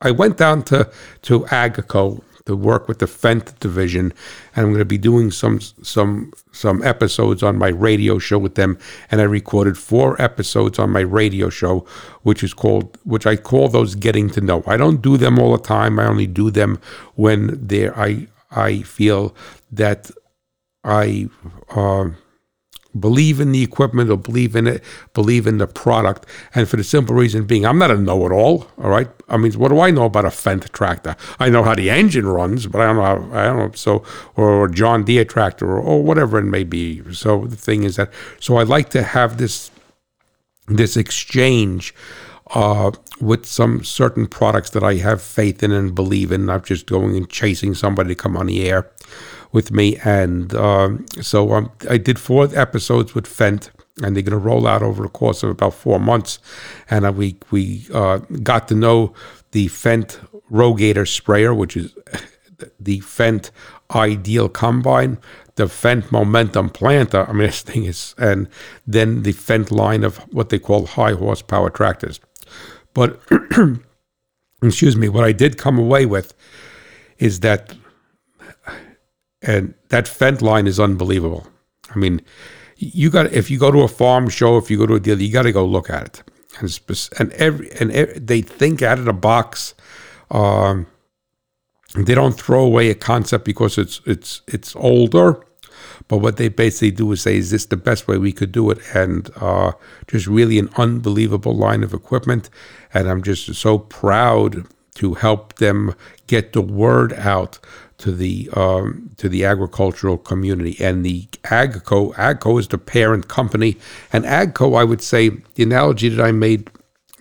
I 0.00 0.10
went 0.10 0.36
down 0.36 0.62
to 0.64 0.90
to 1.22 1.40
Agco 1.44 2.22
to 2.46 2.54
work 2.54 2.88
with 2.88 2.98
the 2.98 3.06
Fendt 3.06 3.58
division, 3.58 4.12
and 4.54 4.66
I'm 4.66 4.72
going 4.72 4.78
to 4.78 4.84
be 4.84 4.98
doing 4.98 5.30
some 5.30 5.60
some 5.60 6.32
some 6.52 6.82
episodes 6.82 7.42
on 7.42 7.56
my 7.56 7.68
radio 7.68 8.18
show 8.18 8.38
with 8.38 8.54
them. 8.54 8.78
And 9.10 9.20
I 9.20 9.24
recorded 9.24 9.78
four 9.78 10.20
episodes 10.20 10.78
on 10.78 10.90
my 10.90 11.00
radio 11.00 11.48
show, 11.48 11.86
which 12.22 12.42
is 12.42 12.52
called 12.52 12.98
which 13.04 13.26
I 13.26 13.36
call 13.36 13.68
those 13.68 13.94
getting 13.94 14.28
to 14.30 14.40
know. 14.40 14.62
I 14.66 14.76
don't 14.76 15.00
do 15.00 15.16
them 15.16 15.38
all 15.38 15.52
the 15.56 15.62
time. 15.62 15.98
I 15.98 16.06
only 16.06 16.26
do 16.26 16.50
them 16.50 16.78
when 17.14 17.66
there 17.66 17.98
I 17.98 18.28
I 18.50 18.82
feel 18.82 19.34
that 19.72 20.10
I. 20.84 21.28
Uh, 21.74 22.10
believe 22.98 23.40
in 23.40 23.52
the 23.52 23.62
equipment 23.62 24.10
or 24.10 24.16
believe 24.16 24.54
in 24.54 24.66
it, 24.66 24.84
believe 25.12 25.46
in 25.46 25.58
the 25.58 25.66
product. 25.66 26.26
And 26.54 26.68
for 26.68 26.76
the 26.76 26.84
simple 26.84 27.14
reason 27.14 27.44
being, 27.44 27.66
I'm 27.66 27.78
not 27.78 27.90
a 27.90 27.96
know 27.96 28.26
it 28.26 28.32
all. 28.32 28.68
All 28.78 28.90
right. 28.90 29.08
I 29.28 29.36
mean, 29.36 29.52
what 29.54 29.68
do 29.68 29.80
I 29.80 29.90
know 29.90 30.04
about 30.04 30.24
a 30.24 30.28
Fendt 30.28 30.70
tractor? 30.72 31.16
I 31.38 31.48
know 31.48 31.62
how 31.62 31.74
the 31.74 31.90
engine 31.90 32.26
runs, 32.26 32.66
but 32.66 32.80
I 32.80 32.86
don't 32.86 32.96
know. 32.96 33.02
How, 33.02 33.38
I 33.38 33.44
don't 33.44 33.58
know. 33.58 33.72
So, 33.74 34.04
or 34.36 34.68
John 34.68 35.04
Deere 35.04 35.24
tractor 35.24 35.66
or, 35.66 35.78
or 35.78 36.02
whatever 36.02 36.38
it 36.38 36.44
may 36.44 36.64
be. 36.64 37.02
So 37.12 37.46
the 37.46 37.56
thing 37.56 37.82
is 37.82 37.96
that, 37.96 38.12
so 38.40 38.56
I 38.56 38.62
like 38.62 38.90
to 38.90 39.02
have 39.02 39.38
this, 39.38 39.70
this 40.66 40.96
exchange 40.96 41.94
uh, 42.54 42.92
with 43.20 43.46
some 43.46 43.82
certain 43.82 44.26
products 44.26 44.70
that 44.70 44.84
I 44.84 44.94
have 44.96 45.22
faith 45.22 45.62
in 45.62 45.72
and 45.72 45.94
believe 45.94 46.30
in, 46.30 46.46
not 46.46 46.64
just 46.64 46.86
going 46.86 47.16
and 47.16 47.28
chasing 47.28 47.74
somebody 47.74 48.10
to 48.10 48.14
come 48.14 48.36
on 48.36 48.46
the 48.46 48.68
air 48.68 48.90
with 49.54 49.70
me. 49.70 49.96
And 50.04 50.52
um, 50.54 51.06
so 51.22 51.52
um, 51.52 51.70
I 51.88 51.96
did 51.96 52.18
four 52.18 52.48
episodes 52.54 53.14
with 53.14 53.24
Fendt, 53.24 53.70
and 54.02 54.14
they're 54.14 54.22
going 54.22 54.32
to 54.32 54.36
roll 54.36 54.66
out 54.66 54.82
over 54.82 55.04
the 55.04 55.08
course 55.08 55.44
of 55.44 55.50
about 55.50 55.72
four 55.72 56.00
months. 56.00 56.40
And 56.90 57.06
uh, 57.06 57.12
we 57.12 57.36
we 57.50 57.86
uh, 57.94 58.18
got 58.42 58.68
to 58.68 58.74
know 58.74 59.14
the 59.52 59.68
Fendt 59.68 60.18
Rogator 60.50 61.08
sprayer, 61.08 61.54
which 61.54 61.76
is 61.76 61.94
the 62.80 62.98
Fendt 63.00 63.50
Ideal 63.94 64.48
Combine, 64.48 65.18
the 65.54 65.66
Fendt 65.66 66.10
Momentum 66.10 66.68
Planter. 66.68 67.24
I 67.28 67.32
mean, 67.32 67.38
this 67.46 67.62
thing 67.62 67.84
is, 67.84 68.14
and 68.18 68.48
then 68.86 69.22
the 69.22 69.32
Fendt 69.32 69.70
line 69.70 70.02
of 70.02 70.18
what 70.34 70.48
they 70.48 70.58
call 70.58 70.86
high 70.86 71.12
horsepower 71.12 71.70
tractors. 71.70 72.18
But 72.92 73.20
excuse 74.62 74.96
me, 74.96 75.08
what 75.08 75.24
I 75.24 75.30
did 75.30 75.58
come 75.58 75.78
away 75.78 76.06
with 76.06 76.34
is 77.18 77.40
that 77.40 77.72
and 79.46 79.74
that 79.88 80.06
Fendt 80.06 80.42
line 80.42 80.66
is 80.66 80.80
unbelievable. 80.80 81.46
I 81.94 81.98
mean, 81.98 82.20
you 82.76 83.10
got 83.10 83.32
if 83.32 83.50
you 83.50 83.58
go 83.58 83.70
to 83.70 83.82
a 83.82 83.88
farm 83.88 84.28
show, 84.28 84.56
if 84.56 84.70
you 84.70 84.78
go 84.78 84.86
to 84.86 84.94
a 84.94 85.00
deal, 85.00 85.20
you 85.20 85.32
got 85.32 85.42
to 85.42 85.52
go 85.52 85.64
look 85.64 85.90
at 85.90 86.06
it. 86.06 86.22
And 86.60 86.80
and 87.18 87.32
every 87.32 87.70
and 87.72 87.92
every, 87.92 88.18
they 88.18 88.42
think 88.42 88.82
out 88.82 88.98
of 88.98 89.04
the 89.04 89.12
box. 89.12 89.74
Um, 90.30 90.86
they 91.94 92.14
don't 92.14 92.32
throw 92.32 92.64
away 92.64 92.90
a 92.90 92.94
concept 92.94 93.44
because 93.44 93.78
it's 93.78 94.00
it's 94.04 94.42
it's 94.48 94.74
older, 94.74 95.40
but 96.08 96.18
what 96.18 96.36
they 96.36 96.48
basically 96.48 96.90
do 96.90 97.12
is 97.12 97.22
say, 97.22 97.36
"Is 97.36 97.50
this 97.50 97.66
the 97.66 97.76
best 97.76 98.08
way 98.08 98.18
we 98.18 98.32
could 98.32 98.50
do 98.50 98.70
it?" 98.70 98.78
And 98.94 99.30
uh, 99.36 99.72
just 100.08 100.26
really 100.26 100.58
an 100.58 100.70
unbelievable 100.76 101.54
line 101.54 101.84
of 101.84 101.94
equipment. 101.94 102.50
And 102.92 103.08
I'm 103.08 103.22
just 103.22 103.54
so 103.54 103.78
proud 103.78 104.66
to 104.94 105.14
help 105.14 105.54
them 105.56 105.94
get 106.26 106.52
the 106.52 106.60
word 106.60 107.12
out 107.12 107.58
to 108.04 108.12
the 108.12 108.50
um, 108.52 109.10
to 109.16 109.30
the 109.30 109.46
agricultural 109.46 110.18
community. 110.18 110.76
And 110.78 111.06
the 111.06 111.22
Agco, 111.44 112.14
Agco 112.16 112.60
is 112.60 112.68
the 112.68 112.76
parent 112.76 113.28
company, 113.28 113.78
and 114.12 114.26
Agco, 114.26 114.78
I 114.78 114.84
would 114.84 115.00
say, 115.00 115.30
the 115.54 115.62
analogy 115.62 116.10
that 116.10 116.22
I 116.22 116.30
made 116.30 116.70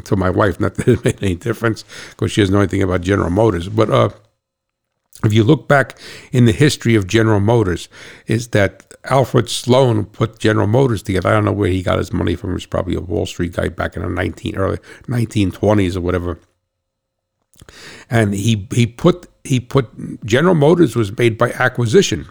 to 0.04 0.18
my 0.18 0.30
wife, 0.30 0.60
not 0.60 0.76
that 0.76 0.88
it 0.90 1.06
made 1.06 1.24
any 1.24 1.36
difference 1.36 1.86
because 2.10 2.34
she 2.34 2.42
doesn't 2.42 2.54
know 2.54 2.60
anything 2.60 2.84
about 2.84 3.00
General 3.00 3.30
Motors, 3.30 3.70
but 3.70 3.90
uh, 3.90 4.10
if 5.24 5.32
you 5.32 5.46
look 5.46 5.70
back 5.70 5.98
in 6.34 6.44
the 6.44 6.52
history 6.52 6.96
of 6.96 7.08
General 7.08 7.40
Motors, 7.40 7.88
is 8.28 8.50
that 8.50 8.94
Alfred 9.06 9.50
Sloan 9.50 10.04
put 10.04 10.38
General 10.38 10.68
Motors 10.68 11.02
together. 11.02 11.30
I 11.30 11.32
don't 11.32 11.46
know 11.46 11.54
where 11.54 11.70
he 11.70 11.82
got 11.82 11.98
his 11.98 12.12
money 12.12 12.36
from. 12.36 12.50
He 12.50 12.56
was 12.56 12.66
probably 12.66 12.96
a 12.96 13.00
Wall 13.00 13.26
Street 13.26 13.54
guy 13.54 13.70
back 13.70 13.96
in 13.96 14.02
the 14.02 14.10
19 14.10 14.58
early 14.58 14.80
1920s 15.08 15.96
or 15.96 16.02
whatever. 16.02 16.40
And 18.10 18.34
he 18.34 18.68
he 18.74 18.88
put 18.88 19.28
he 19.44 19.60
put 19.60 20.26
General 20.26 20.56
Motors 20.56 20.96
was 20.96 21.16
made 21.18 21.38
by 21.38 21.52
acquisition. 21.54 22.28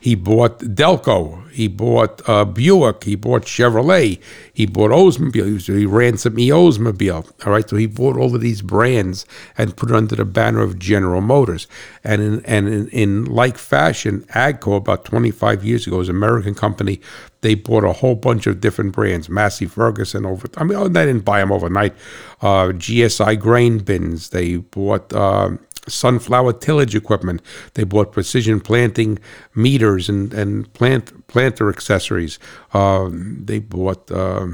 He 0.00 0.14
bought 0.14 0.58
Delco. 0.60 1.50
He 1.50 1.68
bought 1.68 2.26
uh, 2.28 2.44
Buick. 2.44 3.04
He 3.04 3.14
bought 3.14 3.42
Chevrolet. 3.42 4.20
He 4.52 4.66
bought 4.66 4.90
Oldsmobile. 4.90 5.78
He, 5.78 5.86
ran 5.86 6.16
some 6.16 6.36
Oldsmobile. 6.36 7.46
All 7.46 7.52
right, 7.52 7.68
so 7.68 7.76
he 7.76 7.86
bought 7.86 8.16
all 8.16 8.34
of 8.34 8.40
these 8.40 8.62
brands 8.62 9.24
and 9.56 9.76
put 9.76 9.90
it 9.90 9.96
under 9.96 10.16
the 10.16 10.24
banner 10.24 10.60
of 10.60 10.78
General 10.78 11.20
Motors. 11.20 11.66
And 12.02 12.20
in, 12.20 12.44
and 12.44 12.68
in, 12.68 12.88
in 12.88 13.24
like 13.24 13.56
fashion, 13.56 14.22
Agco 14.34 14.76
about 14.76 15.04
25 15.04 15.64
years 15.64 15.86
ago, 15.86 15.98
was 15.98 16.08
an 16.08 16.16
American 16.16 16.54
company. 16.54 17.00
They 17.44 17.54
bought 17.54 17.84
a 17.84 17.92
whole 17.92 18.14
bunch 18.14 18.46
of 18.46 18.58
different 18.58 18.92
brands. 18.92 19.28
Massey 19.28 19.66
Ferguson 19.66 20.24
over. 20.24 20.48
I 20.56 20.64
mean, 20.64 20.78
oh, 20.78 20.88
they 20.88 21.04
didn't 21.04 21.26
buy 21.26 21.40
them 21.40 21.52
overnight. 21.52 21.92
Uh, 22.40 22.68
GSI 22.68 23.38
grain 23.38 23.80
bins. 23.80 24.30
They 24.30 24.56
bought. 24.56 25.12
Uh, 25.12 25.50
sunflower 25.86 26.54
tillage 26.54 26.94
equipment. 26.94 27.42
They 27.74 27.84
bought 27.84 28.12
precision 28.12 28.60
planting 28.60 29.18
meters 29.54 30.08
and, 30.08 30.32
and 30.32 30.72
plant 30.72 31.26
planter 31.26 31.68
accessories. 31.68 32.38
Uh, 32.72 33.10
they 33.12 33.58
bought 33.58 34.10
uh, 34.10 34.46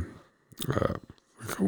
uh, 0.69 0.95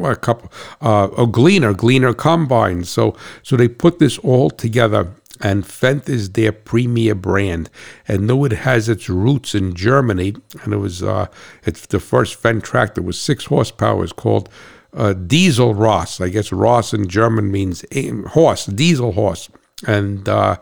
a 0.03 0.17
couple 0.17 0.53
uh, 0.81 1.09
a 1.17 1.29
gleaner 1.29 1.73
gleaner 1.73 2.15
combine. 2.15 2.83
So 2.83 3.17
so 3.45 3.57
they 3.57 3.69
put 3.69 4.01
this 4.01 4.19
all 4.19 4.51
together. 4.51 5.13
And 5.43 5.65
Fendt 5.65 6.09
is 6.09 6.31
their 6.31 6.53
premier 6.53 7.17
brand, 7.17 7.69
and 8.07 8.31
though 8.31 8.45
it 8.45 8.53
has 8.53 8.89
its 8.89 9.09
roots 9.09 9.55
in 9.55 9.75
Germany, 9.75 10.35
and 10.63 10.73
it 10.73 10.77
was 10.77 11.03
uh, 11.03 11.27
it's 11.65 11.87
the 11.87 11.99
first 11.99 12.41
Fendt 12.41 12.63
tractor 12.63 13.03
was 13.03 13.21
six 13.21 13.47
horsepower. 13.47 13.97
was 13.97 14.13
called 14.13 14.49
uh, 14.95 15.15
Diesel 15.15 15.75
Ross. 15.75 16.21
I 16.21 16.29
guess 16.29 16.53
Ross 16.53 16.95
in 16.95 17.09
German 17.09 17.51
means 17.51 17.85
horse, 18.29 18.67
diesel 18.67 19.13
horse, 19.13 19.49
and 19.87 20.29
uh, 20.29 20.59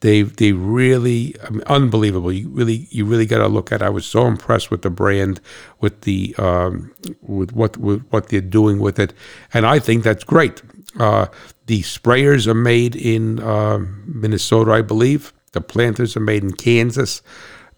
they 0.00 0.22
they 0.22 0.52
really 0.52 1.34
I 1.44 1.50
mean, 1.50 1.62
unbelievable. 1.66 2.32
You 2.32 2.48
really 2.48 2.86
you 2.90 3.04
really 3.04 3.26
got 3.26 3.38
to 3.38 3.48
look 3.48 3.72
at. 3.72 3.82
It. 3.82 3.84
I 3.84 3.88
was 3.88 4.06
so 4.06 4.26
impressed 4.26 4.70
with 4.70 4.82
the 4.82 4.90
brand, 4.90 5.40
with 5.80 6.02
the 6.02 6.34
um, 6.38 6.92
with 7.22 7.52
what 7.52 7.76
with 7.76 8.06
what 8.10 8.28
they're 8.28 8.40
doing 8.40 8.78
with 8.78 8.98
it, 8.98 9.12
and 9.54 9.66
I 9.66 9.78
think 9.78 10.04
that's 10.04 10.24
great. 10.24 10.62
Uh, 10.98 11.26
the 11.66 11.82
sprayers 11.82 12.46
are 12.46 12.54
made 12.54 12.96
in 12.96 13.40
uh, 13.40 13.78
Minnesota, 14.06 14.72
I 14.72 14.82
believe. 14.82 15.32
The 15.52 15.60
planters 15.60 16.16
are 16.16 16.20
made 16.20 16.42
in 16.42 16.52
Kansas. 16.52 17.22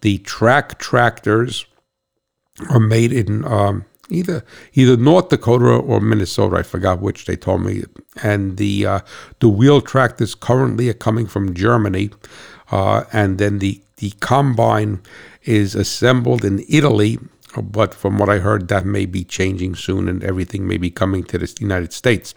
The 0.01 0.19
track 0.19 0.79
tractors 0.79 1.67
are 2.69 2.81
made 2.81 3.13
in 3.13 3.45
um, 3.45 3.85
either 4.09 4.45
either 4.75 4.97
North 4.97 5.29
Dakota 5.29 5.67
or 5.67 6.01
Minnesota. 6.01 6.57
I 6.57 6.63
forgot 6.63 7.01
which 7.01 7.27
they 7.27 7.37
told 7.37 7.63
me. 7.63 7.85
And 8.23 8.57
the 8.57 8.87
uh, 8.87 9.01
the 9.41 9.49
wheel 9.49 9.81
tractors 9.81 10.35
currently 10.35 10.89
are 10.89 10.95
coming 10.95 11.27
from 11.27 11.55
Germany, 11.55 12.11
uh, 12.71 13.05
and 13.13 13.39
then 13.39 13.59
the 13.59 13.81
the 13.97 14.11
combine 14.21 15.03
is 15.43 15.75
assembled 15.75 16.45
in 16.45 16.65
Italy. 16.69 17.19
But 17.61 17.95
from 17.95 18.19
what 18.19 18.29
I 18.29 18.39
heard, 18.39 18.69
that 18.69 18.87
may 18.87 19.07
be 19.07 19.25
changing 19.25 19.75
soon, 19.75 20.09
and 20.09 20.23
everything 20.23 20.69
may 20.69 20.77
be 20.77 20.91
coming 20.91 21.25
to 21.25 21.39
the 21.39 21.53
United 21.59 21.93
States. 21.93 22.35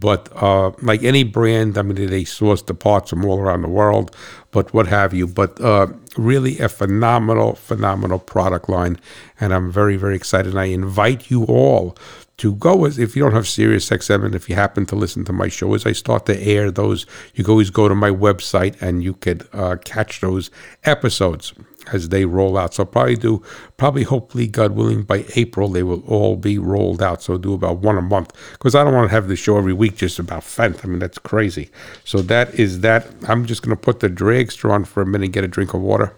But 0.00 0.28
uh, 0.34 0.72
like 0.80 1.02
any 1.02 1.24
brand, 1.24 1.76
I 1.76 1.82
mean, 1.82 2.06
they 2.08 2.24
source 2.24 2.62
the 2.62 2.74
parts 2.74 3.10
from 3.10 3.24
all 3.24 3.40
around 3.40 3.62
the 3.62 3.68
world, 3.68 4.14
but 4.50 4.72
what 4.72 4.86
have 4.86 5.12
you. 5.12 5.26
But 5.26 5.60
uh, 5.60 5.88
really 6.16 6.58
a 6.58 6.68
phenomenal, 6.68 7.54
phenomenal 7.54 8.18
product 8.18 8.68
line. 8.68 8.98
And 9.40 9.52
I'm 9.52 9.72
very, 9.72 9.96
very 9.96 10.16
excited. 10.16 10.50
And 10.50 10.60
I 10.60 10.66
invite 10.66 11.30
you 11.30 11.44
all 11.44 11.96
to 12.38 12.54
go 12.54 12.84
as 12.84 12.98
if 12.98 13.16
you 13.16 13.22
don't 13.24 13.32
have 13.32 13.48
Sirius 13.48 13.90
XM 13.90 14.24
and 14.24 14.34
if 14.34 14.48
you 14.48 14.54
happen 14.54 14.86
to 14.86 14.96
listen 14.96 15.24
to 15.24 15.32
my 15.32 15.48
show 15.48 15.74
as 15.74 15.84
I 15.84 15.92
start 15.92 16.26
to 16.26 16.40
air 16.40 16.70
those, 16.70 17.04
you 17.34 17.42
can 17.42 17.50
always 17.50 17.70
go 17.70 17.88
to 17.88 17.94
my 17.96 18.10
website 18.10 18.80
and 18.80 19.02
you 19.02 19.14
could 19.14 19.48
uh, 19.52 19.76
catch 19.84 20.20
those 20.20 20.50
episodes 20.84 21.52
as 21.92 22.08
they 22.08 22.24
roll 22.24 22.56
out. 22.56 22.74
So 22.74 22.82
I'll 22.82 22.86
probably 22.86 23.16
do 23.16 23.42
probably 23.76 24.04
hopefully 24.04 24.46
God 24.46 24.72
willing 24.72 25.02
by 25.02 25.24
April 25.34 25.68
they 25.68 25.82
will 25.82 26.02
all 26.06 26.36
be 26.36 26.58
rolled 26.58 27.02
out. 27.02 27.22
So 27.22 27.38
do 27.38 27.54
about 27.54 27.78
one 27.78 27.98
a 27.98 28.02
month 28.02 28.32
because 28.52 28.74
I 28.74 28.84
don't 28.84 28.94
want 28.94 29.08
to 29.08 29.14
have 29.14 29.28
the 29.28 29.36
show 29.36 29.58
every 29.58 29.72
week 29.72 29.96
just 29.96 30.18
about 30.18 30.42
Fendt. 30.42 30.84
I 30.84 30.88
mean 30.88 30.98
that's 30.98 31.18
crazy. 31.18 31.70
So 32.04 32.22
that 32.22 32.54
is 32.54 32.80
that. 32.80 33.06
I'm 33.28 33.46
just 33.46 33.62
going 33.62 33.76
to 33.76 33.80
put 33.80 34.00
the 34.00 34.08
dragster 34.08 34.70
on 34.70 34.84
for 34.84 35.02
a 35.02 35.06
minute, 35.06 35.26
and 35.26 35.32
get 35.32 35.44
a 35.44 35.48
drink 35.48 35.74
of 35.74 35.80
water. 35.80 36.14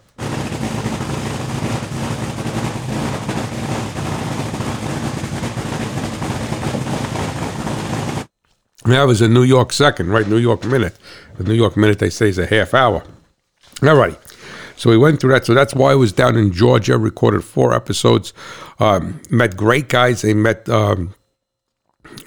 That 8.84 9.04
was 9.04 9.20
a 9.20 9.28
New 9.28 9.42
York 9.44 9.72
second, 9.72 10.10
right? 10.10 10.26
New 10.26 10.38
York 10.38 10.64
minute. 10.64 10.96
The 11.36 11.44
New 11.44 11.54
York 11.54 11.76
minute, 11.76 11.98
they 12.00 12.10
say, 12.10 12.28
is 12.28 12.38
a 12.38 12.46
half 12.46 12.74
hour. 12.74 13.04
All 13.82 13.94
righty. 13.94 14.16
So 14.80 14.88
we 14.88 14.96
went 14.96 15.20
through 15.20 15.32
that. 15.32 15.44
So 15.44 15.52
that's 15.52 15.74
why 15.74 15.92
I 15.92 15.94
was 15.94 16.10
down 16.10 16.38
in 16.38 16.54
Georgia, 16.54 16.96
recorded 16.96 17.44
four 17.44 17.74
episodes, 17.74 18.32
um, 18.78 19.20
met 19.28 19.54
great 19.54 19.90
guys. 19.90 20.24
I 20.24 20.32
met. 20.32 20.68
Um, 20.70 21.14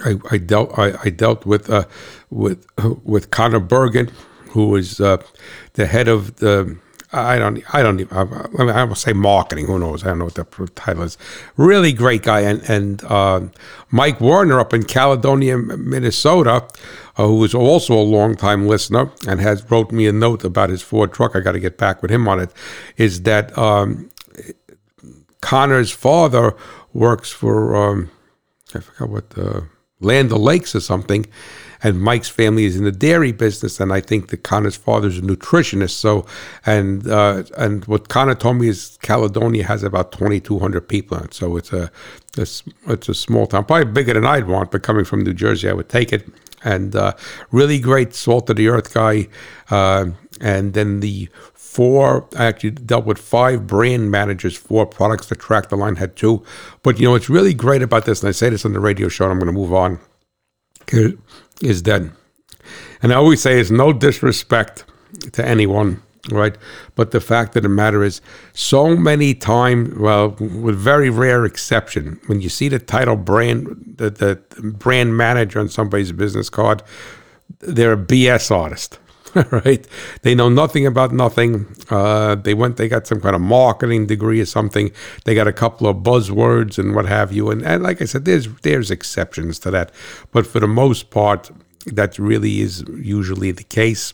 I, 0.06 0.20
I, 0.30 0.38
dealt. 0.38 0.78
I, 0.78 0.94
I 1.04 1.10
dealt 1.10 1.48
with 1.48 1.68
uh, 1.72 1.86
with 2.30 2.68
with 3.04 3.32
Connor 3.32 3.60
Bergen, 3.60 4.12
who 4.52 4.68
was 4.68 5.02
uh, 5.02 5.18
the 5.74 5.88
head 5.88 6.08
of 6.08 6.36
the 6.36 6.78
I 7.14 7.38
don't, 7.38 7.64
I 7.76 7.84
don't 7.84 8.00
even, 8.00 8.18
I, 8.18 8.64
I 8.64 8.84
will 8.86 8.96
say 8.96 9.14
marketing. 9.14 9.68
Who 9.68 9.78
knows? 9.78 10.04
I 10.04 10.08
don't 10.08 10.20
know 10.20 10.26
what 10.26 10.34
the 10.34 10.68
title 10.74 11.04
is. 11.04 11.18
Really 11.58 11.94
great 11.94 12.24
guy. 12.24 12.40
And, 12.40 12.68
and 12.68 13.04
uh, 13.04 13.42
Mike 13.92 14.20
Warner 14.20 14.60
up 14.60 14.74
in 14.74 14.84
Caledonia, 14.84 15.60
Minnesota, 15.60 16.68
uh, 17.18 17.28
who 17.28 17.44
is 17.44 17.54
also 17.54 17.94
a 17.94 18.02
longtime 18.02 18.68
listener 18.68 19.12
and 19.28 19.40
has 19.40 19.70
wrote 19.70 19.92
me 19.92 20.08
a 20.08 20.12
note 20.12 20.44
about 20.44 20.70
his 20.70 20.82
Ford 20.82 21.14
truck. 21.14 21.36
I 21.36 21.40
got 21.40 21.54
to 21.54 21.60
get 21.60 21.78
back 21.78 22.02
with 22.02 22.12
him 22.12 22.28
on 22.28 22.40
it. 22.40 22.52
Is 22.98 23.24
that 23.24 23.56
um, 23.58 24.10
Connor's 25.42 25.92
father 25.92 26.56
works 26.94 27.32
for, 27.32 27.76
um, 27.76 28.10
I 28.74 28.80
forgot 28.80 29.10
what 29.10 29.30
the 29.32 29.68
Land 30.00 30.32
O'Lakes 30.32 30.76
or 30.76 30.80
something 30.80 31.26
and 31.84 32.02
Mike's 32.02 32.30
family 32.30 32.64
is 32.64 32.78
in 32.78 32.86
the 32.86 32.92
dairy 32.92 33.34
business, 33.34 33.80
and 33.80 33.92
I 33.92 34.00
think 34.00 34.30
that 34.30 34.44
Connor's 34.44 34.78
father's 34.78 35.18
a 35.18 35.22
nutritionist. 35.22 35.92
So, 35.92 36.26
and 36.66 37.06
uh, 37.08 37.44
and 37.58 37.84
what 37.86 38.08
Connor 38.08 38.36
told 38.36 38.58
me 38.58 38.70
is 38.70 38.98
Caledonia 39.02 39.66
has 39.66 39.84
about 39.84 40.14
twenty 40.14 40.40
two 40.40 40.60
hundred 40.60 40.88
people, 40.88 41.18
in 41.18 41.26
it. 41.26 41.34
so 41.34 41.58
it's 41.58 41.74
a 41.74 41.92
it's, 42.38 42.64
it's 42.88 43.10
a 43.10 43.14
small 43.14 43.46
town, 43.46 43.66
probably 43.66 43.92
bigger 43.92 44.14
than 44.14 44.26
I'd 44.26 44.48
want, 44.48 44.72
but 44.72 44.82
coming 44.82 45.04
from 45.06 45.24
New 45.24 45.34
Jersey, 45.34 45.70
I 45.70 45.74
would 45.74 45.90
take 45.90 46.14
it. 46.14 46.26
And 46.64 46.96
uh, 46.96 47.14
really 47.52 47.80
great 47.80 48.14
salt 48.14 48.50
of 48.50 48.56
the 48.56 48.70
earth 48.70 48.94
guy, 48.94 49.28
uh, 49.70 50.08
and 50.40 50.74
then 50.74 51.02
the 51.02 51.30
four. 51.54 52.28
I 52.38 52.46
actually 52.46 52.72
dealt 52.72 53.06
with 53.06 53.18
five 53.18 53.68
brand 53.68 54.12
managers, 54.12 54.56
four 54.56 54.86
products. 54.86 55.28
To 55.28 55.36
track 55.36 55.70
the 55.70 55.78
line 55.78 55.98
had 55.98 56.16
two. 56.16 56.44
But 56.84 57.00
you 57.00 57.06
know, 57.06 57.12
what's 57.12 57.30
really 57.30 57.54
great 57.54 57.82
about 57.82 58.06
this, 58.06 58.22
and 58.22 58.30
I 58.30 58.32
say 58.32 58.50
this 58.50 58.66
on 58.66 58.74
the 58.74 58.80
radio 58.80 59.10
show, 59.10 59.26
and 59.26 59.34
I'm 59.34 59.40
going 59.40 59.54
to 59.54 59.60
move 59.60 59.74
on 59.74 60.00
is 61.62 61.82
dead. 61.82 62.12
And 63.02 63.12
I 63.12 63.16
always 63.16 63.42
say 63.42 63.60
it's 63.60 63.72
no 63.72 63.92
disrespect 63.92 64.86
to 65.34 65.46
anyone, 65.46 66.02
right? 66.32 66.58
But 66.96 67.12
the 67.12 67.20
fact 67.20 67.56
of 67.56 67.64
the 67.64 67.70
matter 67.70 68.04
is, 68.04 68.22
so 68.54 68.96
many 68.96 69.34
times, 69.34 69.98
well, 69.98 70.30
with 70.40 70.78
very 70.78 71.10
rare 71.10 71.46
exception, 71.46 72.20
when 72.28 72.42
you 72.42 72.50
see 72.50 72.70
the 72.70 72.80
title 72.80 73.16
brand, 73.16 73.96
the, 73.98 74.10
the 74.10 74.36
brand 74.62 75.18
manager 75.18 75.60
on 75.60 75.70
somebody's 75.70 76.12
business 76.12 76.50
card, 76.50 76.84
they're 77.60 77.94
a 77.94 77.98
BS 77.98 78.52
artist. 78.52 79.00
right? 79.52 79.88
They 80.22 80.36
know 80.36 80.50
nothing 80.50 80.86
about 80.86 81.12
nothing. 81.12 81.76
Uh, 81.90 82.36
they 82.36 82.54
went, 82.54 82.78
they 82.78 82.88
got 82.88 83.08
some 83.08 83.20
kind 83.20 83.36
of 83.36 83.42
marketing 83.42 84.06
degree 84.06 84.40
or 84.40 84.46
something. 84.46 84.92
They 85.26 85.34
got 85.34 85.48
a 85.48 85.54
couple 85.54 85.88
of 85.88 85.98
buzzwords 85.98 86.78
and 86.78 86.94
what 86.96 87.08
have 87.08 87.32
you. 87.32 87.50
And, 87.50 87.64
and 87.64 87.82
like 87.82 88.02
I 88.02 88.06
said, 88.06 88.26
there's 88.26 88.48
there's 88.62 88.92
exceptions 88.92 89.58
to 89.60 89.72
that, 89.72 89.92
but 90.32 90.46
for 90.46 90.60
the 90.60 90.68
most 90.68 91.10
part, 91.10 91.50
that 91.86 92.20
really 92.20 92.62
is 92.62 92.84
usually 92.90 93.52
the 93.52 93.64
case 93.64 94.14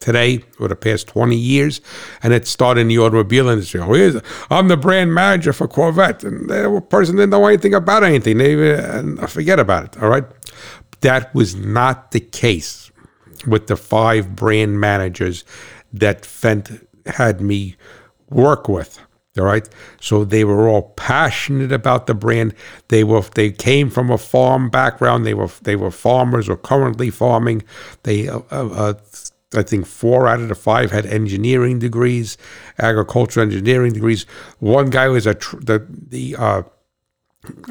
today 0.00 0.42
or 0.58 0.68
the 0.68 0.76
past 0.76 1.06
20 1.08 1.36
years 1.36 1.80
and 2.22 2.32
it 2.32 2.46
started 2.46 2.82
in 2.82 2.88
the 2.88 2.98
automobile 2.98 3.48
industry 3.48 3.80
oh 3.80 4.20
i'm 4.50 4.68
the 4.68 4.76
brand 4.76 5.12
manager 5.14 5.52
for 5.52 5.66
corvette 5.68 6.24
and 6.24 6.48
the 6.50 6.82
person 6.88 7.16
didn't 7.16 7.30
know 7.30 7.46
anything 7.46 7.74
about 7.74 8.04
anything 8.04 8.38
they 8.38 8.74
uh, 8.74 9.26
forget 9.26 9.58
about 9.58 9.84
it 9.84 10.02
all 10.02 10.08
right 10.08 10.24
that 11.00 11.34
was 11.34 11.54
not 11.54 12.10
the 12.12 12.20
case 12.20 12.90
with 13.46 13.66
the 13.66 13.76
five 13.76 14.34
brand 14.34 14.80
managers 14.80 15.44
that 15.92 16.22
Fendt 16.22 16.84
had 17.06 17.40
me 17.40 17.76
work 18.30 18.68
with. 18.68 18.98
All 19.38 19.44
right. 19.44 19.68
So 20.00 20.24
they 20.24 20.44
were 20.44 20.66
all 20.66 20.94
passionate 20.96 21.70
about 21.70 22.06
the 22.06 22.14
brand. 22.14 22.54
They 22.88 23.04
were 23.04 23.20
they 23.20 23.50
came 23.50 23.90
from 23.90 24.10
a 24.10 24.16
farm 24.16 24.70
background. 24.70 25.26
They 25.26 25.34
were 25.34 25.50
they 25.62 25.76
were 25.76 25.90
farmers 25.90 26.48
or 26.48 26.56
currently 26.56 27.10
farming. 27.10 27.62
They 28.04 28.28
uh, 28.28 28.40
uh, 28.50 28.94
I 29.54 29.62
think 29.62 29.86
four 29.86 30.26
out 30.26 30.40
of 30.40 30.48
the 30.48 30.54
five 30.54 30.90
had 30.90 31.06
engineering 31.06 31.78
degrees, 31.78 32.36
agricultural 32.78 33.46
engineering 33.46 33.92
degrees. 33.92 34.24
One 34.58 34.90
guy 34.90 35.08
was 35.08 35.26
a 35.26 35.34
tr- 35.34 35.58
the 35.58 35.86
the 35.88 36.36
uh, 36.36 36.62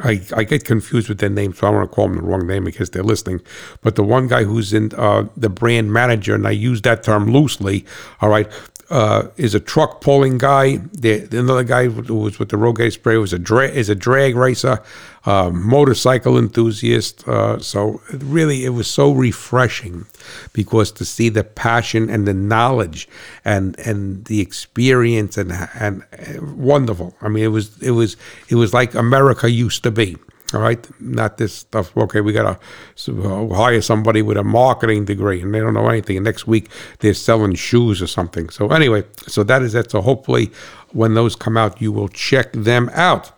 I, 0.04 0.22
I 0.36 0.44
get 0.44 0.64
confused 0.64 1.10
with 1.10 1.20
their 1.20 1.30
names, 1.30 1.58
so 1.58 1.68
I 1.68 1.70
want 1.70 1.90
to 1.90 1.94
call 1.94 2.08
them 2.08 2.18
the 2.18 2.24
wrong 2.24 2.48
name 2.48 2.64
because 2.64 2.90
they're 2.90 3.04
listening. 3.04 3.42
But 3.82 3.96
the 3.96 4.04
one 4.04 4.28
guy 4.28 4.44
who's 4.44 4.74
in 4.74 4.92
uh, 4.96 5.26
the 5.36 5.50
brand 5.50 5.92
manager, 5.92 6.36
and 6.36 6.48
I 6.48 6.52
use 6.52 6.82
that 6.84 7.04
term 7.04 7.32
loosely, 7.32 7.86
all 8.22 8.30
right, 8.30 8.50
uh, 8.90 9.28
is 9.38 9.56
a 9.56 9.60
truck 9.60 10.02
pulling 10.02 10.38
guy. 10.38 10.78
The, 10.78 11.20
the 11.20 11.40
another 11.40 11.64
guy 11.64 11.88
who 11.88 12.16
was 12.16 12.40
with 12.40 12.50
the 12.50 12.58
Rogator 12.58 12.92
spray 12.92 13.18
was 13.18 13.34
a 13.34 13.40
dra- 13.40 13.70
is 13.70 13.90
a 13.90 13.96
drag 13.96 14.36
racer, 14.36 14.82
uh, 15.26 15.50
motorcycle 15.50 16.38
enthusiast. 16.38 17.28
Uh, 17.28 17.60
so 17.60 18.02
really, 18.12 18.66
it 18.66 18.70
was 18.70 18.88
so 18.88 19.12
refreshing 19.12 20.06
because 20.54 20.92
to 20.94 21.06
see 21.06 21.30
the 21.30 21.44
passion 21.44 22.10
and 22.10 22.28
the 22.28 22.34
knowledge 22.34 23.10
and 23.44 23.78
and 23.80 24.26
the 24.26 24.40
experience 24.42 25.38
and 25.38 25.52
and 25.76 26.04
uh, 26.14 26.46
wonderful. 26.56 27.16
I 27.22 27.30
mean, 27.30 27.44
it 27.44 27.48
was 27.48 27.82
it 27.82 27.92
was 27.92 28.18
it 28.50 28.56
was 28.56 28.74
like 28.74 28.94
America 28.94 29.50
used 29.50 29.84
to 29.84 29.92
be. 29.92 30.18
All 30.56 30.62
right, 30.62 30.88
not 31.02 31.38
this 31.38 31.54
stuff. 31.54 31.96
Okay, 31.98 32.22
we 32.22 32.32
got 32.32 32.60
to 33.06 33.50
hire 33.54 33.82
somebody 33.82 34.22
with 34.22 34.38
a 34.38 34.44
marketing 34.44 35.04
degree, 35.04 35.42
and 35.42 35.54
they 35.54 35.60
don't 35.60 35.74
know 35.74 35.90
anything. 35.90 36.16
And 36.16 36.24
next 36.24 36.48
week 36.48 36.70
they're 37.00 37.14
selling 37.14 37.56
shoes 37.56 38.02
or 38.02 38.08
something. 38.08 38.50
So 38.50 38.70
anyway, 38.70 39.04
so 39.28 39.44
that 39.44 39.62
is 39.62 39.74
that. 39.74 39.92
So 39.92 40.02
hopefully, 40.02 40.52
when 40.94 41.14
those 41.14 41.36
come 41.36 41.58
out, 41.58 41.82
you 41.82 41.92
will 41.92 42.08
check 42.08 42.54
them 42.54 42.90
out. 42.94 43.34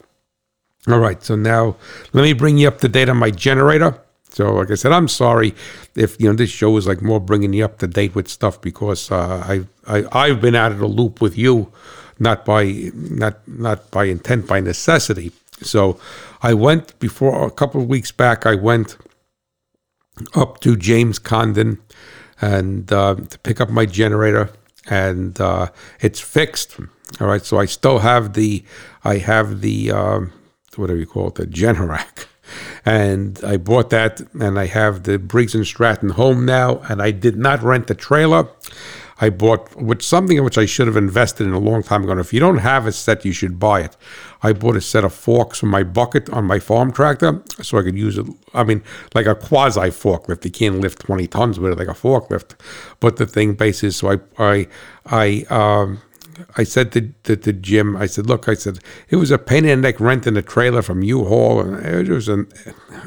All 0.87 0.99
right. 0.99 1.21
So 1.23 1.35
now 1.35 1.75
let 2.13 2.21
me 2.21 2.33
bring 2.33 2.59
you 2.59 2.67
up 2.67 2.77
to 2.79 2.87
date 2.87 3.09
on 3.09 3.17
my 3.17 3.31
generator. 3.31 3.99
So, 4.29 4.53
like 4.53 4.69
I 4.69 4.75
said, 4.75 4.91
I'm 4.91 5.07
sorry 5.07 5.55
if 5.95 6.21
you 6.21 6.29
know 6.29 6.35
this 6.35 6.51
show 6.51 6.77
is 6.77 6.85
like 6.85 7.01
more 7.01 7.19
bringing 7.19 7.53
you 7.53 7.65
up 7.65 7.79
to 7.79 7.87
date 7.87 8.13
with 8.13 8.27
stuff 8.27 8.61
because 8.61 9.09
uh, 9.11 9.43
I, 9.43 9.65
I 9.87 10.05
I've 10.11 10.39
been 10.41 10.53
out 10.53 10.71
of 10.71 10.77
the 10.77 10.87
loop 10.87 11.21
with 11.21 11.35
you, 11.35 11.71
not 12.19 12.45
by 12.45 12.91
not 12.93 13.39
not 13.47 13.89
by 13.89 14.05
intent, 14.05 14.45
by 14.45 14.59
necessity. 14.59 15.31
So 15.61 15.99
I 16.41 16.53
went 16.53 16.97
before 16.99 17.45
a 17.45 17.51
couple 17.51 17.81
of 17.81 17.87
weeks 17.87 18.11
back. 18.11 18.45
I 18.45 18.55
went 18.55 18.97
up 20.35 20.59
to 20.61 20.75
James 20.75 21.19
Condon 21.19 21.79
and 22.41 22.91
uh, 22.91 23.15
to 23.15 23.39
pick 23.39 23.59
up 23.59 23.69
my 23.69 23.85
generator, 23.85 24.51
and 24.89 25.39
uh, 25.41 25.69
it's 25.99 26.19
fixed. 26.19 26.79
All 27.19 27.27
right, 27.27 27.43
so 27.43 27.57
I 27.57 27.65
still 27.65 27.99
have 27.99 28.33
the 28.33 28.63
I 29.03 29.17
have 29.17 29.61
the 29.61 29.91
um, 29.91 30.33
whatever 30.75 30.99
you 30.99 31.05
call 31.05 31.29
it, 31.29 31.35
the 31.35 31.47
Generac. 31.47 32.27
And 32.85 33.43
I 33.43 33.57
bought 33.57 33.89
that, 33.89 34.21
and 34.39 34.57
I 34.57 34.67
have 34.67 35.03
the 35.03 35.19
Briggs 35.19 35.53
and 35.53 35.67
Stratton 35.67 36.09
home 36.09 36.45
now. 36.45 36.79
And 36.89 37.01
I 37.01 37.11
did 37.11 37.37
not 37.37 37.61
rent 37.61 37.87
the 37.87 37.95
trailer. 37.95 38.47
I 39.19 39.29
bought 39.29 39.75
which 39.75 40.05
something 40.05 40.37
in 40.37 40.43
which 40.43 40.57
I 40.57 40.65
should 40.65 40.87
have 40.87 40.95
invested 40.95 41.47
in 41.47 41.53
a 41.53 41.59
long 41.59 41.83
time 41.83 42.03
ago. 42.03 42.11
And 42.11 42.21
if 42.21 42.33
you 42.33 42.39
don't 42.39 42.59
have 42.59 42.85
a 42.85 42.91
set, 42.91 43.25
you 43.25 43.33
should 43.33 43.59
buy 43.59 43.81
it. 43.81 43.97
I 44.43 44.53
bought 44.53 44.75
a 44.75 44.81
set 44.81 45.03
of 45.03 45.13
forks 45.13 45.59
for 45.59 45.65
my 45.65 45.83
bucket 45.83 46.29
on 46.29 46.45
my 46.45 46.59
farm 46.59 46.91
tractor, 46.91 47.41
so 47.61 47.77
I 47.77 47.83
could 47.83 47.97
use 47.97 48.17
it. 48.17 48.25
I 48.53 48.63
mean, 48.63 48.83
like 49.13 49.25
a 49.25 49.35
quasi 49.35 49.89
forklift. 49.89 50.45
You 50.45 50.51
can't 50.51 50.79
lift 50.79 50.99
twenty 50.99 51.27
tons 51.27 51.59
with 51.59 51.71
it 51.71 51.77
like 51.79 51.87
a 51.87 51.99
forklift. 51.99 52.55
But 52.99 53.17
the 53.17 53.25
thing 53.25 53.53
basically, 53.53 53.91
so 53.91 54.11
I 54.11 54.19
I 54.37 54.67
I 55.05 55.45
um, 55.49 56.01
I 56.55 56.63
said 56.63 56.91
to, 56.91 57.01
to, 57.23 57.35
to, 57.35 57.53
Jim, 57.53 57.97
I 57.97 58.05
said, 58.05 58.27
look, 58.27 58.47
I 58.47 58.53
said, 58.53 58.79
it 59.09 59.15
was 59.15 59.31
a 59.31 59.39
pain 59.39 59.65
in 59.65 59.81
the 59.81 59.87
neck 59.87 59.99
renting 59.99 60.37
a 60.37 60.43
trailer 60.43 60.83
from 60.83 61.03
U-Haul. 61.03 61.61
And 61.61 62.07
it 62.07 62.13
was 62.13 62.27
an, 62.27 62.47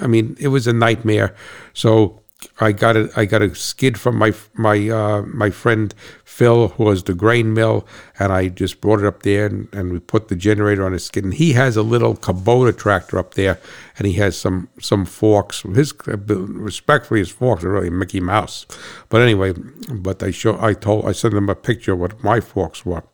I 0.00 0.08
mean, 0.08 0.36
it 0.40 0.48
was 0.48 0.66
a 0.66 0.72
nightmare. 0.72 1.34
So 1.72 2.19
I 2.58 2.72
got 2.72 2.96
a 2.96 3.10
I 3.16 3.24
got 3.24 3.42
a 3.42 3.54
skid 3.54 3.98
from 3.98 4.16
my 4.16 4.32
my 4.54 4.88
uh, 4.88 5.22
my 5.22 5.50
friend 5.50 5.94
Phil, 6.24 6.68
who 6.68 6.84
was 6.84 7.02
the 7.04 7.14
grain 7.14 7.52
mill, 7.54 7.86
and 8.18 8.32
I 8.32 8.48
just 8.48 8.80
brought 8.80 9.00
it 9.00 9.06
up 9.06 9.22
there 9.22 9.46
and, 9.46 9.68
and 9.72 9.92
we 9.92 9.98
put 9.98 10.28
the 10.28 10.36
generator 10.36 10.84
on 10.84 10.92
his 10.92 11.04
skid. 11.04 11.24
And 11.24 11.34
he 11.34 11.52
has 11.52 11.76
a 11.76 11.82
little 11.82 12.16
Kubota 12.16 12.76
tractor 12.76 13.18
up 13.18 13.34
there, 13.34 13.58
and 13.98 14.06
he 14.06 14.14
has 14.14 14.36
some 14.36 14.68
some 14.80 15.04
forks. 15.04 15.62
His 15.62 15.94
respectfully, 16.06 17.20
his 17.20 17.30
forks 17.30 17.64
are 17.64 17.72
really 17.72 17.90
Mickey 17.90 18.20
Mouse. 18.20 18.66
But 19.08 19.22
anyway, 19.22 19.52
but 19.92 20.22
I 20.22 20.30
show 20.30 20.58
I 20.60 20.74
told 20.74 21.06
I 21.06 21.12
sent 21.12 21.34
him 21.34 21.48
a 21.48 21.54
picture 21.54 21.92
of 21.92 21.98
what 21.98 22.22
my 22.22 22.40
forks 22.40 22.84
were. 22.86 23.04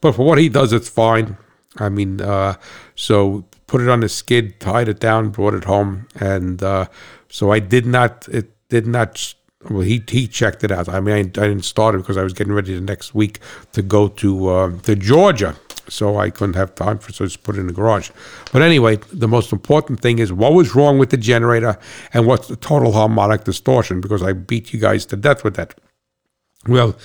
But 0.00 0.12
for 0.12 0.24
what 0.24 0.38
he 0.38 0.48
does, 0.48 0.72
it's 0.72 0.88
fine. 0.88 1.36
I 1.78 1.90
mean, 1.90 2.20
uh, 2.20 2.54
so 2.94 3.44
put 3.66 3.80
it 3.80 3.88
on 3.88 4.00
the 4.00 4.08
skid, 4.08 4.60
tied 4.60 4.88
it 4.88 5.00
down, 5.00 5.30
brought 5.30 5.54
it 5.54 5.64
home, 5.64 6.08
and 6.14 6.62
uh, 6.62 6.86
so 7.28 7.50
I 7.50 7.58
did 7.58 7.86
not. 7.86 8.28
It 8.28 8.55
did 8.68 8.86
not. 8.86 9.34
Well, 9.68 9.80
he 9.80 10.02
he 10.08 10.28
checked 10.28 10.62
it 10.64 10.70
out. 10.70 10.88
I 10.88 11.00
mean, 11.00 11.14
I, 11.14 11.20
I 11.20 11.48
didn't 11.48 11.64
start 11.64 11.94
it 11.94 11.98
because 11.98 12.16
I 12.16 12.22
was 12.22 12.32
getting 12.32 12.52
ready 12.52 12.74
the 12.74 12.80
next 12.80 13.14
week 13.14 13.40
to 13.72 13.82
go 13.82 14.08
to 14.08 14.48
uh, 14.48 14.78
to 14.82 14.94
Georgia, 14.94 15.56
so 15.88 16.18
I 16.18 16.30
couldn't 16.30 16.56
have 16.56 16.74
time 16.74 16.98
for 16.98 17.12
so 17.12 17.24
just 17.24 17.42
put 17.42 17.56
it 17.56 17.60
in 17.60 17.66
the 17.66 17.72
garage. 17.72 18.10
But 18.52 18.62
anyway, 18.62 18.96
the 19.12 19.28
most 19.28 19.52
important 19.52 20.00
thing 20.00 20.18
is 20.18 20.32
what 20.32 20.52
was 20.52 20.74
wrong 20.74 20.98
with 20.98 21.10
the 21.10 21.16
generator 21.16 21.78
and 22.12 22.26
what's 22.26 22.48
the 22.48 22.56
total 22.56 22.92
harmonic 22.92 23.44
distortion 23.44 24.00
because 24.00 24.22
I 24.22 24.32
beat 24.32 24.72
you 24.72 24.78
guys 24.80 25.06
to 25.06 25.16
death 25.16 25.44
with 25.44 25.56
that. 25.56 25.74
Well, 26.66 26.96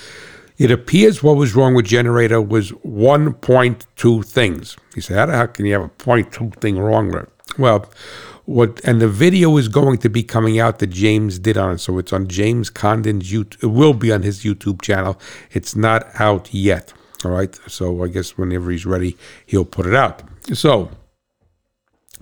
it 0.57 0.71
appears 0.71 1.23
what 1.23 1.37
was 1.37 1.55
wrong 1.55 1.73
with 1.73 1.85
generator 1.85 2.41
was 2.41 2.71
1.2 2.71 4.25
things. 4.25 4.77
He 4.93 5.01
said, 5.01 5.29
how, 5.29 5.35
how 5.35 5.45
can 5.47 5.65
you 5.65 5.73
have 5.73 5.81
a 5.81 5.89
0.2 5.89 6.55
thing 6.57 6.77
wrong 6.77 7.07
with 7.07 7.23
it? 7.23 7.29
Well, 7.57 7.89
what 8.51 8.81
and 8.83 9.01
the 9.01 9.07
video 9.07 9.57
is 9.57 9.67
going 9.67 9.97
to 9.99 10.09
be 10.09 10.23
coming 10.23 10.59
out 10.59 10.79
that 10.79 10.87
James 10.87 11.39
did 11.39 11.57
on 11.57 11.73
it. 11.73 11.79
So 11.79 11.97
it's 11.97 12.13
on 12.13 12.27
James 12.27 12.69
Condon's 12.69 13.31
YouTube. 13.31 13.63
It 13.63 13.67
will 13.67 13.93
be 13.93 14.11
on 14.11 14.23
his 14.23 14.43
YouTube 14.43 14.81
channel. 14.81 15.19
It's 15.51 15.75
not 15.75 16.07
out 16.19 16.53
yet. 16.53 16.93
All 17.23 17.31
right. 17.31 17.57
So 17.67 18.03
I 18.03 18.07
guess 18.07 18.37
whenever 18.37 18.71
he's 18.71 18.85
ready, 18.85 19.17
he'll 19.45 19.65
put 19.65 19.85
it 19.85 19.95
out. 19.95 20.23
So 20.53 20.89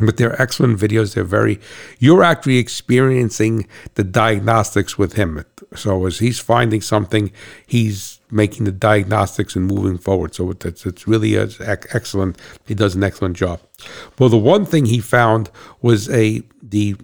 but 0.01 0.17
they're 0.17 0.39
excellent 0.41 0.79
videos. 0.79 1.15
They're 1.15 1.23
very, 1.23 1.59
you're 1.99 2.23
actually 2.23 2.57
experiencing 2.57 3.67
the 3.95 4.03
diagnostics 4.03 4.97
with 4.97 5.13
him. 5.13 5.43
So 5.75 6.05
as 6.05 6.19
he's 6.19 6.39
finding 6.39 6.81
something, 6.81 7.31
he's 7.65 8.19
making 8.31 8.65
the 8.65 8.71
diagnostics 8.71 9.55
and 9.55 9.67
moving 9.67 9.97
forward. 9.97 10.35
So 10.35 10.51
it's, 10.51 10.85
it's 10.85 11.07
really 11.07 11.35
a, 11.35 11.49
excellent. 11.59 12.37
He 12.65 12.75
does 12.75 12.95
an 12.95 13.03
excellent 13.03 13.37
job. 13.37 13.59
Well, 14.17 14.29
the 14.29 14.37
one 14.37 14.65
thing 14.65 14.85
he 14.85 14.99
found 14.99 15.49
was 15.81 16.09
a 16.09 16.43
the 16.61 16.95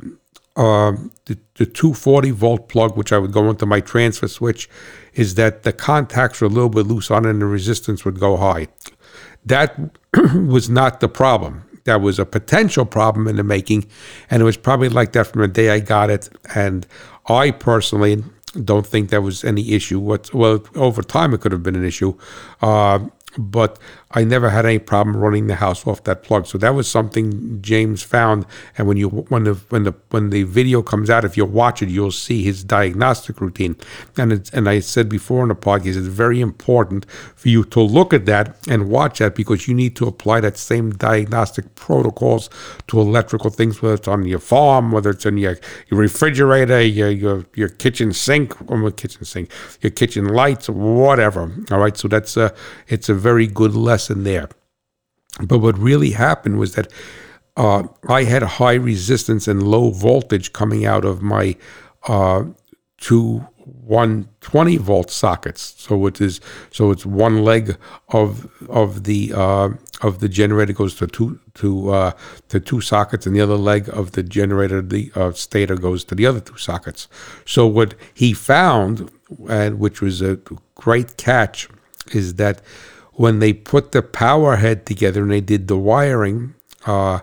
um, 0.58 1.12
the, 1.26 1.38
the 1.56 1.66
240 1.66 2.32
volt 2.32 2.70
plug, 2.70 2.96
which 2.96 3.12
I 3.12 3.18
would 3.18 3.34
go 3.34 3.50
into 3.50 3.66
my 3.66 3.82
transfer 3.82 4.30
switch, 4.30 4.70
is 5.14 5.36
that 5.36 5.64
the 5.64 5.74
contacts 5.74 6.40
were 6.40 6.48
a 6.48 6.50
little 6.50 6.70
bit 6.70 6.88
loose 6.88 7.12
on 7.12 7.26
it 7.26 7.32
and 7.32 7.42
the 7.42 7.46
resistance 7.46 8.06
would 8.06 8.22
go 8.22 8.38
high. 8.38 8.70
That 9.46 9.78
was 10.34 10.70
not 10.70 11.02
the 11.02 11.10
problem 11.10 11.66
that 11.86 12.02
was 12.02 12.20
a 12.20 12.26
potential 12.26 12.86
problem 12.86 13.28
in 13.28 13.38
the 13.38 13.44
making, 13.44 13.86
and 14.30 14.42
it 14.42 14.46
was 14.46 14.58
probably 14.58 14.90
like 14.90 15.14
that 15.14 15.28
from 15.28 15.42
the 15.42 15.48
day 15.48 15.70
I 15.70 15.80
got 15.80 16.10
it. 16.10 16.30
And 16.54 16.86
I 17.28 17.52
personally 17.52 18.24
don't 18.64 18.86
think 18.86 19.10
there 19.10 19.22
was 19.22 19.44
any 19.44 19.72
issue. 19.72 20.00
What 20.00 20.34
well, 20.34 20.64
over 20.76 21.02
time 21.02 21.34
it 21.34 21.42
could 21.42 21.52
have 21.52 21.64
been 21.64 21.76
an 21.76 21.86
issue, 21.86 22.18
uh, 22.62 23.00
but 23.38 23.80
I 24.12 24.24
never 24.24 24.50
had 24.50 24.66
any 24.66 24.80
problem 24.80 25.18
running 25.18 25.48
the 25.48 25.56
house 25.56 25.86
off 25.86 26.04
that 26.06 26.24
plug. 26.24 26.48
So 26.48 26.58
that 26.60 26.74
was 26.74 26.88
something 26.88 27.62
James 27.62 28.02
found. 28.02 28.46
And 28.78 28.88
when 28.88 28.98
you 28.98 29.10
when 29.10 29.44
the 29.44 29.56
when 29.70 29.84
the 29.84 29.94
when 30.10 30.30
the 30.30 30.44
video 30.44 30.82
comes 30.82 31.10
out, 31.10 31.26
if 31.26 31.36
you 31.36 31.46
watch 31.46 31.82
it, 31.82 31.90
you'll 31.90 32.12
see 32.12 32.44
his 32.44 32.64
diagnostic 32.64 33.42
routine. 33.42 33.76
And 34.18 34.32
it's, 34.32 34.50
and 34.52 34.70
I 34.70 34.80
said 34.80 35.10
before 35.10 35.44
in 35.44 35.50
the 35.50 35.56
podcast, 35.56 35.98
it's 35.98 36.08
very 36.08 36.40
important 36.40 37.06
for 37.36 37.50
you 37.50 37.66
to 37.66 37.82
look 37.82 38.14
at 38.14 38.26
that 38.26 38.56
and 38.70 38.90
watch 38.90 39.20
that 39.20 39.36
because 39.36 39.68
you 39.68 39.74
need 39.74 39.96
to 39.98 40.08
apply 40.08 40.40
that 40.42 40.58
same 40.58 40.92
diagnostic 40.92 41.76
protocols 41.76 42.50
to 42.88 43.00
electrical 43.00 43.50
things, 43.50 43.82
whether 43.82 43.96
it's 43.96 44.08
on 44.08 44.26
your 44.26 44.40
farm, 44.40 44.92
whether 44.92 45.10
it's 45.10 45.26
in 45.26 45.38
your, 45.38 45.58
your 45.90 46.00
refrigerator, 46.00 46.82
your, 46.82 47.10
your 47.10 47.46
your 47.54 47.70
kitchen 47.70 48.14
sink, 48.14 48.56
or 48.72 48.92
kitchen 48.92 49.26
sink, 49.26 49.50
your 49.82 49.92
kitchen 49.92 50.30
lights, 50.30 50.70
whatever. 50.70 51.52
All 51.72 51.80
right. 51.80 51.98
So 51.98 52.08
that's 52.08 52.38
a 52.38 52.54
it's 52.88 53.10
a 53.10 53.14
very 53.30 53.48
good 53.48 53.76
lesson 53.76 54.24
there. 54.24 54.50
But 55.50 55.60
what 55.60 55.78
really 55.90 56.12
happened 56.12 56.58
was 56.64 56.72
that 56.76 56.88
uh, 57.58 57.84
I 58.20 58.24
had 58.24 58.44
a 58.44 58.54
high 58.62 58.80
resistance 58.92 59.48
and 59.48 59.64
low 59.76 59.86
voltage 59.92 60.54
coming 60.54 60.86
out 60.86 61.06
of 61.06 61.22
my 61.22 61.56
uh, 62.08 62.44
two 62.98 63.48
120 63.66 64.78
volt 64.78 65.10
sockets. 65.10 65.74
So 65.78 66.06
it 66.06 66.22
is 66.22 66.40
so 66.72 66.92
it's 66.92 67.06
one 67.06 67.44
leg 67.44 67.78
of 68.10 68.30
of 68.70 68.90
the 69.10 69.34
uh, 69.34 69.70
of 70.08 70.20
the 70.20 70.30
generator 70.30 70.74
goes 70.74 70.96
to 70.96 71.08
two 71.08 71.40
to 71.62 71.70
uh, 72.00 72.12
to 72.50 72.60
two 72.60 72.82
sockets, 72.82 73.26
and 73.26 73.36
the 73.36 73.42
other 73.42 73.58
leg 73.72 73.90
of 73.90 74.12
the 74.12 74.24
generator, 74.24 74.82
the 74.82 75.12
uh, 75.16 75.32
stator, 75.32 75.78
goes 75.88 76.04
to 76.06 76.16
the 76.16 76.26
other 76.30 76.42
two 76.42 76.58
sockets. 76.58 77.08
So 77.46 77.66
what 77.66 77.96
he 78.14 78.34
found, 78.34 79.10
and 79.50 79.80
which 79.80 80.00
was 80.02 80.22
a 80.22 80.34
great 80.76 81.18
catch, 81.18 81.68
is 82.12 82.36
that 82.36 82.62
when 83.16 83.40
they 83.40 83.54
put 83.54 83.92
the 83.92 84.02
power 84.02 84.58
head 84.58 84.86
together 84.86 85.24
and 85.24 85.32
they 85.32 85.42
did 85.42 85.68
the 85.68 85.78
wiring, 85.78 86.54
uh, 86.86 87.20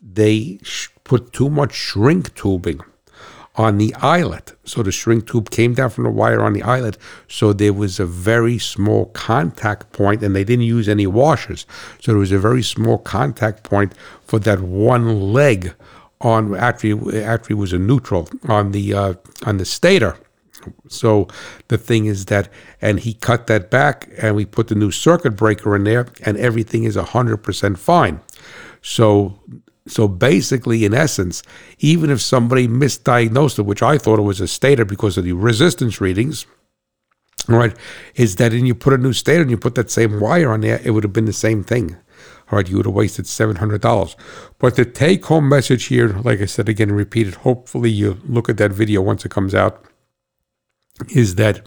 they 0.00 0.58
sh- 0.62 0.88
put 1.02 1.32
too 1.32 1.50
much 1.50 1.74
shrink 1.74 2.34
tubing 2.34 2.80
on 3.56 3.78
the 3.78 3.94
eyelet. 3.96 4.52
So 4.64 4.82
the 4.82 4.90
shrink 4.92 5.28
tube 5.28 5.50
came 5.50 5.74
down 5.74 5.90
from 5.90 6.04
the 6.04 6.10
wire 6.10 6.42
on 6.42 6.52
the 6.52 6.62
eyelet. 6.62 6.98
So 7.28 7.52
there 7.52 7.72
was 7.72 8.00
a 8.00 8.06
very 8.06 8.58
small 8.58 9.06
contact 9.06 9.92
point, 9.92 10.22
and 10.22 10.34
they 10.34 10.44
didn't 10.44 10.64
use 10.64 10.88
any 10.88 11.06
washers. 11.06 11.66
So 12.00 12.12
there 12.12 12.18
was 12.18 12.32
a 12.32 12.38
very 12.38 12.62
small 12.62 12.98
contact 12.98 13.62
point 13.62 13.92
for 14.26 14.38
that 14.40 14.60
one 14.60 15.32
leg 15.32 15.74
on 16.20 16.54
after 16.54 16.88
he 16.88 17.54
was 17.54 17.72
a 17.72 17.78
neutral 17.78 18.28
on 18.48 18.72
the 18.72 18.94
uh, 18.94 19.14
on 19.44 19.58
the 19.58 19.64
stator. 19.64 20.16
So 20.88 21.28
the 21.68 21.78
thing 21.78 22.06
is 22.06 22.26
that, 22.26 22.48
and 22.80 23.00
he 23.00 23.14
cut 23.14 23.46
that 23.48 23.70
back, 23.70 24.08
and 24.18 24.36
we 24.36 24.44
put 24.44 24.68
the 24.68 24.74
new 24.74 24.90
circuit 24.90 25.32
breaker 25.32 25.74
in 25.76 25.84
there, 25.84 26.06
and 26.22 26.36
everything 26.36 26.84
is 26.84 26.96
hundred 26.96 27.38
percent 27.38 27.78
fine. 27.78 28.20
So 28.82 29.40
so 29.86 30.08
basically, 30.08 30.84
in 30.84 30.94
essence, 30.94 31.42
even 31.78 32.10
if 32.10 32.20
somebody 32.20 32.66
misdiagnosed 32.66 33.58
it, 33.58 33.62
which 33.62 33.82
I 33.82 33.98
thought 33.98 34.18
it 34.18 34.22
was 34.22 34.40
a 34.40 34.48
stator 34.48 34.84
because 34.84 35.18
of 35.18 35.24
the 35.24 35.32
resistance 35.32 36.00
readings, 36.00 36.46
all 37.48 37.56
right, 37.56 37.76
is 38.14 38.36
that 38.36 38.52
and 38.54 38.66
you 38.66 38.74
put 38.74 38.94
a 38.94 38.98
new 38.98 39.12
stator 39.12 39.42
and 39.42 39.50
you 39.50 39.58
put 39.58 39.74
that 39.74 39.90
same 39.90 40.20
wire 40.20 40.50
on 40.52 40.62
there, 40.62 40.80
it 40.82 40.92
would 40.92 41.04
have 41.04 41.12
been 41.12 41.26
the 41.26 41.32
same 41.32 41.62
thing. 41.62 41.96
All 42.50 42.56
right, 42.56 42.68
you 42.68 42.76
would 42.76 42.86
have 42.86 42.94
wasted 42.94 43.26
$700. 43.26 44.16
But 44.58 44.76
the 44.76 44.84
take 44.86 45.26
home 45.26 45.48
message 45.48 45.84
here, 45.86 46.08
like 46.08 46.40
I 46.40 46.46
said 46.46 46.68
again, 46.68 46.88
and 46.88 46.96
repeated, 46.96 47.34
hopefully 47.34 47.90
you 47.90 48.18
look 48.26 48.48
at 48.48 48.56
that 48.58 48.72
video 48.72 49.02
once 49.02 49.24
it 49.24 49.30
comes 49.30 49.54
out, 49.54 49.84
is 51.10 51.34
that 51.36 51.66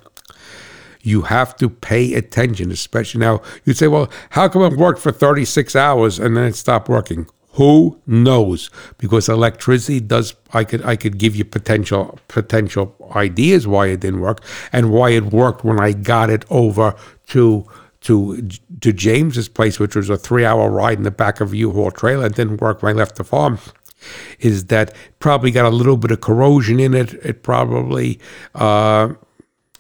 you 1.01 1.23
have 1.23 1.55
to 1.57 1.69
pay 1.69 2.13
attention, 2.13 2.71
especially 2.71 3.19
now. 3.19 3.41
You'd 3.65 3.78
say, 3.78 3.88
well, 3.88 4.09
how 4.32 4.49
come 4.49 4.61
it 4.63 4.78
worked 4.78 4.99
for 4.99 5.11
36 5.11 5.75
hours 5.75 6.19
and 6.19 6.36
then 6.36 6.45
it 6.45 6.55
stopped 6.55 6.89
working? 6.89 7.28
Who 7.51 7.99
knows? 8.05 8.69
Because 8.97 9.30
electricity 9.30 9.99
does. 9.99 10.36
I 10.53 10.63
could 10.63 10.86
I 10.86 10.95
could 10.95 11.17
give 11.17 11.36
you 11.36 11.43
potential 11.43 12.19
potential 12.28 12.95
ideas 13.15 13.65
why 13.65 13.88
it 13.88 14.01
didn't 14.01 14.19
work 14.19 14.43
and 14.71 14.91
why 14.91 15.09
it 15.09 15.25
worked 15.25 15.63
when 15.63 15.80
I 15.80 15.93
got 15.93 16.30
it 16.30 16.45
over 16.51 16.93
to 17.30 17.65
to 18.01 18.47
to 18.82 18.93
James's 18.93 19.49
place, 19.49 19.80
which 19.80 19.95
was 19.95 20.07
a 20.07 20.17
three 20.17 20.45
hour 20.45 20.69
ride 20.69 20.99
in 20.99 21.03
the 21.03 21.09
back 21.09 21.41
of 21.41 21.51
a 21.51 21.57
U-Haul 21.57 21.89
trailer. 21.89 22.28
It 22.28 22.36
didn't 22.36 22.61
work 22.61 22.84
when 22.84 22.95
I 22.95 22.99
left 22.99 23.15
the 23.15 23.23
farm. 23.23 23.57
Is 24.39 24.65
that 24.65 24.93
probably 25.19 25.51
got 25.51 25.65
a 25.65 25.69
little 25.75 25.97
bit 25.97 26.11
of 26.11 26.21
corrosion 26.21 26.79
in 26.79 26.93
it? 26.93 27.13
It 27.15 27.43
probably. 27.43 28.19
Uh, 28.53 29.13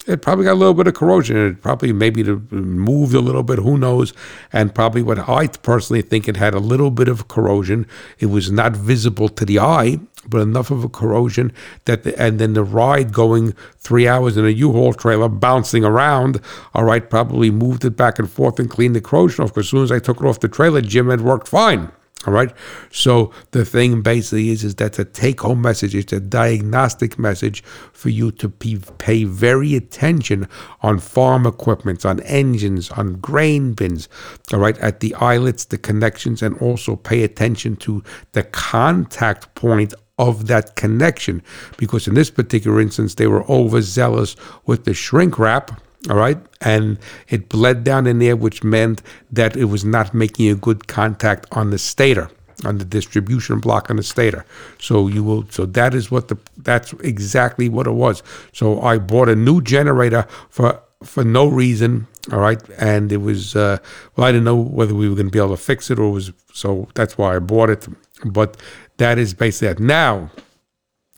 it 0.07 0.21
probably 0.21 0.45
got 0.45 0.53
a 0.53 0.55
little 0.55 0.73
bit 0.73 0.87
of 0.87 0.93
corrosion. 0.93 1.35
It 1.35 1.61
probably 1.61 1.91
maybe 1.91 2.23
moved 2.23 3.13
a 3.13 3.19
little 3.19 3.43
bit. 3.43 3.59
Who 3.59 3.77
knows? 3.77 4.13
And 4.53 4.73
probably 4.73 5.03
what 5.03 5.27
I 5.27 5.47
personally 5.47 6.01
think 6.01 6.29
it 6.29 6.37
had 6.37 6.53
a 6.53 6.59
little 6.59 6.91
bit 6.91 7.09
of 7.09 7.27
corrosion. 7.27 7.85
It 8.17 8.27
was 8.27 8.49
not 8.49 8.73
visible 8.73 9.27
to 9.27 9.43
the 9.43 9.59
eye, 9.59 9.99
but 10.25 10.39
enough 10.39 10.71
of 10.71 10.85
a 10.85 10.89
corrosion 10.89 11.51
that 11.85 12.03
the, 12.03 12.17
and 12.17 12.39
then 12.39 12.53
the 12.53 12.63
ride 12.63 13.11
going 13.11 13.53
three 13.77 14.07
hours 14.07 14.37
in 14.37 14.45
a 14.45 14.49
U-Haul 14.49 14.93
trailer 14.93 15.27
bouncing 15.27 15.83
around. 15.83 16.39
All 16.73 16.85
right, 16.85 17.09
probably 17.09 17.51
moved 17.51 17.83
it 17.83 17.97
back 17.97 18.17
and 18.17 18.31
forth 18.31 18.59
and 18.59 18.69
cleaned 18.69 18.95
the 18.95 19.01
corrosion 19.01 19.43
off. 19.43 19.49
Because 19.49 19.65
as 19.65 19.71
soon 19.71 19.83
as 19.83 19.91
I 19.91 19.99
took 19.99 20.21
it 20.21 20.25
off 20.25 20.39
the 20.39 20.47
trailer, 20.47 20.79
Jim 20.79 21.09
had 21.09 21.19
worked 21.19 21.49
fine. 21.49 21.91
All 22.27 22.33
right. 22.33 22.51
So 22.91 23.31
the 23.51 23.63
thing 23.63 24.01
basically 24.01 24.49
is, 24.49 24.65
is 24.65 24.75
that's 24.75 24.99
a 24.99 25.05
take 25.05 25.39
home 25.39 25.61
message. 25.61 25.95
It's 25.95 26.11
a 26.11 26.19
diagnostic 26.19 27.17
message 27.17 27.63
for 27.93 28.09
you 28.09 28.31
to 28.31 28.49
pay 28.49 29.23
very 29.23 29.75
attention 29.75 30.49
on 30.81 30.99
farm 30.99 31.47
equipment, 31.47 32.05
on 32.05 32.19
engines, 32.21 32.91
on 32.91 33.13
grain 33.13 33.73
bins, 33.73 34.09
all 34.51 34.59
right, 34.59 34.77
at 34.79 34.99
the 34.99 35.15
eyelets, 35.15 35.63
the 35.63 35.77
connections, 35.77 36.41
and 36.41 36.57
also 36.61 36.97
pay 36.97 37.23
attention 37.23 37.77
to 37.77 38.03
the 38.33 38.43
contact 38.43 39.55
point 39.55 39.93
of 40.19 40.47
that 40.47 40.75
connection. 40.75 41.41
Because 41.77 42.09
in 42.09 42.15
this 42.15 42.29
particular 42.29 42.81
instance, 42.81 43.15
they 43.15 43.27
were 43.27 43.49
overzealous 43.49 44.35
with 44.65 44.83
the 44.83 44.93
shrink 44.93 45.39
wrap 45.39 45.79
all 46.09 46.15
right. 46.15 46.37
And 46.61 46.97
it 47.27 47.49
bled 47.49 47.83
down 47.83 48.07
in 48.07 48.19
there, 48.19 48.35
which 48.35 48.63
meant 48.63 49.01
that 49.31 49.57
it 49.57 49.65
was 49.65 49.83
not 49.83 50.13
making 50.13 50.49
a 50.49 50.55
good 50.55 50.87
contact 50.87 51.47
on 51.51 51.71
the 51.71 51.77
stator, 51.77 52.29
on 52.63 52.77
the 52.77 52.85
distribution 52.85 53.59
block 53.59 53.89
on 53.89 53.97
the 53.97 54.03
stator. 54.03 54.45
So 54.79 55.07
you 55.07 55.23
will, 55.23 55.45
so 55.49 55.65
that 55.65 55.93
is 55.93 56.09
what 56.09 56.27
the, 56.29 56.37
that's 56.57 56.93
exactly 56.93 57.67
what 57.67 57.87
it 57.87 57.91
was. 57.91 58.23
So 58.53 58.81
I 58.81 58.99
bought 58.99 59.27
a 59.27 59.35
new 59.35 59.61
generator 59.61 60.27
for, 60.49 60.81
for 61.03 61.23
no 61.23 61.47
reason. 61.47 62.07
All 62.31 62.39
right. 62.39 62.61
And 62.77 63.11
it 63.11 63.17
was, 63.17 63.55
uh, 63.55 63.77
well, 64.15 64.27
I 64.27 64.31
didn't 64.31 64.45
know 64.45 64.55
whether 64.55 64.93
we 64.93 65.09
were 65.09 65.15
going 65.15 65.27
to 65.27 65.31
be 65.31 65.39
able 65.39 65.55
to 65.55 65.61
fix 65.61 65.89
it 65.91 65.99
or 65.99 66.11
was, 66.11 66.31
so 66.53 66.87
that's 66.93 67.17
why 67.17 67.35
I 67.35 67.39
bought 67.39 67.69
it. 67.69 67.87
But 68.25 68.57
that 68.97 69.17
is 69.17 69.33
basically 69.33 69.69
that. 69.69 69.79
Now, 69.79 70.31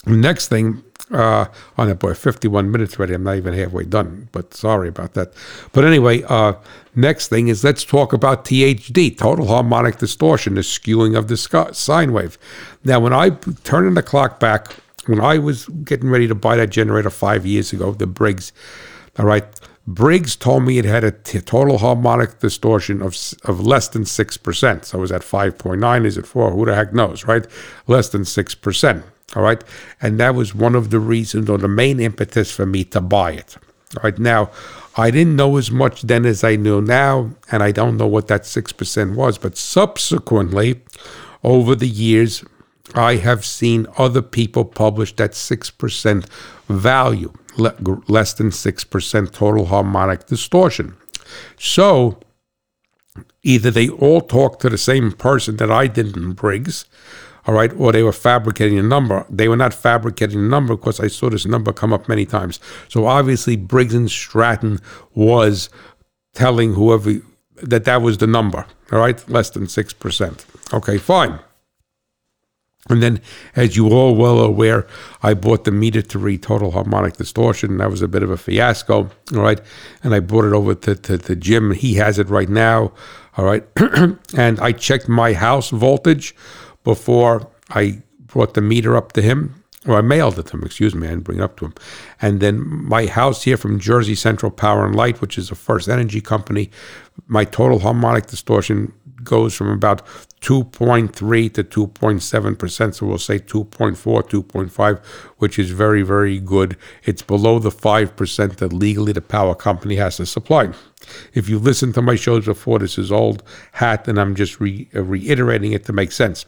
next 0.05 0.47
thing 0.47 0.84
uh, 1.12 1.45
on 1.78 1.88
that 1.88 1.99
boy, 1.99 2.14
51 2.14 2.72
minutes 2.72 2.97
already. 2.97 3.14
I'm 3.14 3.24
not 3.24 3.38
even 3.38 3.53
halfway 3.53 3.84
done, 3.84 4.30
but 4.32 4.53
sorry 4.53 4.89
about 4.89 5.14
that. 5.14 5.34
But 5.72 5.86
anyway, 5.86 6.24
uh, 6.24 6.53
next 6.95 7.30
thing 7.30 7.47
is 7.47 7.64
let's 7.64 7.84
talk 7.84 8.14
about 8.14 8.45
THD, 8.45 9.18
total 9.18 9.47
harmonic 9.47 9.97
distortion, 9.97 10.55
the 10.55 10.62
skewing 10.62 11.18
of 11.18 11.28
the 11.28 11.38
sine 11.74 12.14
wave. 12.14 12.38
Now, 12.84 12.99
when 12.99 13.14
I 13.14 13.32
turning 13.64 13.95
the 13.95 14.03
clock 14.03 14.39
back, 14.39 14.76
when 15.05 15.20
I 15.20 15.38
was 15.38 15.66
getting 15.84 16.10
ready 16.10 16.28
to 16.28 16.36
buy 16.36 16.55
that 16.57 16.70
generator 16.70 17.10
five 17.10 17.45
years 17.45 17.74
ago, 17.74 17.93
the 17.93 18.07
Briggs, 18.07 18.51
all 19.18 19.26
right, 19.26 19.45
Briggs 19.88 20.36
told 20.36 20.64
me 20.66 20.78
it 20.78 20.86
had 20.86 21.03
a 21.03 21.12
t- 21.12 21.41
total 21.41 21.80
harmonic 21.80 22.38
distortion 22.39 23.01
of, 23.01 23.18
of 23.45 23.60
less 23.66 23.88
than 23.88 24.03
6%. 24.03 24.86
So 24.86 24.97
it 24.97 25.01
was 25.01 25.12
at 25.12 25.22
5.9. 25.22 26.05
Is 26.05 26.16
it 26.16 26.28
4? 26.28 26.51
Who 26.51 26.66
the 26.66 26.76
heck 26.76 26.93
knows, 26.93 27.26
right? 27.26 27.47
Less 27.88 28.10
than 28.10 28.22
6%. 28.22 29.03
All 29.36 29.43
right. 29.43 29.63
And 30.01 30.19
that 30.19 30.36
was 30.36 30.55
one 30.55 30.75
of 30.75 30.89
the 30.89 30.99
reasons 30.99 31.49
or 31.49 31.57
the 31.57 31.67
main 31.67 31.99
impetus 31.99 32.51
for 32.51 32.65
me 32.65 32.84
to 32.86 33.01
buy 33.01 33.32
it. 33.34 33.57
All 33.97 34.03
right. 34.03 34.17
Now, 34.17 34.51
I 34.97 35.11
didn't 35.11 35.36
know 35.36 35.57
as 35.57 35.71
much 35.71 36.01
then 36.03 36.25
as 36.25 36.43
I 36.43 36.55
know 36.55 36.80
now, 36.80 37.32
and 37.51 37.63
I 37.63 37.71
don't 37.71 37.97
know 37.97 38.07
what 38.07 38.27
that 38.27 38.43
6% 38.43 39.15
was. 39.15 39.38
But 39.38 39.57
subsequently, 39.57 40.82
over 41.43 41.75
the 41.75 41.88
years, 41.88 42.43
I 42.95 43.15
have 43.17 43.45
seen 43.45 43.88
other 43.97 44.21
people 44.21 44.65
publish 44.65 45.15
that 45.15 45.32
6% 45.32 46.25
value, 46.67 47.34
less 47.57 48.34
than 48.34 48.49
6% 48.49 49.32
total 49.32 49.65
harmonic 49.65 50.25
distortion. 50.25 50.95
So, 51.57 52.19
either 53.43 53.71
they 53.71 53.89
all 53.89 54.21
talk 54.21 54.59
to 54.59 54.69
the 54.69 54.77
same 54.77 55.11
person 55.11 55.57
that 55.57 55.71
I 55.71 55.88
did 55.88 56.17
in 56.17 56.34
Briggs, 56.34 56.86
all 57.49 57.55
right, 57.55 57.73
or 57.79 57.91
they 57.91 58.03
were 58.03 58.11
fabricating 58.11 58.77
a 58.77 58.83
number. 58.83 59.25
They 59.27 59.47
were 59.47 59.57
not 59.57 59.73
fabricating 59.73 60.37
a 60.37 60.47
number 60.47 60.75
because 60.75 60.99
I 60.99 61.07
saw 61.07 61.31
this 61.31 61.47
number 61.47 61.73
come 61.73 61.91
up 61.91 62.07
many 62.07 62.23
times. 62.23 62.59
So 62.89 63.07
obviously, 63.07 63.55
Briggs 63.55 63.95
and 63.95 64.07
Stratton 64.07 64.77
was 65.15 65.71
telling 66.35 66.75
whoever 66.75 67.15
that 67.55 67.85
that 67.85 68.03
was 68.03 68.19
the 68.19 68.27
number. 68.27 68.67
All 68.91 68.99
right, 68.99 69.27
less 69.27 69.49
than 69.49 69.67
six 69.67 69.93
percent. 69.93 70.45
Okay, 70.71 70.99
fine. 70.99 71.39
And 72.87 73.01
then, 73.01 73.19
as 73.55 73.75
you 73.75 73.89
all 73.89 74.15
well 74.15 74.39
aware, 74.39 74.85
I 75.23 75.33
bought 75.33 75.63
the 75.63 75.71
meter 75.71 76.03
to 76.03 76.19
read 76.19 76.43
total 76.43 76.69
harmonic 76.69 77.17
distortion. 77.17 77.71
and 77.71 77.79
That 77.79 77.89
was 77.89 78.03
a 78.03 78.07
bit 78.07 78.21
of 78.21 78.29
a 78.29 78.37
fiasco. 78.37 79.09
All 79.33 79.41
right. 79.41 79.59
And 80.03 80.13
I 80.13 80.19
brought 80.19 80.45
it 80.45 80.53
over 80.53 80.75
to, 80.75 80.95
to, 80.95 81.17
to 81.17 81.35
Jim. 81.35 81.71
He 81.71 81.95
has 81.95 82.19
it 82.19 82.29
right 82.29 82.49
now. 82.49 82.93
All 83.37 83.45
right. 83.45 83.63
and 84.37 84.59
I 84.59 84.71
checked 84.71 85.09
my 85.09 85.33
house 85.33 85.71
voltage 85.71 86.35
before 86.84 87.49
I 87.69 88.01
brought 88.19 88.53
the 88.53 88.61
meter 88.61 88.95
up 88.95 89.13
to 89.13 89.21
him, 89.21 89.63
or 89.86 89.95
I 89.95 90.01
mailed 90.01 90.38
it 90.38 90.47
to 90.47 90.57
him, 90.57 90.63
excuse 90.63 90.93
me, 90.93 91.07
I 91.07 91.11
didn't 91.11 91.23
bring 91.23 91.39
it 91.39 91.43
up 91.43 91.57
to 91.57 91.65
him. 91.65 91.73
And 92.21 92.39
then 92.41 92.67
my 92.67 93.05
house 93.05 93.43
here 93.43 93.57
from 93.57 93.80
Jersey 93.80 94.15
Central 94.15 94.51
Power 94.51 94.86
and 94.86 94.95
Light, 94.95 95.21
which 95.21 95.38
is 95.38 95.51
a 95.51 95.55
FirstEnergy 95.55 96.23
company, 96.23 96.69
my 97.27 97.45
total 97.45 97.80
harmonic 97.80 98.27
distortion 98.27 98.93
goes 99.23 99.53
from 99.53 99.69
about 99.69 100.05
2.3 100.41 101.53
to 101.53 101.63
2.7%. 101.63 102.95
So 102.95 103.05
we'll 103.05 103.17
say 103.17 103.39
2.4, 103.39 103.95
2.5, 103.97 105.05
which 105.38 105.59
is 105.59 105.71
very, 105.71 106.01
very 106.01 106.39
good. 106.39 106.77
It's 107.03 107.21
below 107.21 107.59
the 107.59 107.69
5% 107.69 108.55
that 108.57 108.73
legally 108.73 109.11
the 109.11 109.21
power 109.21 109.55
company 109.55 109.95
has 109.95 110.17
to 110.17 110.25
supply. 110.25 110.71
If 111.34 111.49
you 111.49 111.59
listen 111.59 111.93
to 111.93 112.01
my 112.01 112.15
shows 112.15 112.45
before, 112.45 112.80
this 112.80 112.97
is 112.97 113.11
old 113.11 113.43
hat, 113.73 114.07
and 114.07 114.19
I'm 114.19 114.36
just 114.36 114.59
re- 114.59 114.88
reiterating 114.93 115.73
it 115.73 115.86
to 115.86 115.93
make 115.93 116.11
sense. 116.11 116.45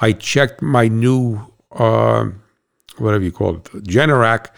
I 0.00 0.12
checked 0.12 0.62
my 0.62 0.88
new, 0.88 1.40
uh, 1.72 2.26
whatever 2.98 3.24
you 3.24 3.32
call 3.32 3.56
it, 3.56 3.64
Generac, 3.84 4.48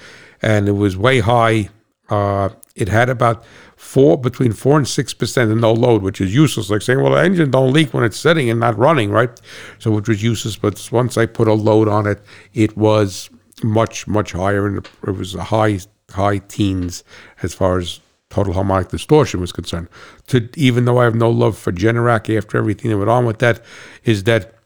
and 0.43 0.69
it 0.69 0.73
was 0.73 0.97
way 0.97 1.21
high. 1.21 1.71
Uh, 2.09 2.51
it 2.75 2.89
had 2.89 3.09
about 3.09 3.45
four 3.77 4.19
between 4.19 4.53
four 4.53 4.77
and 4.77 4.89
six 4.89 5.15
percent 5.15 5.51
and 5.51 5.61
no 5.61 5.73
load, 5.73 6.03
which 6.03 6.21
is 6.21 6.35
useless. 6.35 6.71
Like 6.71 6.83
saying, 6.83 7.03
well, 7.03 7.13
the 7.13 7.23
engine 7.23 7.51
don't 7.51 7.73
leak 7.73 7.93
when 7.93 8.05
it's 8.05 8.19
sitting 8.19 8.51
and 8.51 8.61
not 8.61 8.79
running, 8.79 9.11
right? 9.11 9.41
So 9.79 9.91
which 9.91 10.09
was 10.09 10.23
useless. 10.23 10.57
But 10.57 10.89
once 10.93 11.17
I 11.17 11.27
put 11.27 11.49
a 11.49 11.55
load 11.55 11.89
on 11.89 12.07
it, 12.07 12.21
it 12.55 12.77
was 12.77 13.31
much 13.63 14.07
much 14.07 14.33
higher, 14.33 14.67
and 14.67 14.87
it 15.07 15.11
was 15.11 15.35
a 15.35 15.45
high 15.45 15.81
high 16.11 16.39
teens 16.39 17.05
as 17.43 17.55
far 17.55 17.79
as 17.79 18.01
total 18.31 18.53
harmonic 18.53 18.89
distortion 18.89 19.41
was 19.41 19.53
concerned. 19.53 19.89
To 20.29 20.49
even 20.57 20.85
though 20.85 20.99
I 20.99 21.05
have 21.05 21.15
no 21.15 21.31
love 21.31 21.57
for 21.57 21.73
Generac 21.73 22.35
after 22.37 22.59
everything 22.59 22.91
that 22.91 22.99
went 22.99 23.11
on 23.11 23.27
with 23.27 23.39
that, 23.39 23.63
is 24.05 24.25
that 24.25 24.58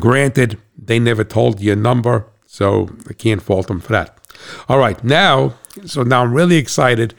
granted 0.00 0.58
they 0.76 0.98
never 0.98 1.24
told 1.24 1.60
you 1.60 1.72
a 1.72 1.76
number 1.76 2.26
So 2.56 2.88
I 3.06 3.12
can't 3.12 3.42
fault 3.42 3.66
them 3.66 3.80
for 3.80 3.92
that. 3.92 4.18
All 4.66 4.78
right, 4.78 5.02
now, 5.04 5.54
so 5.84 6.02
now 6.02 6.22
I'm 6.22 6.32
really 6.32 6.56
excited. 6.56 7.12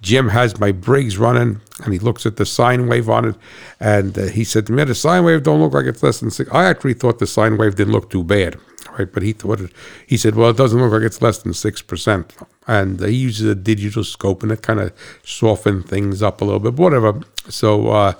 Jim 0.00 0.28
has 0.28 0.60
my 0.60 0.70
Briggs 0.70 1.18
running, 1.18 1.62
and 1.82 1.92
he 1.92 1.98
looks 1.98 2.26
at 2.26 2.36
the 2.36 2.46
sine 2.46 2.86
wave 2.86 3.08
on 3.08 3.24
it, 3.24 3.36
and 3.80 4.16
uh, 4.16 4.26
he 4.26 4.44
said 4.44 4.66
to 4.66 4.72
me, 4.72 4.84
"The 4.84 4.94
sine 4.94 5.24
wave 5.24 5.42
don't 5.42 5.60
look 5.60 5.72
like 5.72 5.86
it's 5.86 6.02
less 6.02 6.20
than 6.20 6.30
six. 6.30 6.48
I 6.52 6.66
actually 6.66 6.94
thought 6.94 7.18
the 7.18 7.26
sine 7.26 7.56
wave 7.56 7.74
didn't 7.74 7.92
look 7.92 8.08
too 8.10 8.22
bad, 8.22 8.56
right? 8.96 9.10
But 9.10 9.22
he 9.22 9.32
thought 9.32 9.60
it. 9.60 9.72
He 10.06 10.16
said, 10.16 10.36
"Well, 10.36 10.50
it 10.50 10.56
doesn't 10.56 10.78
look 10.78 10.92
like 10.92 11.02
it's 11.02 11.22
less 11.22 11.38
than 11.38 11.54
six 11.54 11.82
percent." 11.82 12.34
And 12.66 13.02
uh, 13.02 13.06
he 13.06 13.16
uses 13.16 13.48
a 13.48 13.54
digital 13.54 14.04
scope, 14.04 14.42
and 14.42 14.52
it 14.52 14.62
kind 14.62 14.78
of 14.78 14.92
softened 15.24 15.88
things 15.88 16.22
up 16.22 16.40
a 16.40 16.44
little 16.44 16.60
bit. 16.60 16.74
Whatever. 16.74 17.20
So. 17.48 17.88
Uh, 17.88 18.12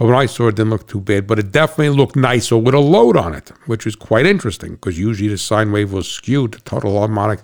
but 0.00 0.06
when 0.06 0.16
I 0.16 0.24
saw 0.24 0.46
it, 0.46 0.48
it 0.48 0.56
didn't 0.56 0.70
look 0.70 0.88
too 0.88 0.98
bad, 0.98 1.26
but 1.26 1.38
it 1.38 1.52
definitely 1.52 1.90
looked 1.90 2.16
nicer 2.16 2.56
with 2.56 2.74
a 2.74 2.78
load 2.78 3.18
on 3.18 3.34
it, 3.34 3.52
which 3.66 3.86
is 3.86 3.94
quite 3.94 4.24
interesting 4.24 4.72
because 4.72 4.98
usually 4.98 5.28
the 5.28 5.36
sine 5.36 5.72
wave 5.72 5.92
will 5.92 6.02
skew, 6.02 6.48
the 6.48 6.58
total 6.60 6.98
harmonic 6.98 7.40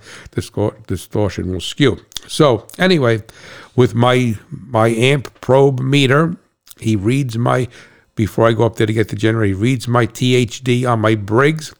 distortion 0.86 1.52
will 1.52 1.60
skew. 1.60 1.98
So 2.26 2.66
anyway, 2.78 3.24
with 3.76 3.94
my 3.94 4.38
my 4.48 4.88
Amprobe 4.88 5.80
meter, 5.80 6.38
he 6.80 6.96
reads 6.96 7.36
my 7.36 7.68
before 8.14 8.48
I 8.48 8.54
go 8.54 8.64
up 8.64 8.76
there 8.76 8.86
to 8.86 8.92
get 8.94 9.08
the 9.08 9.16
generator, 9.16 9.48
he 9.48 9.52
reads 9.52 9.86
my 9.86 10.06
THD 10.06 10.90
on 10.90 11.00
my 11.00 11.14
Briggs, 11.14 11.74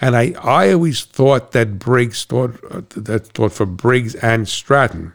and 0.00 0.16
I 0.16 0.34
I 0.40 0.70
always 0.70 1.02
thought 1.02 1.50
that 1.50 1.80
Briggs 1.80 2.24
thought 2.24 2.54
uh, 2.70 2.82
that 2.90 3.26
thought 3.34 3.50
for 3.50 3.66
Briggs 3.66 4.14
and 4.14 4.48
Stratton. 4.48 5.12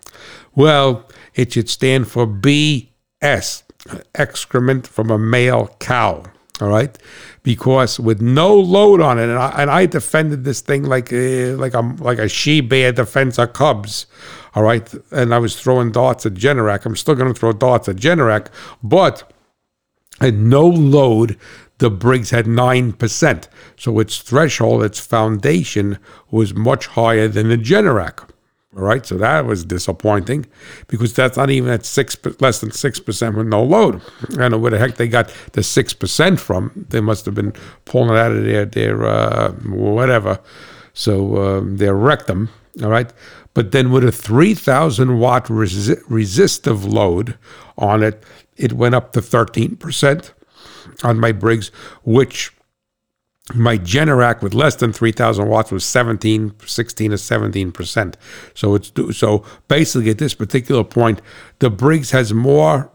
Well, 0.56 1.10
it 1.36 1.54
should 1.54 1.70
stand 1.70 2.10
for 2.10 2.28
BS 2.28 3.65
excrement 4.16 4.88
from 4.88 5.12
a 5.12 5.18
male 5.18 5.76
cow. 5.80 6.24
All 6.62 6.70
right, 6.70 6.98
because 7.44 8.00
with 8.00 8.22
no 8.22 8.56
load 8.56 9.02
on 9.02 9.20
it, 9.20 9.24
and 9.24 9.38
I, 9.38 9.50
and 9.62 9.70
I 9.70 9.86
defended 9.88 10.46
this 10.46 10.62
thing 10.62 10.84
like 10.84 11.12
a, 11.12 11.54
like 11.56 11.74
a 11.74 11.82
like 12.00 12.18
a 12.18 12.30
she 12.30 12.62
bear 12.62 12.94
defends 12.94 13.36
her 13.36 13.48
cubs. 13.48 14.06
All 14.54 14.64
right, 14.64 14.90
and 15.12 15.34
I 15.34 15.40
was 15.40 15.60
throwing 15.60 15.92
darts 15.92 16.26
at 16.26 16.34
Generac. 16.34 16.86
I'm 16.86 16.96
still 16.96 17.16
going 17.16 17.34
to 17.34 17.38
throw 17.38 17.52
darts 17.52 17.90
at 17.90 17.98
Generac, 17.98 18.48
but 18.82 19.34
at 20.22 20.34
no 20.34 20.66
load, 20.66 21.38
the 21.80 21.90
Briggs 21.90 22.30
had 22.30 22.48
nine 22.48 22.94
percent. 22.94 23.50
So 23.76 24.00
its 24.00 24.20
threshold, 24.20 24.82
its 24.82 25.00
foundation, 25.00 26.00
was 26.32 26.54
much 26.54 26.88
higher 26.88 27.28
than 27.28 27.50
the 27.50 27.58
Generac. 27.58 28.30
Right, 28.78 29.06
so 29.06 29.18
that 29.20 29.46
was 29.46 29.64
disappointing 29.64 30.48
because 30.88 31.14
that's 31.14 31.38
not 31.38 31.50
even 31.50 31.72
at 31.72 31.86
six, 31.86 32.18
less 32.42 32.60
than 32.60 32.72
six 32.72 33.00
percent 33.00 33.38
with 33.38 33.48
no 33.48 33.64
load. 33.64 34.02
I 34.32 34.36
don't 34.36 34.52
know 34.52 34.58
where 34.58 34.72
the 34.72 34.78
heck 34.78 34.98
they 34.98 35.08
got 35.08 35.34
the 35.54 35.64
six 35.64 35.94
percent 35.94 36.42
from. 36.42 36.86
They 36.90 37.00
must 37.00 37.24
have 37.24 37.34
been 37.34 37.54
pulling 37.86 38.10
it 38.10 38.18
out 38.18 38.34
of 38.34 38.44
their 38.44 38.66
their 38.66 39.06
uh, 39.06 39.54
whatever, 39.64 40.42
so 40.94 41.38
um, 41.42 41.78
their 41.78 41.96
rectum. 41.96 42.50
All 42.84 42.90
right, 42.90 43.14
but 43.54 43.72
then 43.72 43.92
with 43.92 44.04
a 44.04 44.12
three 44.12 44.54
thousand 44.54 45.20
watt 45.20 45.46
resi- 45.46 46.04
resistive 46.10 46.84
load 46.84 47.38
on 47.78 48.04
it, 48.04 48.22
it 48.58 48.74
went 48.74 48.94
up 48.94 49.14
to 49.14 49.22
thirteen 49.22 49.78
percent 49.78 50.34
on 51.02 51.18
my 51.18 51.32
Briggs, 51.32 51.70
which 52.04 52.52
my 53.54 53.78
Generac 53.78 54.42
with 54.42 54.56
less 54.56 54.76
than 54.76 54.92
3000 54.92 55.48
watts 55.48 55.72
was 55.72 55.86
17 55.86 56.56
16 56.66 57.12
to 57.12 57.18
17%. 57.18 58.16
So 58.56 58.76
it's 58.76 58.92
so 59.18 59.46
basically 59.68 60.10
at 60.10 60.18
this 60.18 60.34
particular 60.34 60.84
point 60.84 61.22
the 61.60 61.70
Briggs 61.70 62.12
has 62.12 62.34
more 62.34 62.92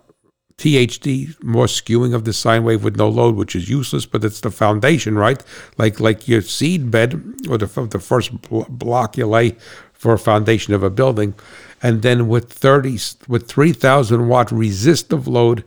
THD, 0.56 1.42
more 1.42 1.66
skewing 1.66 2.14
of 2.14 2.24
the 2.24 2.34
sine 2.34 2.64
wave 2.64 2.84
with 2.84 2.96
no 2.96 3.08
load, 3.08 3.34
which 3.34 3.56
is 3.56 3.70
useless, 3.70 4.04
but 4.04 4.22
it's 4.24 4.40
the 4.40 4.50
foundation, 4.50 5.16
right? 5.16 5.42
Like 5.78 6.00
like 6.00 6.26
your 6.26 6.42
seed 6.42 6.90
bed 6.90 7.14
or 7.48 7.56
the 7.56 7.66
the 7.90 8.00
first 8.00 8.32
block 8.42 9.16
you 9.16 9.26
lay 9.26 9.56
for 9.92 10.12
a 10.12 10.18
foundation 10.18 10.74
of 10.74 10.82
a 10.82 10.90
building, 10.90 11.34
and 11.82 12.02
then 12.02 12.26
with 12.28 12.52
30 12.52 12.98
with 13.28 13.48
3000 13.48 14.28
watt 14.28 14.50
resistive 14.50 15.28
load 15.28 15.64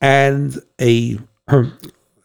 and 0.00 0.60
a 0.80 1.18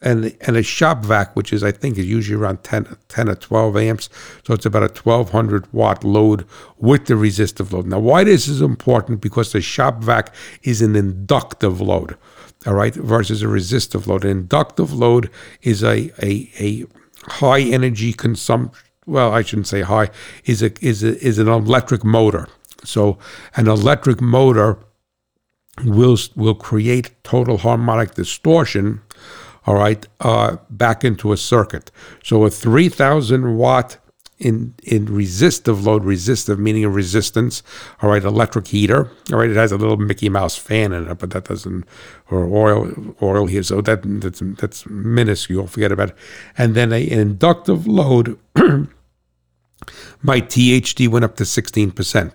and 0.02 0.36
and 0.42 0.58
a 0.58 0.64
shop 0.64 1.06
vac, 1.06 1.36
which 1.36 1.54
is 1.54 1.64
I 1.64 1.72
think 1.72 1.98
is 1.98 2.08
usually 2.08 2.42
around 2.42 2.64
10, 2.64 2.98
10 3.08 3.30
or 3.30 3.36
12 3.36 3.78
amps. 3.78 4.10
So 4.46 4.54
it's 4.54 4.66
about 4.66 4.84
a 4.84 5.02
1200 5.02 5.72
watt 5.74 6.04
load 6.04 6.46
with 6.78 7.06
the 7.06 7.16
resistive 7.16 7.72
load. 7.72 7.86
Now, 7.86 8.00
why 8.00 8.24
this 8.24 8.48
is 8.48 8.62
important? 8.62 9.22
Because 9.22 9.52
the 9.52 9.62
shop 9.62 10.04
vac 10.04 10.34
is 10.64 10.82
an 10.82 10.96
inductive 10.96 11.80
load, 11.80 12.18
all 12.66 12.74
right, 12.74 12.94
versus 12.94 13.42
a 13.42 13.48
resistive 13.48 14.08
load. 14.08 14.26
An 14.26 14.32
inductive 14.32 14.94
load 14.94 15.30
is 15.62 15.84
a 15.84 16.12
a, 16.24 16.50
a 16.60 16.86
high 17.30 17.62
energy 17.62 18.14
consumption. 18.14 18.74
Well, 19.06 19.34
I 19.34 19.42
shouldn't 19.44 19.68
say 19.68 19.82
high. 19.82 20.10
Is 20.46 20.64
a 20.64 20.72
is 20.84 21.04
a, 21.04 21.20
is 21.26 21.38
an 21.38 21.48
electric 21.48 22.04
motor. 22.04 22.48
So 22.84 23.20
an 23.56 23.68
electric 23.68 24.20
motor 24.20 24.80
will 25.84 26.18
will 26.36 26.56
create 26.56 27.12
total 27.24 27.60
harmonic 27.60 28.16
distortion 28.16 29.02
all 29.66 29.76
right, 29.76 30.08
uh, 30.20 30.58
back 30.70 31.04
into 31.04 31.32
a 31.32 31.38
circuit. 31.38 31.92
So 32.24 32.46
a 32.46 32.50
3,000 32.50 33.58
watt 33.58 33.98
in, 34.42 34.74
in 34.84 35.06
resistive 35.06 35.86
load, 35.86 36.04
resistive 36.04 36.58
meaning 36.60 36.84
a 36.84 36.90
resistance, 36.90 37.62
all 38.02 38.10
right, 38.10 38.24
electric 38.24 38.68
heater, 38.68 39.12
all 39.32 39.38
right, 39.38 39.52
it 39.52 39.56
has 39.56 39.72
a 39.72 39.78
little 39.78 39.98
Mickey 39.98 40.30
Mouse 40.30 40.58
fan 40.58 40.92
in 40.92 41.08
it, 41.08 41.20
but 41.20 41.30
that 41.30 41.46
doesn't, 41.46 41.86
or 42.32 42.46
oil, 42.46 43.16
oil 43.22 43.46
here, 43.46 43.62
so 43.62 43.82
that 43.82 44.02
that's, 44.04 44.42
that's 44.58 44.88
minuscule, 44.88 45.68
forget 45.68 45.92
about 45.92 46.10
it. 46.10 46.16
And 46.58 46.74
then 46.74 46.92
a, 46.92 47.08
an 47.08 47.20
inductive 47.20 47.86
load, 47.86 48.40
my 48.56 50.42
THD 50.42 51.08
went 51.08 51.24
up 51.24 51.36
to 51.36 51.44
16%. 51.44 52.34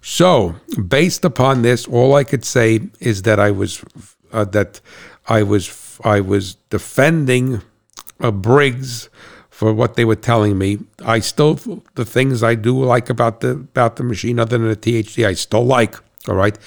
So, 0.00 0.56
based 0.88 1.24
upon 1.24 1.62
this, 1.62 1.86
all 1.86 2.14
I 2.14 2.24
could 2.24 2.44
say 2.44 2.88
is 2.98 3.22
that 3.22 3.38
I 3.38 3.52
was 3.52 3.84
uh, 4.32 4.44
that 4.46 4.80
I 5.28 5.44
was 5.44 5.66
I 6.04 6.20
was 6.20 6.54
defending 6.70 7.62
a 8.20 8.32
Briggs 8.32 9.08
for 9.50 9.72
what 9.72 9.94
they 9.96 10.04
were 10.04 10.16
telling 10.16 10.58
me. 10.58 10.78
I 11.04 11.20
still 11.20 11.54
the 11.94 12.04
things 12.04 12.42
I 12.42 12.54
do 12.54 12.82
like 12.82 13.10
about 13.10 13.40
the 13.40 13.50
about 13.50 13.96
the 13.96 14.02
machine, 14.02 14.38
other 14.38 14.58
than 14.58 14.68
the 14.68 14.76
THD, 14.76 15.26
I 15.26 15.34
still 15.34 15.64
like. 15.64 15.96
All 16.28 16.34
right. 16.34 16.58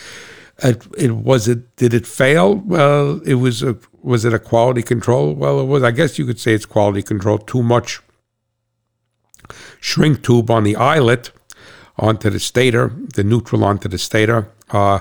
It, 0.63 0.87
it 0.97 1.11
was 1.11 1.47
it 1.47 1.75
did 1.75 1.93
it 1.93 2.07
fail? 2.07 2.55
Well, 2.55 3.21
it 3.25 3.35
was 3.35 3.63
a 3.63 3.77
was 4.01 4.23
it 4.23 4.33
a 4.33 4.39
quality 4.39 4.81
control? 4.81 5.33
Well, 5.33 5.59
it 5.59 5.65
was. 5.65 5.83
I 5.83 5.91
guess 5.91 6.17
you 6.17 6.25
could 6.25 6.39
say 6.39 6.53
it's 6.53 6.65
quality 6.65 7.01
control. 7.01 7.37
Too 7.37 7.63
much 7.63 8.01
shrink 9.79 10.23
tube 10.23 10.49
on 10.49 10.63
the 10.63 10.75
eyelet 10.75 11.31
onto 11.97 12.29
the 12.29 12.39
stator, 12.39 12.93
the 13.15 13.23
neutral 13.23 13.63
onto 13.63 13.87
the 13.89 13.97
stator. 13.97 14.49
Uh, 14.69 14.99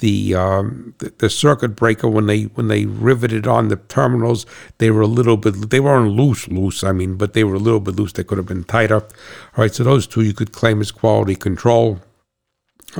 the, 0.00 0.34
um, 0.34 0.94
the, 0.98 1.12
the 1.18 1.30
circuit 1.30 1.76
breaker 1.76 2.08
when 2.08 2.26
they 2.26 2.44
when 2.44 2.68
they 2.68 2.86
riveted 2.86 3.46
on 3.46 3.68
the 3.68 3.76
terminals 3.76 4.44
they 4.78 4.90
were 4.90 5.02
a 5.02 5.06
little 5.06 5.36
bit 5.36 5.70
they 5.70 5.80
weren't 5.80 6.12
loose 6.12 6.48
loose 6.48 6.82
I 6.82 6.92
mean 6.92 7.16
but 7.16 7.32
they 7.32 7.44
were 7.44 7.54
a 7.54 7.58
little 7.58 7.80
bit 7.80 7.96
loose. 7.96 8.12
They 8.12 8.24
could 8.24 8.38
have 8.38 8.46
been 8.46 8.64
tighter. 8.64 9.00
All 9.00 9.08
right 9.56 9.74
so 9.74 9.84
those 9.84 10.06
two 10.06 10.22
you 10.22 10.34
could 10.34 10.52
claim 10.52 10.80
as 10.80 10.90
quality 10.90 11.36
control. 11.36 12.00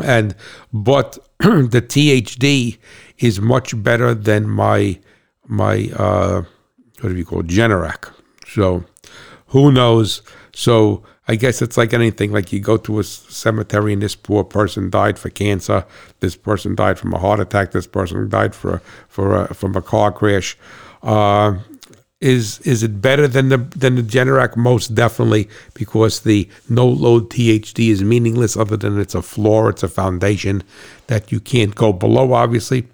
And 0.03 0.35
but 0.73 1.19
the 1.39 1.83
THD 1.83 2.79
is 3.19 3.41
much 3.41 3.83
better 3.83 4.15
than 4.15 4.49
my 4.49 4.99
my 5.47 5.91
uh, 5.97 6.43
what 7.01 7.11
do 7.11 7.17
you 7.17 7.25
call 7.25 7.43
Generac. 7.43 8.13
So 8.47 8.85
who 9.49 9.73
knows? 9.73 10.23
So 10.53 11.03
I 11.31 11.37
guess 11.37 11.63
it's 11.63 11.77
like 11.77 11.95
anything. 11.95 12.33
Like 12.33 12.53
you 12.53 12.59
go 12.59 12.77
to 12.79 12.99
a 12.99 13.05
cemetery 13.05 13.93
and 13.93 14.03
this 14.03 14.17
poor 14.17 14.43
person 14.43 14.91
died 14.91 15.17
for 15.17 15.31
cancer. 15.31 15.85
This 16.19 16.35
person 16.35 16.75
died 16.75 16.99
from 16.99 17.15
a 17.15 17.21
heart 17.21 17.39
attack. 17.39 17.71
This 17.71 17.87
person 17.87 18.29
died 18.29 18.53
for 18.53 18.83
for 19.07 19.43
a, 19.43 19.55
from 19.55 19.77
a 19.77 19.81
car 19.81 20.11
crash. 20.11 20.59
Uh, 21.05 21.59
is 22.21 22.59
is 22.63 22.83
it 22.83 23.01
better 23.01 23.29
than 23.29 23.49
the 23.49 23.59
than 23.59 23.95
the 23.95 24.03
Generac? 24.03 24.57
Most 24.57 24.97
definitely, 24.97 25.49
because 25.73 26.23
the 26.23 26.49
no 26.69 26.89
load 26.89 27.31
THD 27.31 27.91
is 27.91 28.03
meaningless. 28.03 28.57
Other 28.57 28.77
than 28.77 28.99
it's 28.99 29.15
a 29.15 29.23
floor, 29.23 29.71
it's 29.71 29.85
a 29.85 29.89
foundation 29.89 30.65
that 31.07 31.31
you 31.31 31.39
can't 31.39 31.77
go 31.77 31.93
below. 31.93 32.33
Obviously, 32.33 32.89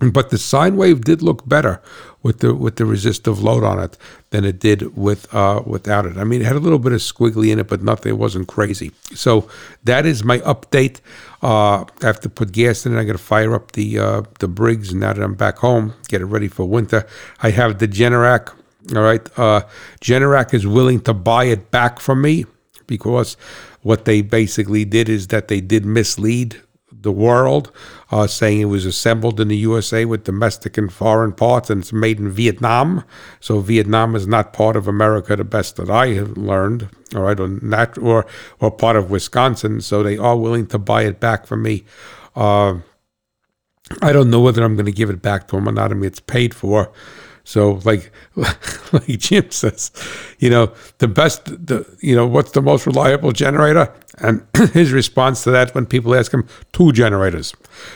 but 0.00 0.30
the 0.30 0.38
sine 0.38 0.76
wave 0.76 1.02
did 1.02 1.22
look 1.22 1.48
better 1.48 1.80
with 2.22 2.38
the 2.38 2.54
with 2.54 2.76
the 2.76 2.84
resistive 2.84 3.42
load 3.42 3.64
on 3.64 3.78
it 3.80 3.96
than 4.30 4.44
it 4.44 4.58
did 4.60 4.96
with 4.96 5.32
uh, 5.34 5.62
without 5.66 6.06
it. 6.06 6.16
I 6.16 6.24
mean, 6.24 6.40
it 6.40 6.46
had 6.46 6.56
a 6.56 6.60
little 6.60 6.78
bit 6.78 6.92
of 6.92 7.00
squiggly 7.00 7.50
in 7.50 7.58
it, 7.58 7.68
but 7.68 7.82
nothing. 7.82 8.10
It 8.10 8.18
wasn't 8.18 8.48
crazy. 8.48 8.92
So 9.14 9.48
that 9.84 10.06
is 10.06 10.24
my 10.24 10.38
update. 10.40 11.00
Uh, 11.42 11.84
I 12.02 12.06
have 12.06 12.20
to 12.20 12.28
put 12.28 12.52
gas 12.52 12.86
in 12.86 12.96
it. 12.96 13.00
I 13.00 13.04
got 13.04 13.12
to 13.12 13.18
fire 13.18 13.54
up 13.54 13.72
the 13.72 13.98
uh, 13.98 14.22
the 14.38 14.48
Briggs 14.48 14.94
now 14.94 15.12
that 15.12 15.22
I'm 15.22 15.34
back 15.34 15.58
home. 15.58 15.94
Get 16.08 16.20
it 16.20 16.26
ready 16.26 16.48
for 16.48 16.68
winter. 16.68 17.06
I 17.42 17.50
have 17.50 17.78
the 17.78 17.88
Generac. 17.88 18.54
All 18.96 19.02
right, 19.02 19.38
uh, 19.38 19.62
Generac 20.00 20.54
is 20.54 20.66
willing 20.66 21.00
to 21.00 21.12
buy 21.12 21.44
it 21.44 21.70
back 21.70 22.00
from 22.00 22.22
me 22.22 22.46
because 22.86 23.36
what 23.82 24.06
they 24.06 24.22
basically 24.22 24.84
did 24.84 25.08
is 25.08 25.26
that 25.28 25.48
they 25.48 25.60
did 25.60 25.84
mislead 25.84 26.60
the 27.02 27.12
world, 27.12 27.70
uh, 28.10 28.26
saying 28.26 28.60
it 28.60 28.66
was 28.66 28.84
assembled 28.86 29.40
in 29.40 29.48
the 29.48 29.56
USA 29.56 30.04
with 30.04 30.24
domestic 30.24 30.76
and 30.76 30.92
foreign 30.92 31.32
parts, 31.32 31.70
and 31.70 31.82
it's 31.82 31.92
made 31.92 32.18
in 32.18 32.30
Vietnam. 32.30 33.04
So 33.40 33.60
Vietnam 33.60 34.14
is 34.14 34.26
not 34.26 34.52
part 34.52 34.76
of 34.76 34.88
America, 34.88 35.36
the 35.36 35.44
best 35.44 35.76
that 35.76 35.90
I 35.90 36.08
have 36.14 36.36
learned, 36.36 36.88
all 37.14 37.22
right, 37.22 37.38
or 37.38 37.48
not, 37.48 37.98
or 37.98 38.26
or 38.60 38.70
part 38.70 38.96
of 38.96 39.10
Wisconsin. 39.10 39.80
So 39.80 40.02
they 40.02 40.18
are 40.18 40.36
willing 40.36 40.66
to 40.68 40.78
buy 40.78 41.02
it 41.02 41.20
back 41.20 41.46
from 41.46 41.62
me. 41.62 41.84
Uh, 42.34 42.78
I 44.02 44.12
don't 44.12 44.30
know 44.30 44.40
whether 44.40 44.62
I'm 44.62 44.74
going 44.74 44.86
to 44.86 44.92
give 44.92 45.10
it 45.10 45.22
back 45.22 45.48
to 45.48 45.56
them 45.56 45.68
or 45.68 45.72
not. 45.72 45.90
I 45.90 45.94
mean, 45.94 46.04
it's 46.04 46.20
paid 46.20 46.54
for. 46.54 46.92
So, 47.48 47.80
like, 47.84 48.12
like 48.36 49.06
Jim 49.06 49.50
says, 49.50 49.90
you 50.38 50.50
know, 50.50 50.70
the 50.98 51.08
best, 51.08 51.46
the 51.46 51.86
you 51.98 52.14
know, 52.14 52.26
what's 52.26 52.50
the 52.50 52.60
most 52.60 52.86
reliable 52.86 53.32
generator? 53.32 53.90
And 54.18 54.46
his 54.74 54.92
response 54.92 55.44
to 55.44 55.50
that, 55.52 55.74
when 55.74 55.86
people 55.86 56.14
ask 56.14 56.30
him, 56.30 56.46
two 56.74 56.92
generators. 56.92 57.54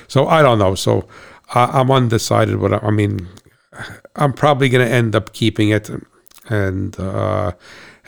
So 0.09 0.27
I 0.27 0.41
don't 0.41 0.59
know. 0.59 0.75
So 0.75 1.07
I, 1.53 1.81
am 1.81 1.91
undecided. 1.91 2.61
What 2.63 2.73
I, 2.73 2.79
I 2.79 2.91
mean, 2.93 3.29
I'm 4.17 4.33
probably 4.33 4.71
going 4.71 4.89
to 4.89 4.91
end 4.91 5.15
up 5.15 5.35
keeping 5.35 5.69
it, 5.69 5.91
and 6.49 6.99
uh, 6.99 7.53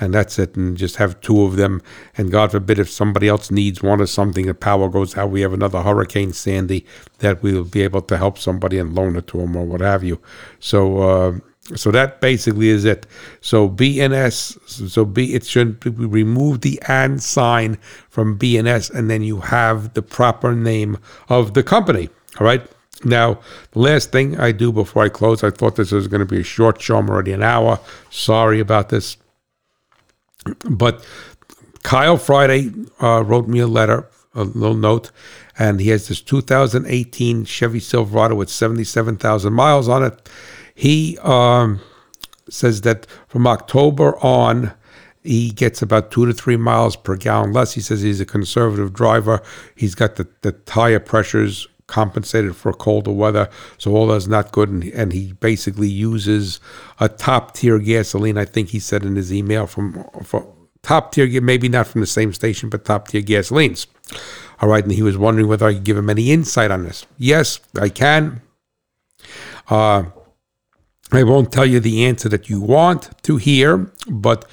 and 0.04 0.14
that's 0.14 0.38
it, 0.38 0.54
and 0.54 0.76
just 0.76 0.96
have 0.96 1.20
two 1.20 1.42
of 1.42 1.56
them. 1.56 1.82
And 2.16 2.30
God 2.30 2.52
forbid 2.52 2.78
if 2.78 2.90
somebody 2.90 3.28
else 3.28 3.50
needs 3.50 3.82
one 3.82 4.00
or 4.00 4.06
something, 4.06 4.46
the 4.46 4.54
power 4.54 4.88
goes 4.88 5.16
out. 5.16 5.30
We 5.30 5.40
have 5.40 5.52
another 5.52 5.82
Hurricane 5.82 6.32
Sandy 6.32 6.86
that 7.18 7.42
we 7.42 7.54
will 7.54 7.64
be 7.64 7.82
able 7.82 8.02
to 8.02 8.16
help 8.16 8.38
somebody 8.38 8.78
and 8.78 8.94
loan 8.94 9.16
it 9.16 9.26
to 9.28 9.38
them 9.38 9.56
or 9.56 9.64
what 9.64 9.80
have 9.80 10.04
you. 10.04 10.20
So. 10.60 10.98
Uh, 10.98 11.38
so 11.74 11.90
that 11.90 12.20
basically 12.20 12.68
is 12.68 12.84
it. 12.84 13.06
So 13.40 13.70
BNS, 13.70 14.90
so 14.90 15.06
B, 15.06 15.32
it 15.32 15.46
should 15.46 15.82
remove 15.98 16.60
the 16.60 16.78
and 16.86 17.22
sign 17.22 17.78
from 18.10 18.38
BNS, 18.38 18.90
and 18.90 19.08
then 19.08 19.22
you 19.22 19.40
have 19.40 19.94
the 19.94 20.02
proper 20.02 20.54
name 20.54 20.98
of 21.30 21.54
the 21.54 21.62
company. 21.62 22.10
All 22.38 22.46
right. 22.46 22.60
Now, 23.02 23.40
last 23.74 24.12
thing 24.12 24.38
I 24.38 24.52
do 24.52 24.72
before 24.72 25.04
I 25.04 25.08
close, 25.08 25.42
I 25.42 25.50
thought 25.50 25.76
this 25.76 25.92
was 25.92 26.06
going 26.06 26.20
to 26.20 26.26
be 26.26 26.40
a 26.40 26.44
short 26.44 26.80
show. 26.80 26.98
I'm 26.98 27.08
already 27.08 27.32
an 27.32 27.42
hour. 27.42 27.80
Sorry 28.10 28.60
about 28.60 28.90
this. 28.90 29.16
But 30.68 31.04
Kyle 31.82 32.16
Friday 32.16 32.72
uh, 33.00 33.22
wrote 33.24 33.46
me 33.46 33.60
a 33.60 33.66
letter, 33.66 34.08
a 34.34 34.44
little 34.44 34.76
note, 34.76 35.10
and 35.58 35.80
he 35.80 35.90
has 35.90 36.08
this 36.08 36.20
2018 36.20 37.44
Chevy 37.44 37.80
Silverado 37.80 38.34
with 38.34 38.50
77,000 38.50 39.52
miles 39.52 39.88
on 39.88 40.02
it. 40.02 40.28
He 40.74 41.18
um, 41.18 41.80
says 42.48 42.80
that 42.80 43.06
from 43.28 43.46
October 43.46 44.16
on, 44.24 44.72
he 45.22 45.50
gets 45.50 45.80
about 45.80 46.10
two 46.10 46.26
to 46.26 46.32
three 46.32 46.56
miles 46.56 46.96
per 46.96 47.16
gallon 47.16 47.52
less. 47.52 47.72
He 47.72 47.80
says 47.80 48.02
he's 48.02 48.20
a 48.20 48.26
conservative 48.26 48.92
driver. 48.92 49.42
He's 49.74 49.94
got 49.94 50.16
the, 50.16 50.28
the 50.42 50.52
tire 50.52 51.00
pressures 51.00 51.66
compensated 51.94 52.56
for 52.56 52.72
colder 52.72 53.12
weather, 53.12 53.48
so 53.78 53.94
all 53.94 54.08
that's 54.08 54.26
not 54.26 54.50
good. 54.50 54.68
And, 54.68 54.82
and 54.84 55.12
he 55.12 55.32
basically 55.34 55.88
uses 55.88 56.58
a 56.98 57.08
top 57.08 57.54
tier 57.54 57.78
gasoline. 57.78 58.36
I 58.36 58.44
think 58.44 58.70
he 58.70 58.80
said 58.80 59.04
in 59.04 59.14
his 59.14 59.32
email 59.32 59.68
from 59.68 60.04
top 60.82 61.12
tier, 61.12 61.40
maybe 61.40 61.68
not 61.68 61.86
from 61.86 62.00
the 62.00 62.08
same 62.08 62.32
station, 62.32 62.68
but 62.68 62.84
top 62.84 63.06
tier 63.08 63.22
gasolines. 63.22 63.86
All 64.60 64.68
right, 64.68 64.82
and 64.82 64.92
he 64.92 65.02
was 65.02 65.16
wondering 65.16 65.46
whether 65.46 65.68
I 65.68 65.74
could 65.74 65.84
give 65.84 65.96
him 65.96 66.10
any 66.10 66.32
insight 66.32 66.72
on 66.72 66.82
this. 66.82 67.06
Yes, 67.16 67.60
I 67.80 67.90
can. 67.90 68.42
Uh, 69.70 70.04
I 71.12 71.22
won't 71.22 71.52
tell 71.52 71.64
you 71.66 71.78
the 71.78 72.04
answer 72.04 72.28
that 72.28 72.50
you 72.50 72.60
want 72.60 73.10
to 73.22 73.36
hear, 73.36 73.88
but 74.10 74.44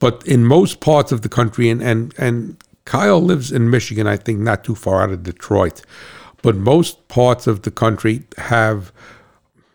but 0.00 0.26
in 0.26 0.44
most 0.44 0.80
parts 0.80 1.12
of 1.12 1.22
the 1.22 1.30
country, 1.30 1.70
and 1.70 1.82
and 1.82 2.14
and 2.18 2.62
Kyle 2.84 3.22
lives 3.22 3.50
in 3.50 3.70
Michigan, 3.70 4.06
I 4.06 4.18
think, 4.18 4.40
not 4.40 4.64
too 4.64 4.74
far 4.74 5.02
out 5.02 5.12
of 5.12 5.22
Detroit 5.22 5.80
but 6.44 6.56
most 6.56 7.08
parts 7.08 7.46
of 7.46 7.62
the 7.62 7.70
country 7.70 8.22
have, 8.36 8.92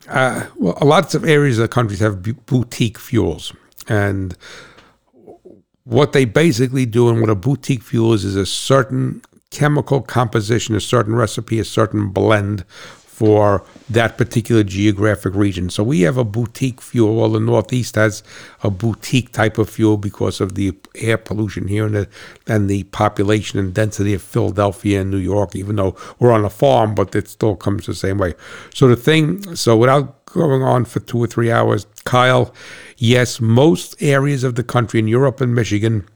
uh, 0.07 0.45
well, 0.55 0.77
lots 0.83 1.15
of 1.15 1.25
areas 1.25 1.57
of 1.57 1.63
the 1.63 1.67
country 1.67 1.97
have 1.97 2.21
boutique 2.45 2.99
fuels. 2.99 3.51
And 3.87 4.37
what 5.83 6.13
they 6.13 6.25
basically 6.25 6.85
do 6.85 7.09
and 7.09 7.21
what 7.21 7.29
a 7.31 7.35
boutique 7.35 7.81
fuel 7.81 8.13
is, 8.13 8.23
is 8.23 8.35
a 8.35 8.45
certain 8.45 9.23
chemical 9.49 9.99
composition, 9.99 10.75
a 10.75 10.79
certain 10.79 11.15
recipe, 11.15 11.59
a 11.59 11.65
certain 11.65 12.09
blend 12.09 12.63
for 13.19 13.65
that 13.89 14.17
particular 14.17 14.63
geographic 14.63 15.35
region. 15.35 15.69
So 15.69 15.83
we 15.83 15.99
have 16.01 16.15
a 16.15 16.23
boutique 16.23 16.79
fuel. 16.79 17.17
Well, 17.17 17.31
the 17.31 17.41
Northeast 17.41 17.95
has 17.95 18.23
a 18.63 18.69
boutique 18.69 19.33
type 19.33 19.57
of 19.57 19.69
fuel 19.69 19.97
because 19.97 20.39
of 20.39 20.55
the 20.55 20.71
air 20.95 21.17
pollution 21.17 21.67
here 21.67 21.85
and 21.85 21.95
the, 21.95 22.07
and 22.47 22.69
the 22.69 22.83
population 22.83 23.59
and 23.59 23.73
density 23.73 24.13
of 24.13 24.21
Philadelphia 24.21 25.01
and 25.01 25.11
New 25.11 25.17
York, 25.17 25.53
even 25.53 25.75
though 25.75 25.97
we're 26.17 26.31
on 26.31 26.45
a 26.45 26.49
farm, 26.49 26.95
but 26.95 27.13
it 27.13 27.27
still 27.27 27.57
comes 27.57 27.87
the 27.87 27.93
same 27.93 28.19
way. 28.19 28.35
So 28.73 28.87
the 28.87 28.95
thing, 28.95 29.53
so 29.53 29.75
without 29.75 30.23
going 30.23 30.63
on 30.63 30.85
for 30.85 31.01
two 31.01 31.19
or 31.21 31.27
three 31.27 31.51
hours, 31.51 31.87
Kyle, 32.05 32.53
yes, 32.95 33.41
most 33.41 34.01
areas 34.01 34.45
of 34.45 34.55
the 34.55 34.63
country 34.63 34.97
in 34.97 35.09
Europe 35.09 35.41
and 35.41 35.53
Michigan 35.53 36.07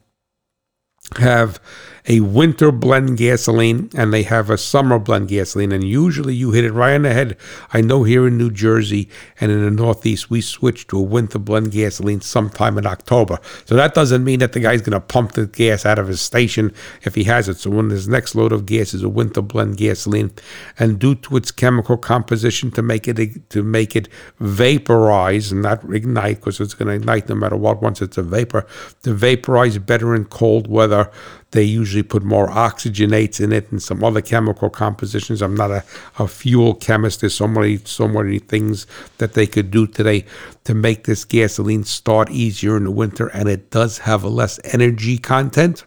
have 1.17 1.59
a 2.07 2.19
winter 2.19 2.71
blend 2.71 3.17
gasoline 3.17 3.89
and 3.95 4.13
they 4.13 4.23
have 4.23 4.49
a 4.49 4.57
summer 4.57 4.99
blend 4.99 5.29
gasoline. 5.29 5.71
And 5.71 5.83
usually 5.83 6.35
you 6.35 6.51
hit 6.51 6.65
it 6.65 6.73
right 6.73 6.95
on 6.95 7.03
the 7.03 7.13
head. 7.13 7.37
I 7.71 7.81
know 7.81 8.03
here 8.03 8.27
in 8.27 8.37
New 8.37 8.51
Jersey 8.51 9.09
and 9.39 9.51
in 9.51 9.63
the 9.63 9.71
Northeast, 9.71 10.29
we 10.29 10.41
switch 10.41 10.87
to 10.87 10.99
a 10.99 11.01
winter 11.01 11.39
blend 11.39 11.71
gasoline 11.71 12.21
sometime 12.21 12.77
in 12.77 12.85
October. 12.85 13.39
So 13.65 13.75
that 13.75 13.93
doesn't 13.93 14.23
mean 14.23 14.39
that 14.39 14.53
the 14.53 14.59
guy's 14.59 14.81
going 14.81 14.93
to 14.93 14.99
pump 14.99 15.33
the 15.33 15.47
gas 15.47 15.85
out 15.85 15.99
of 15.99 16.07
his 16.07 16.21
station 16.21 16.73
if 17.03 17.15
he 17.15 17.23
has 17.25 17.47
it. 17.47 17.57
So 17.57 17.69
when 17.69 17.89
his 17.89 18.07
next 18.07 18.35
load 18.35 18.51
of 18.51 18.65
gas 18.65 18.93
is 18.93 19.03
a 19.03 19.09
winter 19.09 19.41
blend 19.41 19.77
gasoline, 19.77 20.31
and 20.77 20.99
due 20.99 21.15
to 21.15 21.37
its 21.37 21.51
chemical 21.51 21.97
composition 21.97 22.71
to 22.71 22.81
make 22.81 23.07
it 23.07 23.49
to 23.49 23.63
make 23.63 23.95
it 23.95 24.09
vaporize 24.39 25.51
and 25.51 25.61
not 25.61 25.83
ignite 25.93 26.37
because 26.37 26.59
it's 26.59 26.73
going 26.73 26.87
to 26.87 26.95
ignite 26.95 27.29
no 27.29 27.35
matter 27.35 27.55
what 27.55 27.81
once 27.81 28.01
it's 28.01 28.17
a 28.17 28.23
vapor, 28.23 28.65
to 29.03 29.13
vaporize 29.13 29.77
better 29.77 30.15
in 30.15 30.25
cold 30.25 30.67
weather 30.67 31.09
they 31.53 31.63
usually 31.63 32.03
put 32.03 32.23
more 32.23 32.49
oxygenates 32.49 33.39
in 33.39 33.53
it 33.53 33.71
and 33.71 33.81
some 33.81 34.03
other 34.03 34.21
chemical 34.21 34.69
compositions. 34.69 35.41
I'm 35.41 35.55
not 35.55 35.71
a, 35.71 35.83
a 36.19 36.27
fuel 36.27 36.73
chemist. 36.73 37.21
There's 37.21 37.35
so 37.35 37.47
many, 37.47 37.77
so 37.77 38.07
many 38.07 38.39
things 38.39 38.85
that 39.19 39.33
they 39.33 39.47
could 39.47 39.71
do 39.71 39.87
today 39.87 40.25
to 40.65 40.73
make 40.73 41.05
this 41.05 41.23
gasoline 41.23 41.83
start 41.83 42.31
easier 42.31 42.75
in 42.75 42.85
the 42.85 42.91
winter, 42.91 43.27
and 43.27 43.47
it 43.47 43.69
does 43.69 43.99
have 43.99 44.23
a 44.23 44.29
less 44.29 44.59
energy 44.65 45.17
content 45.17 45.85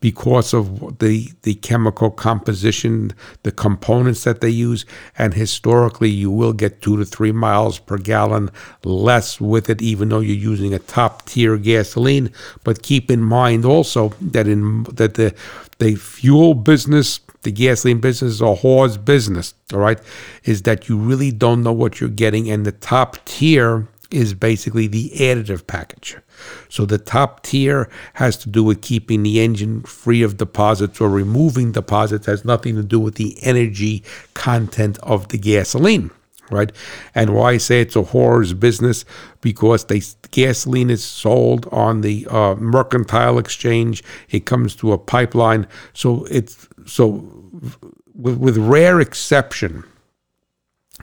because 0.00 0.54
of 0.54 0.98
the 0.98 1.30
the 1.42 1.54
chemical 1.54 2.10
composition, 2.10 3.12
the 3.42 3.52
components 3.52 4.24
that 4.24 4.40
they 4.40 4.50
use, 4.50 4.84
and 5.16 5.34
historically 5.34 6.10
you 6.10 6.30
will 6.30 6.52
get 6.52 6.82
two 6.82 6.96
to 6.96 7.04
three 7.04 7.32
miles 7.32 7.78
per 7.78 7.98
gallon 7.98 8.50
less 8.84 9.40
with 9.40 9.68
it, 9.68 9.82
even 9.82 10.08
though 10.08 10.20
you're 10.20 10.36
using 10.36 10.72
a 10.72 10.78
top 10.78 11.24
tier 11.26 11.56
gasoline. 11.56 12.30
But 12.64 12.82
keep 12.82 13.10
in 13.10 13.22
mind 13.22 13.64
also 13.64 14.10
that 14.20 14.46
in 14.46 14.84
that 14.84 15.14
the 15.14 15.34
the 15.78 15.94
fuel 15.94 16.54
business 16.54 17.20
the 17.42 17.52
gasoline 17.52 18.00
business 18.00 18.34
is 18.34 18.40
a 18.40 18.44
whore's 18.44 18.96
business, 19.02 19.54
all 19.72 19.78
right, 19.78 19.98
is 20.44 20.62
that 20.62 20.88
you 20.88 20.96
really 20.96 21.30
don't 21.30 21.62
know 21.62 21.72
what 21.72 22.00
you're 22.00 22.08
getting. 22.10 22.50
And 22.50 22.66
the 22.66 22.72
top 22.72 23.24
tier 23.24 23.86
is 24.10 24.34
basically 24.34 24.86
the 24.86 25.10
additive 25.16 25.66
package. 25.66 26.16
So 26.68 26.86
the 26.86 26.98
top 26.98 27.42
tier 27.42 27.90
has 28.14 28.36
to 28.38 28.48
do 28.48 28.64
with 28.64 28.80
keeping 28.80 29.22
the 29.22 29.40
engine 29.40 29.82
free 29.82 30.22
of 30.22 30.36
deposits 30.36 31.00
or 31.00 31.10
removing 31.10 31.72
deposits, 31.72 32.26
has 32.26 32.44
nothing 32.44 32.76
to 32.76 32.82
do 32.82 32.98
with 32.98 33.16
the 33.16 33.36
energy 33.42 34.02
content 34.34 34.98
of 34.98 35.28
the 35.28 35.38
gasoline. 35.38 36.10
Right, 36.50 36.72
and 37.14 37.34
why 37.34 37.50
I 37.50 37.56
say 37.58 37.82
it's 37.82 37.94
a 37.94 38.02
whore's 38.02 38.58
business 38.58 39.04
because 39.42 39.84
they 39.84 40.00
gasoline 40.30 40.88
is 40.88 41.04
sold 41.04 41.68
on 41.70 42.00
the 42.00 42.26
uh, 42.30 42.54
mercantile 42.54 43.38
exchange. 43.38 44.02
It 44.30 44.46
comes 44.46 44.74
to 44.76 44.94
a 44.94 44.96
pipeline, 44.96 45.66
so 45.92 46.24
it's 46.30 46.66
so 46.86 47.30
with, 48.14 48.38
with 48.38 48.56
rare 48.56 48.98
exception, 48.98 49.84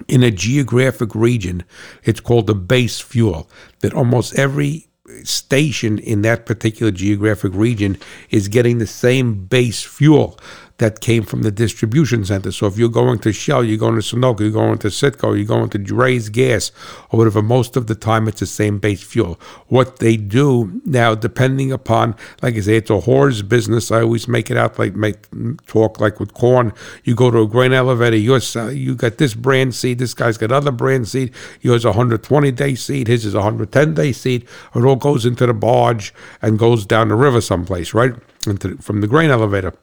in 0.08 0.24
a 0.24 0.32
geographic 0.32 1.16
region, 1.16 1.64
it's 2.04 2.20
called 2.20 2.48
the 2.48 2.56
base 2.56 3.00
fuel. 3.00 3.50
That 3.82 3.94
almost 3.94 4.38
every 4.38 4.88
station 5.24 6.00
in 6.00 6.24
that 6.24 6.46
particular 6.46 6.92
geographic 6.92 7.54
region 7.54 7.98
is 8.32 8.48
getting 8.48 8.80
the 8.80 8.88
same 8.88 9.46
base 9.46 9.84
fuel 9.84 10.40
that 10.78 11.00
came 11.00 11.24
from 11.24 11.44
the 11.44 11.52
distribution 11.52 12.26
center. 12.26 12.52
So 12.52 12.68
if 12.68 12.78
you're 12.78 12.90
going 12.90 13.20
to 13.20 13.32
Shell, 13.32 13.64
you're 13.64 13.78
going 13.78 13.96
to 13.96 14.02
Sunoco, 14.02 14.42
you're 14.42 14.52
going 14.52 14.78
to 14.80 14.90
Citgo, 14.90 15.36
you're 15.36 15.46
going 15.46 15.70
to 15.70 15.78
Dray's 15.78 16.28
Gas, 16.30 16.72
or 17.12 17.20
whatever, 17.20 17.42
most 17.42 17.78
of 17.78 17.88
the 17.88 17.96
time 17.96 18.28
it's 18.28 18.42
the 18.42 18.46
same 18.46 18.80
base 18.80 19.02
fuel. 19.02 19.40
What 19.68 20.00
they 20.00 20.18
do 20.18 20.82
now, 20.84 21.16
depending 21.16 21.72
upon, 21.72 22.16
like 22.42 22.56
I 22.56 22.60
say, 22.60 22.76
it's 22.78 22.90
a 22.90 23.00
whore's 23.00 23.42
business. 23.42 23.90
I 23.90 24.02
always 24.02 24.28
make 24.28 24.52
it 24.52 24.58
out 24.58 24.78
like 24.78 24.96
make 24.96 25.18
talk 25.66 26.00
like 26.02 26.20
with 26.20 26.34
corn. 26.34 26.74
You 27.06 27.16
go 27.16 27.32
to 27.32 27.40
a 27.40 27.48
grain 27.48 27.72
elevator, 27.72 28.18
you 28.18 28.36
you 28.70 28.96
got 28.96 29.18
this 29.18 29.34
brand 29.34 29.76
seed, 29.76 30.00
this 30.00 30.14
guy's 30.14 30.38
got 30.38 30.52
other 30.52 30.72
brand 30.72 31.08
seed. 31.08 31.34
Yours 31.62 31.86
a 31.86 31.90
120 31.90 32.52
day 32.52 32.76
seed, 32.76 33.08
his 33.08 33.26
is 33.26 33.34
a 33.34 33.38
110 33.38 33.94
day 33.94 34.12
seed. 34.12 34.46
It 34.76 34.84
all 34.84 34.98
goes 34.98 35.26
into 35.26 35.46
the 35.46 35.54
barge 35.54 36.14
and 36.42 36.60
goes 36.60 36.86
down 36.86 37.08
the 37.08 37.16
river 37.16 37.40
someplace, 37.40 37.94
right? 37.94 38.14
Into, 38.46 38.78
from 38.78 39.00
the 39.02 39.08
grain 39.08 39.30
elevator. 39.30 39.74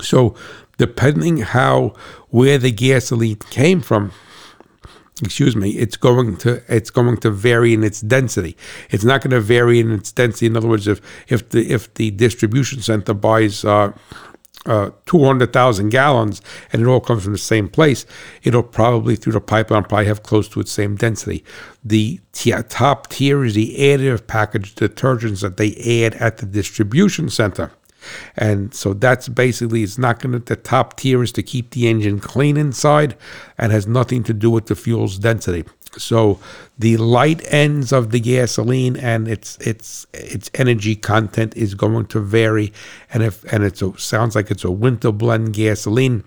So, 0.00 0.34
depending 0.78 1.38
how 1.38 1.94
where 2.30 2.58
the 2.58 2.72
gasoline 2.72 3.36
came 3.50 3.80
from, 3.80 4.12
excuse 5.22 5.54
me, 5.54 5.70
it's 5.70 5.96
going 5.96 6.36
to 6.38 6.62
it's 6.68 6.90
going 6.90 7.16
to 7.18 7.30
vary 7.30 7.72
in 7.72 7.84
its 7.84 8.00
density. 8.00 8.56
It's 8.90 9.04
not 9.04 9.22
going 9.22 9.30
to 9.30 9.40
vary 9.40 9.80
in 9.80 9.92
its 9.92 10.12
density. 10.12 10.46
In 10.46 10.56
other 10.56 10.68
words, 10.68 10.88
if 10.88 11.00
if 11.28 11.48
the 11.50 11.70
if 11.70 11.92
the 11.94 12.10
distribution 12.10 12.82
center 12.82 13.14
buys 13.14 13.64
uh, 13.64 13.92
uh, 14.66 14.90
200,000 15.06 15.90
gallons 15.90 16.40
and 16.72 16.80
it 16.80 16.88
all 16.88 17.00
comes 17.00 17.24
from 17.24 17.32
the 17.32 17.38
same 17.38 17.68
place, 17.68 18.06
it'll 18.42 18.62
probably 18.62 19.14
through 19.14 19.34
the 19.34 19.40
pipeline 19.40 19.84
probably 19.84 20.06
have 20.06 20.22
close 20.22 20.48
to 20.48 20.60
its 20.60 20.72
same 20.72 20.96
density. 20.96 21.44
The 21.84 22.20
t- 22.32 22.54
top 22.68 23.08
tier 23.08 23.44
is 23.44 23.54
the 23.54 23.76
additive 23.78 24.26
package 24.26 24.74
detergents 24.74 25.42
that 25.42 25.58
they 25.58 25.74
add 26.04 26.14
at 26.14 26.38
the 26.38 26.46
distribution 26.46 27.28
center. 27.28 27.72
And 28.36 28.74
so 28.74 28.94
that's 28.94 29.28
basically 29.28 29.82
it's 29.82 29.98
not 29.98 30.20
going 30.20 30.32
to 30.32 30.38
the 30.38 30.56
top 30.56 30.96
tier 30.96 31.22
is 31.22 31.32
to 31.32 31.42
keep 31.42 31.70
the 31.70 31.88
engine 31.88 32.20
clean 32.20 32.56
inside 32.56 33.16
and 33.58 33.72
has 33.72 33.86
nothing 33.86 34.22
to 34.24 34.32
do 34.34 34.50
with 34.50 34.66
the 34.66 34.76
fuel's 34.76 35.18
density. 35.18 35.64
So 35.98 36.40
the 36.78 36.96
light 36.96 37.42
ends 37.52 37.92
of 37.92 38.10
the 38.10 38.20
gasoline 38.20 38.96
and 38.96 39.28
its 39.28 39.56
its 39.58 40.06
its 40.12 40.50
energy 40.54 40.96
content 40.96 41.56
is 41.56 41.74
going 41.74 42.06
to 42.06 42.20
vary. 42.20 42.72
And 43.12 43.22
if 43.22 43.44
and 43.52 43.62
it 43.62 43.80
sounds 43.98 44.34
like 44.34 44.50
it's 44.50 44.64
a 44.64 44.70
winter 44.70 45.12
blend 45.12 45.52
gasoline, 45.52 46.24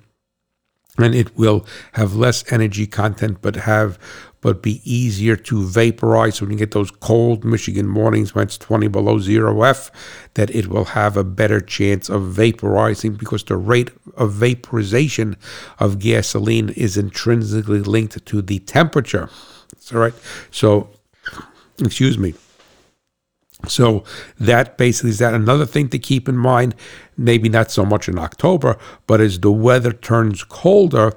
and 0.98 1.14
it 1.14 1.38
will 1.38 1.66
have 1.94 2.16
less 2.16 2.44
energy 2.52 2.88
content, 2.88 3.38
but 3.42 3.56
have 3.56 4.00
but 4.42 4.62
be 4.62 4.82
easier 4.86 5.36
to 5.36 5.64
vaporize. 5.66 6.36
So 6.36 6.46
when 6.46 6.54
you 6.54 6.58
get 6.60 6.72
those 6.72 6.92
cold 6.92 7.44
Michigan 7.44 7.88
mornings 7.88 8.36
when 8.36 8.44
it's 8.44 8.58
20 8.58 8.88
below 8.88 9.20
zero 9.20 9.64
F, 9.64 9.92
that 10.36 10.54
it 10.56 10.68
will 10.68 10.86
have 10.86 11.18
a 11.18 11.24
better 11.24 11.60
chance 11.60 12.08
of 12.08 12.22
vaporizing 12.22 13.18
because 13.18 13.44
the 13.44 13.58
rate 13.58 13.90
of 14.16 14.34
vaporization 14.34 15.36
of 15.80 16.00
gasoline 16.00 16.70
is 16.70 16.98
intrinsically 16.98 17.82
linked 17.82 18.26
to 18.26 18.42
the 18.42 18.60
temperature. 18.60 19.30
All 19.94 20.00
right. 20.00 20.14
So, 20.52 20.92
excuse 21.80 22.18
me. 22.18 22.36
So 23.66 24.04
that 24.40 24.78
basically 24.78 25.10
is 25.12 25.20
that. 25.20 25.34
Another 25.34 25.66
thing 25.66 25.90
to 25.90 26.00
keep 26.00 26.30
in 26.30 26.38
mind, 26.38 26.76
maybe 27.18 27.50
not 27.50 27.72
so 27.72 27.86
much 27.86 28.08
in 28.08 28.20
October, 28.20 28.78
but 29.08 29.20
as 29.20 29.40
the 29.40 29.52
weather 29.52 29.94
turns 29.94 30.44
colder, 30.44 31.14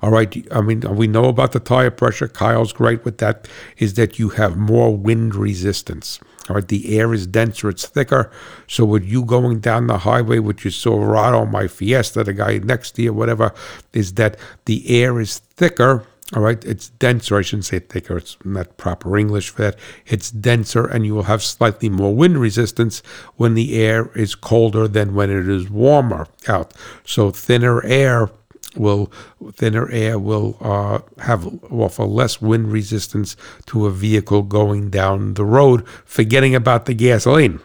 all 0.00 0.10
right, 0.10 0.46
I 0.50 0.60
mean, 0.60 0.80
we 0.96 1.06
know 1.06 1.26
about 1.26 1.52
the 1.52 1.60
tire 1.60 1.90
pressure. 1.90 2.28
Kyle's 2.28 2.72
great 2.72 3.04
with 3.04 3.18
that, 3.18 3.48
is 3.76 3.94
that 3.94 4.18
you 4.18 4.30
have 4.30 4.56
more 4.56 4.96
wind 4.96 5.34
resistance. 5.34 6.18
All 6.48 6.56
right, 6.56 6.66
the 6.66 6.98
air 6.98 7.12
is 7.12 7.26
denser, 7.26 7.68
it's 7.68 7.86
thicker. 7.86 8.30
So, 8.66 8.84
with 8.84 9.04
you 9.04 9.24
going 9.24 9.60
down 9.60 9.86
the 9.86 9.98
highway 9.98 10.38
with 10.38 10.64
your 10.64 10.72
Silverado, 10.72 11.44
my 11.44 11.68
Fiesta, 11.68 12.24
the 12.24 12.32
guy 12.32 12.58
next 12.58 12.92
to 12.92 13.02
you, 13.02 13.12
whatever, 13.12 13.52
is 13.92 14.14
that 14.14 14.38
the 14.64 15.02
air 15.02 15.20
is 15.20 15.38
thicker 15.38 16.06
all 16.34 16.42
right, 16.42 16.62
it's 16.64 16.90
denser. 16.90 17.38
I 17.38 17.42
shouldn't 17.42 17.64
say 17.64 17.78
thicker. 17.78 18.18
It's 18.18 18.36
not 18.44 18.76
proper 18.76 19.16
English 19.16 19.48
for 19.48 19.62
that. 19.62 19.76
It's 20.06 20.30
denser, 20.30 20.84
and 20.84 21.06
you 21.06 21.14
will 21.14 21.22
have 21.22 21.42
slightly 21.42 21.88
more 21.88 22.14
wind 22.14 22.38
resistance 22.38 23.02
when 23.36 23.54
the 23.54 23.80
air 23.80 24.10
is 24.14 24.34
colder 24.34 24.86
than 24.86 25.14
when 25.14 25.30
it 25.30 25.48
is 25.48 25.70
warmer 25.70 26.26
out. 26.46 26.74
So 27.04 27.30
thinner 27.30 27.82
air 27.82 28.30
will 28.76 29.10
thinner 29.54 29.90
air 29.90 30.18
will 30.18 30.58
uh, 30.60 30.98
have 31.22 31.48
offer 31.72 32.04
less 32.04 32.42
wind 32.42 32.72
resistance 32.72 33.34
to 33.66 33.86
a 33.86 33.90
vehicle 33.90 34.42
going 34.42 34.90
down 34.90 35.32
the 35.32 35.46
road. 35.46 35.88
Forgetting 36.04 36.54
about 36.54 36.84
the 36.84 36.94
gasoline. 36.94 37.60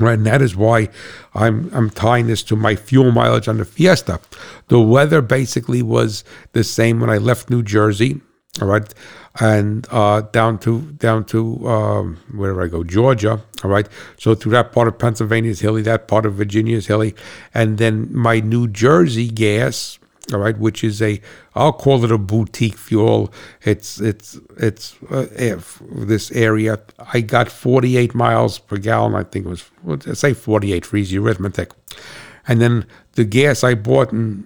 Right, 0.00 0.14
and 0.14 0.24
that 0.24 0.40
is 0.40 0.56
why 0.56 0.88
I'm 1.34 1.70
I'm 1.74 1.90
tying 1.90 2.26
this 2.26 2.42
to 2.44 2.56
my 2.56 2.74
fuel 2.74 3.12
mileage 3.12 3.48
on 3.48 3.58
the 3.58 3.66
Fiesta. 3.66 4.18
The 4.68 4.80
weather 4.80 5.20
basically 5.20 5.82
was 5.82 6.24
the 6.52 6.64
same 6.64 7.00
when 7.00 7.10
I 7.10 7.18
left 7.18 7.50
New 7.50 7.62
Jersey, 7.62 8.22
all 8.62 8.68
right, 8.68 8.94
and 9.40 9.86
uh, 9.90 10.22
down 10.22 10.58
to 10.60 10.80
down 10.92 11.26
to 11.26 11.68
um, 11.68 12.18
wherever 12.34 12.64
I 12.64 12.68
go, 12.68 12.82
Georgia, 12.82 13.42
all 13.62 13.70
right. 13.70 13.86
So 14.16 14.34
through 14.34 14.52
that 14.52 14.72
part 14.72 14.88
of 14.88 14.98
Pennsylvania 14.98 15.50
is 15.50 15.60
hilly, 15.60 15.82
that 15.82 16.08
part 16.08 16.24
of 16.24 16.32
Virginia 16.32 16.78
is 16.78 16.86
hilly, 16.86 17.14
and 17.52 17.76
then 17.76 18.08
my 18.10 18.40
New 18.40 18.68
Jersey 18.68 19.28
gas 19.28 19.99
all 20.32 20.40
right, 20.40 20.58
which 20.58 20.84
is 20.84 21.00
a 21.02 21.20
I'll 21.54 21.72
call 21.72 22.04
it 22.04 22.12
a 22.12 22.18
boutique 22.18 22.76
fuel. 22.76 23.32
It's 23.62 24.00
it's 24.00 24.38
it's 24.56 24.96
uh, 25.10 25.26
if 25.32 25.82
this 25.90 26.30
area. 26.32 26.80
I 27.12 27.20
got 27.20 27.48
48 27.48 28.14
miles 28.14 28.58
per 28.58 28.76
gallon. 28.76 29.14
I 29.14 29.24
think 29.24 29.46
it 29.46 29.48
was 29.48 29.64
let's 29.84 30.20
say 30.20 30.34
48 30.34 30.86
for 30.86 30.96
easy 30.96 31.18
arithmetic, 31.18 31.72
and 32.46 32.60
then 32.60 32.86
the 33.12 33.24
gas 33.24 33.64
I 33.64 33.74
bought 33.74 34.12
in 34.12 34.44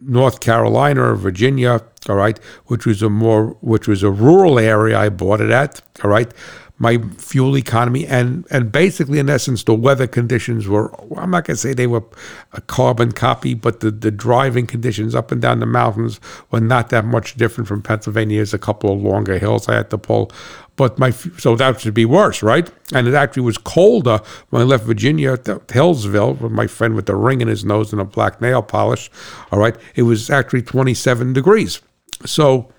North 0.00 0.40
Carolina 0.40 1.12
or 1.12 1.14
Virginia, 1.14 1.80
all 2.08 2.16
right, 2.16 2.38
which 2.66 2.86
was 2.86 3.02
a 3.02 3.10
more 3.10 3.56
which 3.60 3.88
was 3.88 4.02
a 4.02 4.10
rural 4.10 4.58
area. 4.58 4.98
I 4.98 5.08
bought 5.08 5.40
it 5.40 5.50
at, 5.50 5.82
all 6.02 6.10
right 6.10 6.32
my 6.78 6.98
fuel 7.16 7.56
economy 7.56 8.06
and 8.06 8.46
and 8.50 8.70
basically 8.70 9.18
in 9.18 9.30
essence 9.30 9.64
the 9.64 9.74
weather 9.74 10.06
conditions 10.06 10.68
were 10.68 10.92
I'm 11.18 11.30
not 11.30 11.44
going 11.44 11.54
to 11.54 11.56
say 11.56 11.72
they 11.72 11.86
were 11.86 12.04
a 12.52 12.60
carbon 12.60 13.12
copy 13.12 13.54
but 13.54 13.80
the 13.80 13.90
the 13.90 14.10
driving 14.10 14.66
conditions 14.66 15.14
up 15.14 15.32
and 15.32 15.40
down 15.40 15.60
the 15.60 15.66
mountains 15.66 16.20
were 16.50 16.60
not 16.60 16.90
that 16.90 17.04
much 17.04 17.36
different 17.36 17.66
from 17.68 17.82
Pennsylvania. 17.82 18.38
There's 18.38 18.52
a 18.54 18.58
couple 18.58 18.92
of 18.92 19.00
longer 19.00 19.38
hills 19.38 19.68
I 19.68 19.74
had 19.74 19.90
to 19.90 19.98
pull. 19.98 20.30
But 20.76 20.98
my 20.98 21.10
so 21.10 21.56
that 21.56 21.80
should 21.80 21.94
be 21.94 22.04
worse 22.04 22.42
right? 22.42 22.70
And 22.92 23.08
it 23.08 23.14
actually 23.14 23.44
was 23.44 23.56
colder 23.56 24.20
when 24.50 24.60
I 24.60 24.64
left 24.66 24.84
Virginia 24.84 25.38
to 25.38 25.60
Hillsville 25.60 26.38
with 26.38 26.52
my 26.52 26.66
friend 26.66 26.94
with 26.94 27.06
the 27.06 27.16
ring 27.16 27.40
in 27.40 27.48
his 27.48 27.64
nose 27.64 27.92
and 27.92 28.02
a 28.02 28.04
black 28.04 28.42
nail 28.42 28.62
polish 28.62 29.10
all 29.50 29.58
right? 29.58 29.76
It 29.94 30.02
was 30.02 30.28
actually 30.28 30.62
27 30.62 31.32
degrees. 31.32 31.80
So 32.26 32.70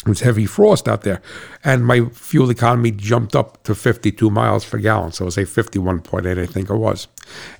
it 0.00 0.08
was 0.08 0.20
heavy 0.20 0.44
frost 0.44 0.88
out 0.88 1.02
there, 1.02 1.22
and 1.64 1.86
my 1.86 2.04
fuel 2.10 2.50
economy 2.50 2.90
jumped 2.90 3.34
up 3.34 3.62
to 3.62 3.74
52 3.74 4.28
miles 4.30 4.64
per 4.64 4.76
gallon. 4.76 5.10
So 5.10 5.24
it 5.24 5.26
was 5.26 5.38
a 5.38 5.44
51.8, 5.44 6.38
I 6.38 6.44
think 6.44 6.68
it 6.68 6.76
was. 6.76 7.08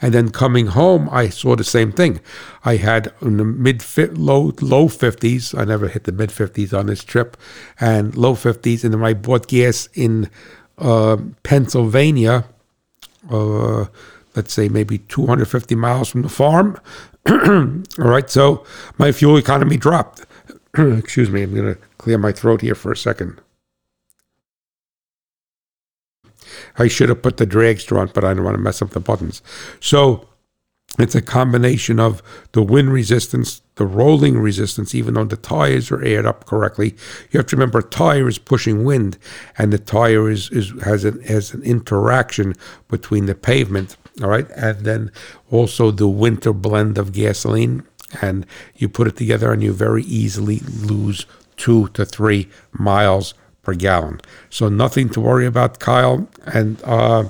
And 0.02 0.12
then 0.12 0.30
coming 0.30 0.66
home, 0.66 1.08
I 1.10 1.30
saw 1.30 1.56
the 1.56 1.64
same 1.64 1.92
thing. 1.92 2.20
I 2.62 2.76
had 2.76 3.12
in 3.22 3.38
the 3.38 3.44
mid 3.44 3.82
low 4.18 4.52
low 4.60 4.86
50s. 4.86 5.58
I 5.58 5.64
never 5.64 5.88
hit 5.88 6.04
the 6.04 6.12
mid 6.12 6.28
50s 6.28 6.78
on 6.78 6.86
this 6.86 7.02
trip, 7.02 7.38
and 7.80 8.14
low 8.14 8.34
50s. 8.34 8.84
And 8.84 8.92
then 8.92 9.02
I 9.02 9.14
bought 9.14 9.48
gas 9.48 9.88
in 9.94 10.28
uh, 10.76 11.16
Pennsylvania. 11.42 12.44
Uh, 13.30 13.86
let's 14.36 14.52
say 14.52 14.68
maybe 14.68 14.98
250 14.98 15.74
miles 15.74 16.10
from 16.10 16.20
the 16.20 16.28
farm. 16.28 16.78
All 17.28 17.82
right, 17.96 18.28
so 18.28 18.64
my 18.98 19.10
fuel 19.10 19.38
economy 19.38 19.78
dropped. 19.78 20.26
Excuse 20.78 21.30
me, 21.30 21.42
I'm 21.42 21.54
to 21.54 21.78
clear 22.06 22.18
my 22.18 22.30
throat 22.30 22.60
here 22.60 22.76
for 22.76 22.92
a 22.92 22.96
second. 22.96 23.40
I 26.78 26.86
should 26.86 27.08
have 27.08 27.20
put 27.20 27.36
the 27.36 27.46
drag 27.46 27.80
straw 27.80 28.02
on, 28.02 28.12
but 28.14 28.24
I 28.24 28.32
don't 28.32 28.44
want 28.44 28.54
to 28.54 28.62
mess 28.62 28.80
up 28.80 28.90
the 28.90 29.00
buttons. 29.00 29.42
So 29.80 30.28
it's 31.00 31.16
a 31.16 31.20
combination 31.20 31.98
of 31.98 32.22
the 32.52 32.62
wind 32.62 32.92
resistance, 32.92 33.60
the 33.74 33.86
rolling 33.86 34.38
resistance, 34.38 34.94
even 34.94 35.14
though 35.14 35.24
the 35.24 35.36
tires 35.36 35.90
are 35.90 36.00
aired 36.00 36.26
up 36.26 36.46
correctly. 36.46 36.94
You 37.32 37.38
have 37.38 37.46
to 37.46 37.56
remember 37.56 37.80
a 37.80 37.82
tire 37.82 38.28
is 38.28 38.38
pushing 38.38 38.84
wind, 38.84 39.18
and 39.58 39.72
the 39.72 39.78
tire 39.80 40.30
is, 40.30 40.48
is 40.50 40.70
has 40.84 41.04
an 41.04 41.20
has 41.22 41.54
an 41.54 41.64
interaction 41.64 42.54
between 42.86 43.26
the 43.26 43.34
pavement. 43.34 43.96
All 44.22 44.28
right, 44.28 44.48
and 44.50 44.84
then 44.84 45.10
also 45.50 45.90
the 45.90 46.06
winter 46.06 46.52
blend 46.52 46.98
of 46.98 47.12
gasoline 47.12 47.82
and 48.22 48.46
you 48.76 48.88
put 48.88 49.08
it 49.08 49.16
together 49.16 49.52
and 49.52 49.64
you 49.64 49.72
very 49.72 50.04
easily 50.04 50.60
lose 50.60 51.26
two 51.56 51.88
to 51.88 52.04
three 52.04 52.48
miles 52.72 53.34
per 53.66 53.74
gallon. 53.74 54.20
So 54.48 54.68
nothing 54.68 55.08
to 55.10 55.20
worry 55.20 55.44
about, 55.44 55.80
Kyle. 55.80 56.28
And 56.46 56.80
uh, 56.84 57.28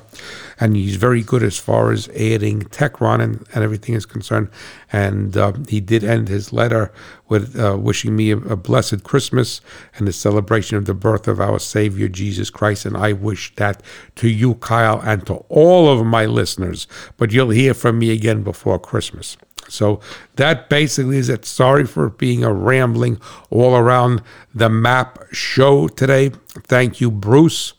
and 0.61 0.77
he's 0.77 0.97
very 0.97 1.23
good 1.23 1.43
as 1.43 1.59
far 1.59 1.93
as 1.93 2.09
adding 2.11 2.63
Techron 2.63 3.21
and, 3.23 3.47
and 3.55 3.65
everything 3.65 3.95
is 3.95 4.07
concerned. 4.07 4.49
And 4.93 5.37
uh, 5.37 5.53
he 5.69 5.81
did 5.81 6.05
end 6.05 6.29
his 6.29 6.53
letter 6.53 6.93
with 7.29 7.59
uh, 7.59 7.77
wishing 7.79 8.17
me 8.17 8.31
a, 8.31 8.39
a, 8.39 8.57
blessed 8.57 9.05
Christmas 9.05 9.61
and 9.97 10.07
the 10.07 10.13
celebration 10.13 10.79
of 10.79 10.87
the 10.87 10.95
birth 10.95 11.29
of 11.29 11.41
our 11.41 11.59
Savior 11.59 12.09
Jesus 12.09 12.49
Christ. 12.51 12.87
And 12.87 12.97
I 12.97 13.13
wish 13.13 13.55
that 13.57 13.83
to 14.17 14.29
you, 14.29 14.55
Kyle, 14.55 15.01
and 15.03 15.27
to 15.27 15.35
all 15.49 15.89
of 15.89 16.07
my 16.07 16.25
listeners. 16.25 16.87
But 17.17 17.33
you'll 17.33 17.51
hear 17.51 17.75
from 17.75 17.99
me 17.99 18.11
again 18.11 18.43
before 18.43 18.79
Christmas. 18.79 19.37
So 19.69 20.01
that 20.37 20.69
basically 20.69 21.19
is 21.19 21.29
it. 21.29 21.45
Sorry 21.45 21.87
for 21.87 22.11
being 22.11 22.45
a 22.45 22.53
rambling 22.53 23.21
all 23.51 23.77
around 23.77 24.23
the 24.55 24.69
map 24.69 25.19
show 25.33 25.89
today. 25.89 26.31
Thank 26.65 27.01
you, 27.01 27.11
Bruce, 27.11 27.75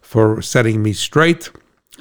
for 0.00 0.42
setting 0.42 0.82
me 0.82 0.92
straight. 0.92 1.50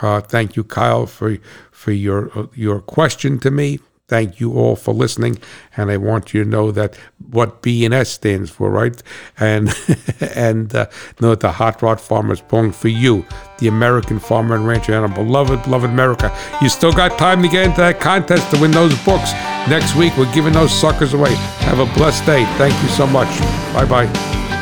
Uh, 0.01 0.21
thank 0.21 0.55
you, 0.55 0.63
Kyle, 0.63 1.05
for 1.05 1.37
for 1.71 1.91
your 1.91 2.37
uh, 2.37 2.47
your 2.53 2.79
question 2.79 3.39
to 3.39 3.51
me. 3.51 3.79
Thank 4.11 4.41
you 4.41 4.55
all 4.55 4.75
for 4.75 4.93
listening, 4.93 5.37
and 5.77 5.89
I 5.89 5.95
want 5.95 6.33
you 6.33 6.43
to 6.43 6.49
know 6.49 6.69
that 6.73 6.97
what 7.29 7.61
BNS 7.61 8.07
stands 8.07 8.51
for, 8.51 8.69
right? 8.69 9.01
And 9.39 9.73
and 10.35 10.75
uh, 10.75 10.87
know 11.21 11.33
the 11.33 11.53
Hot 11.53 11.81
Rod 11.81 12.01
Farmer 12.01 12.33
is 12.33 12.41
pulling 12.41 12.73
for 12.73 12.89
you, 12.89 13.25
the 13.59 13.69
American 13.69 14.19
farmer 14.19 14.55
and 14.55 14.67
rancher, 14.67 14.91
and 14.91 15.09
our 15.09 15.23
beloved, 15.23 15.63
beloved 15.63 15.89
America. 15.89 16.29
You 16.61 16.67
still 16.67 16.91
got 16.91 17.17
time 17.17 17.41
to 17.41 17.47
get 17.47 17.63
into 17.63 17.77
that 17.77 18.01
contest 18.01 18.53
to 18.53 18.59
win 18.59 18.71
those 18.71 19.01
books. 19.05 19.31
Next 19.69 19.95
week, 19.95 20.17
we're 20.17 20.33
giving 20.33 20.51
those 20.51 20.73
suckers 20.73 21.13
away. 21.13 21.33
Have 21.63 21.79
a 21.79 21.85
blessed 21.93 22.25
day. 22.25 22.43
Thank 22.57 22.73
you 22.83 22.89
so 22.89 23.07
much. 23.07 23.29
Bye 23.73 23.85
bye. 23.85 24.60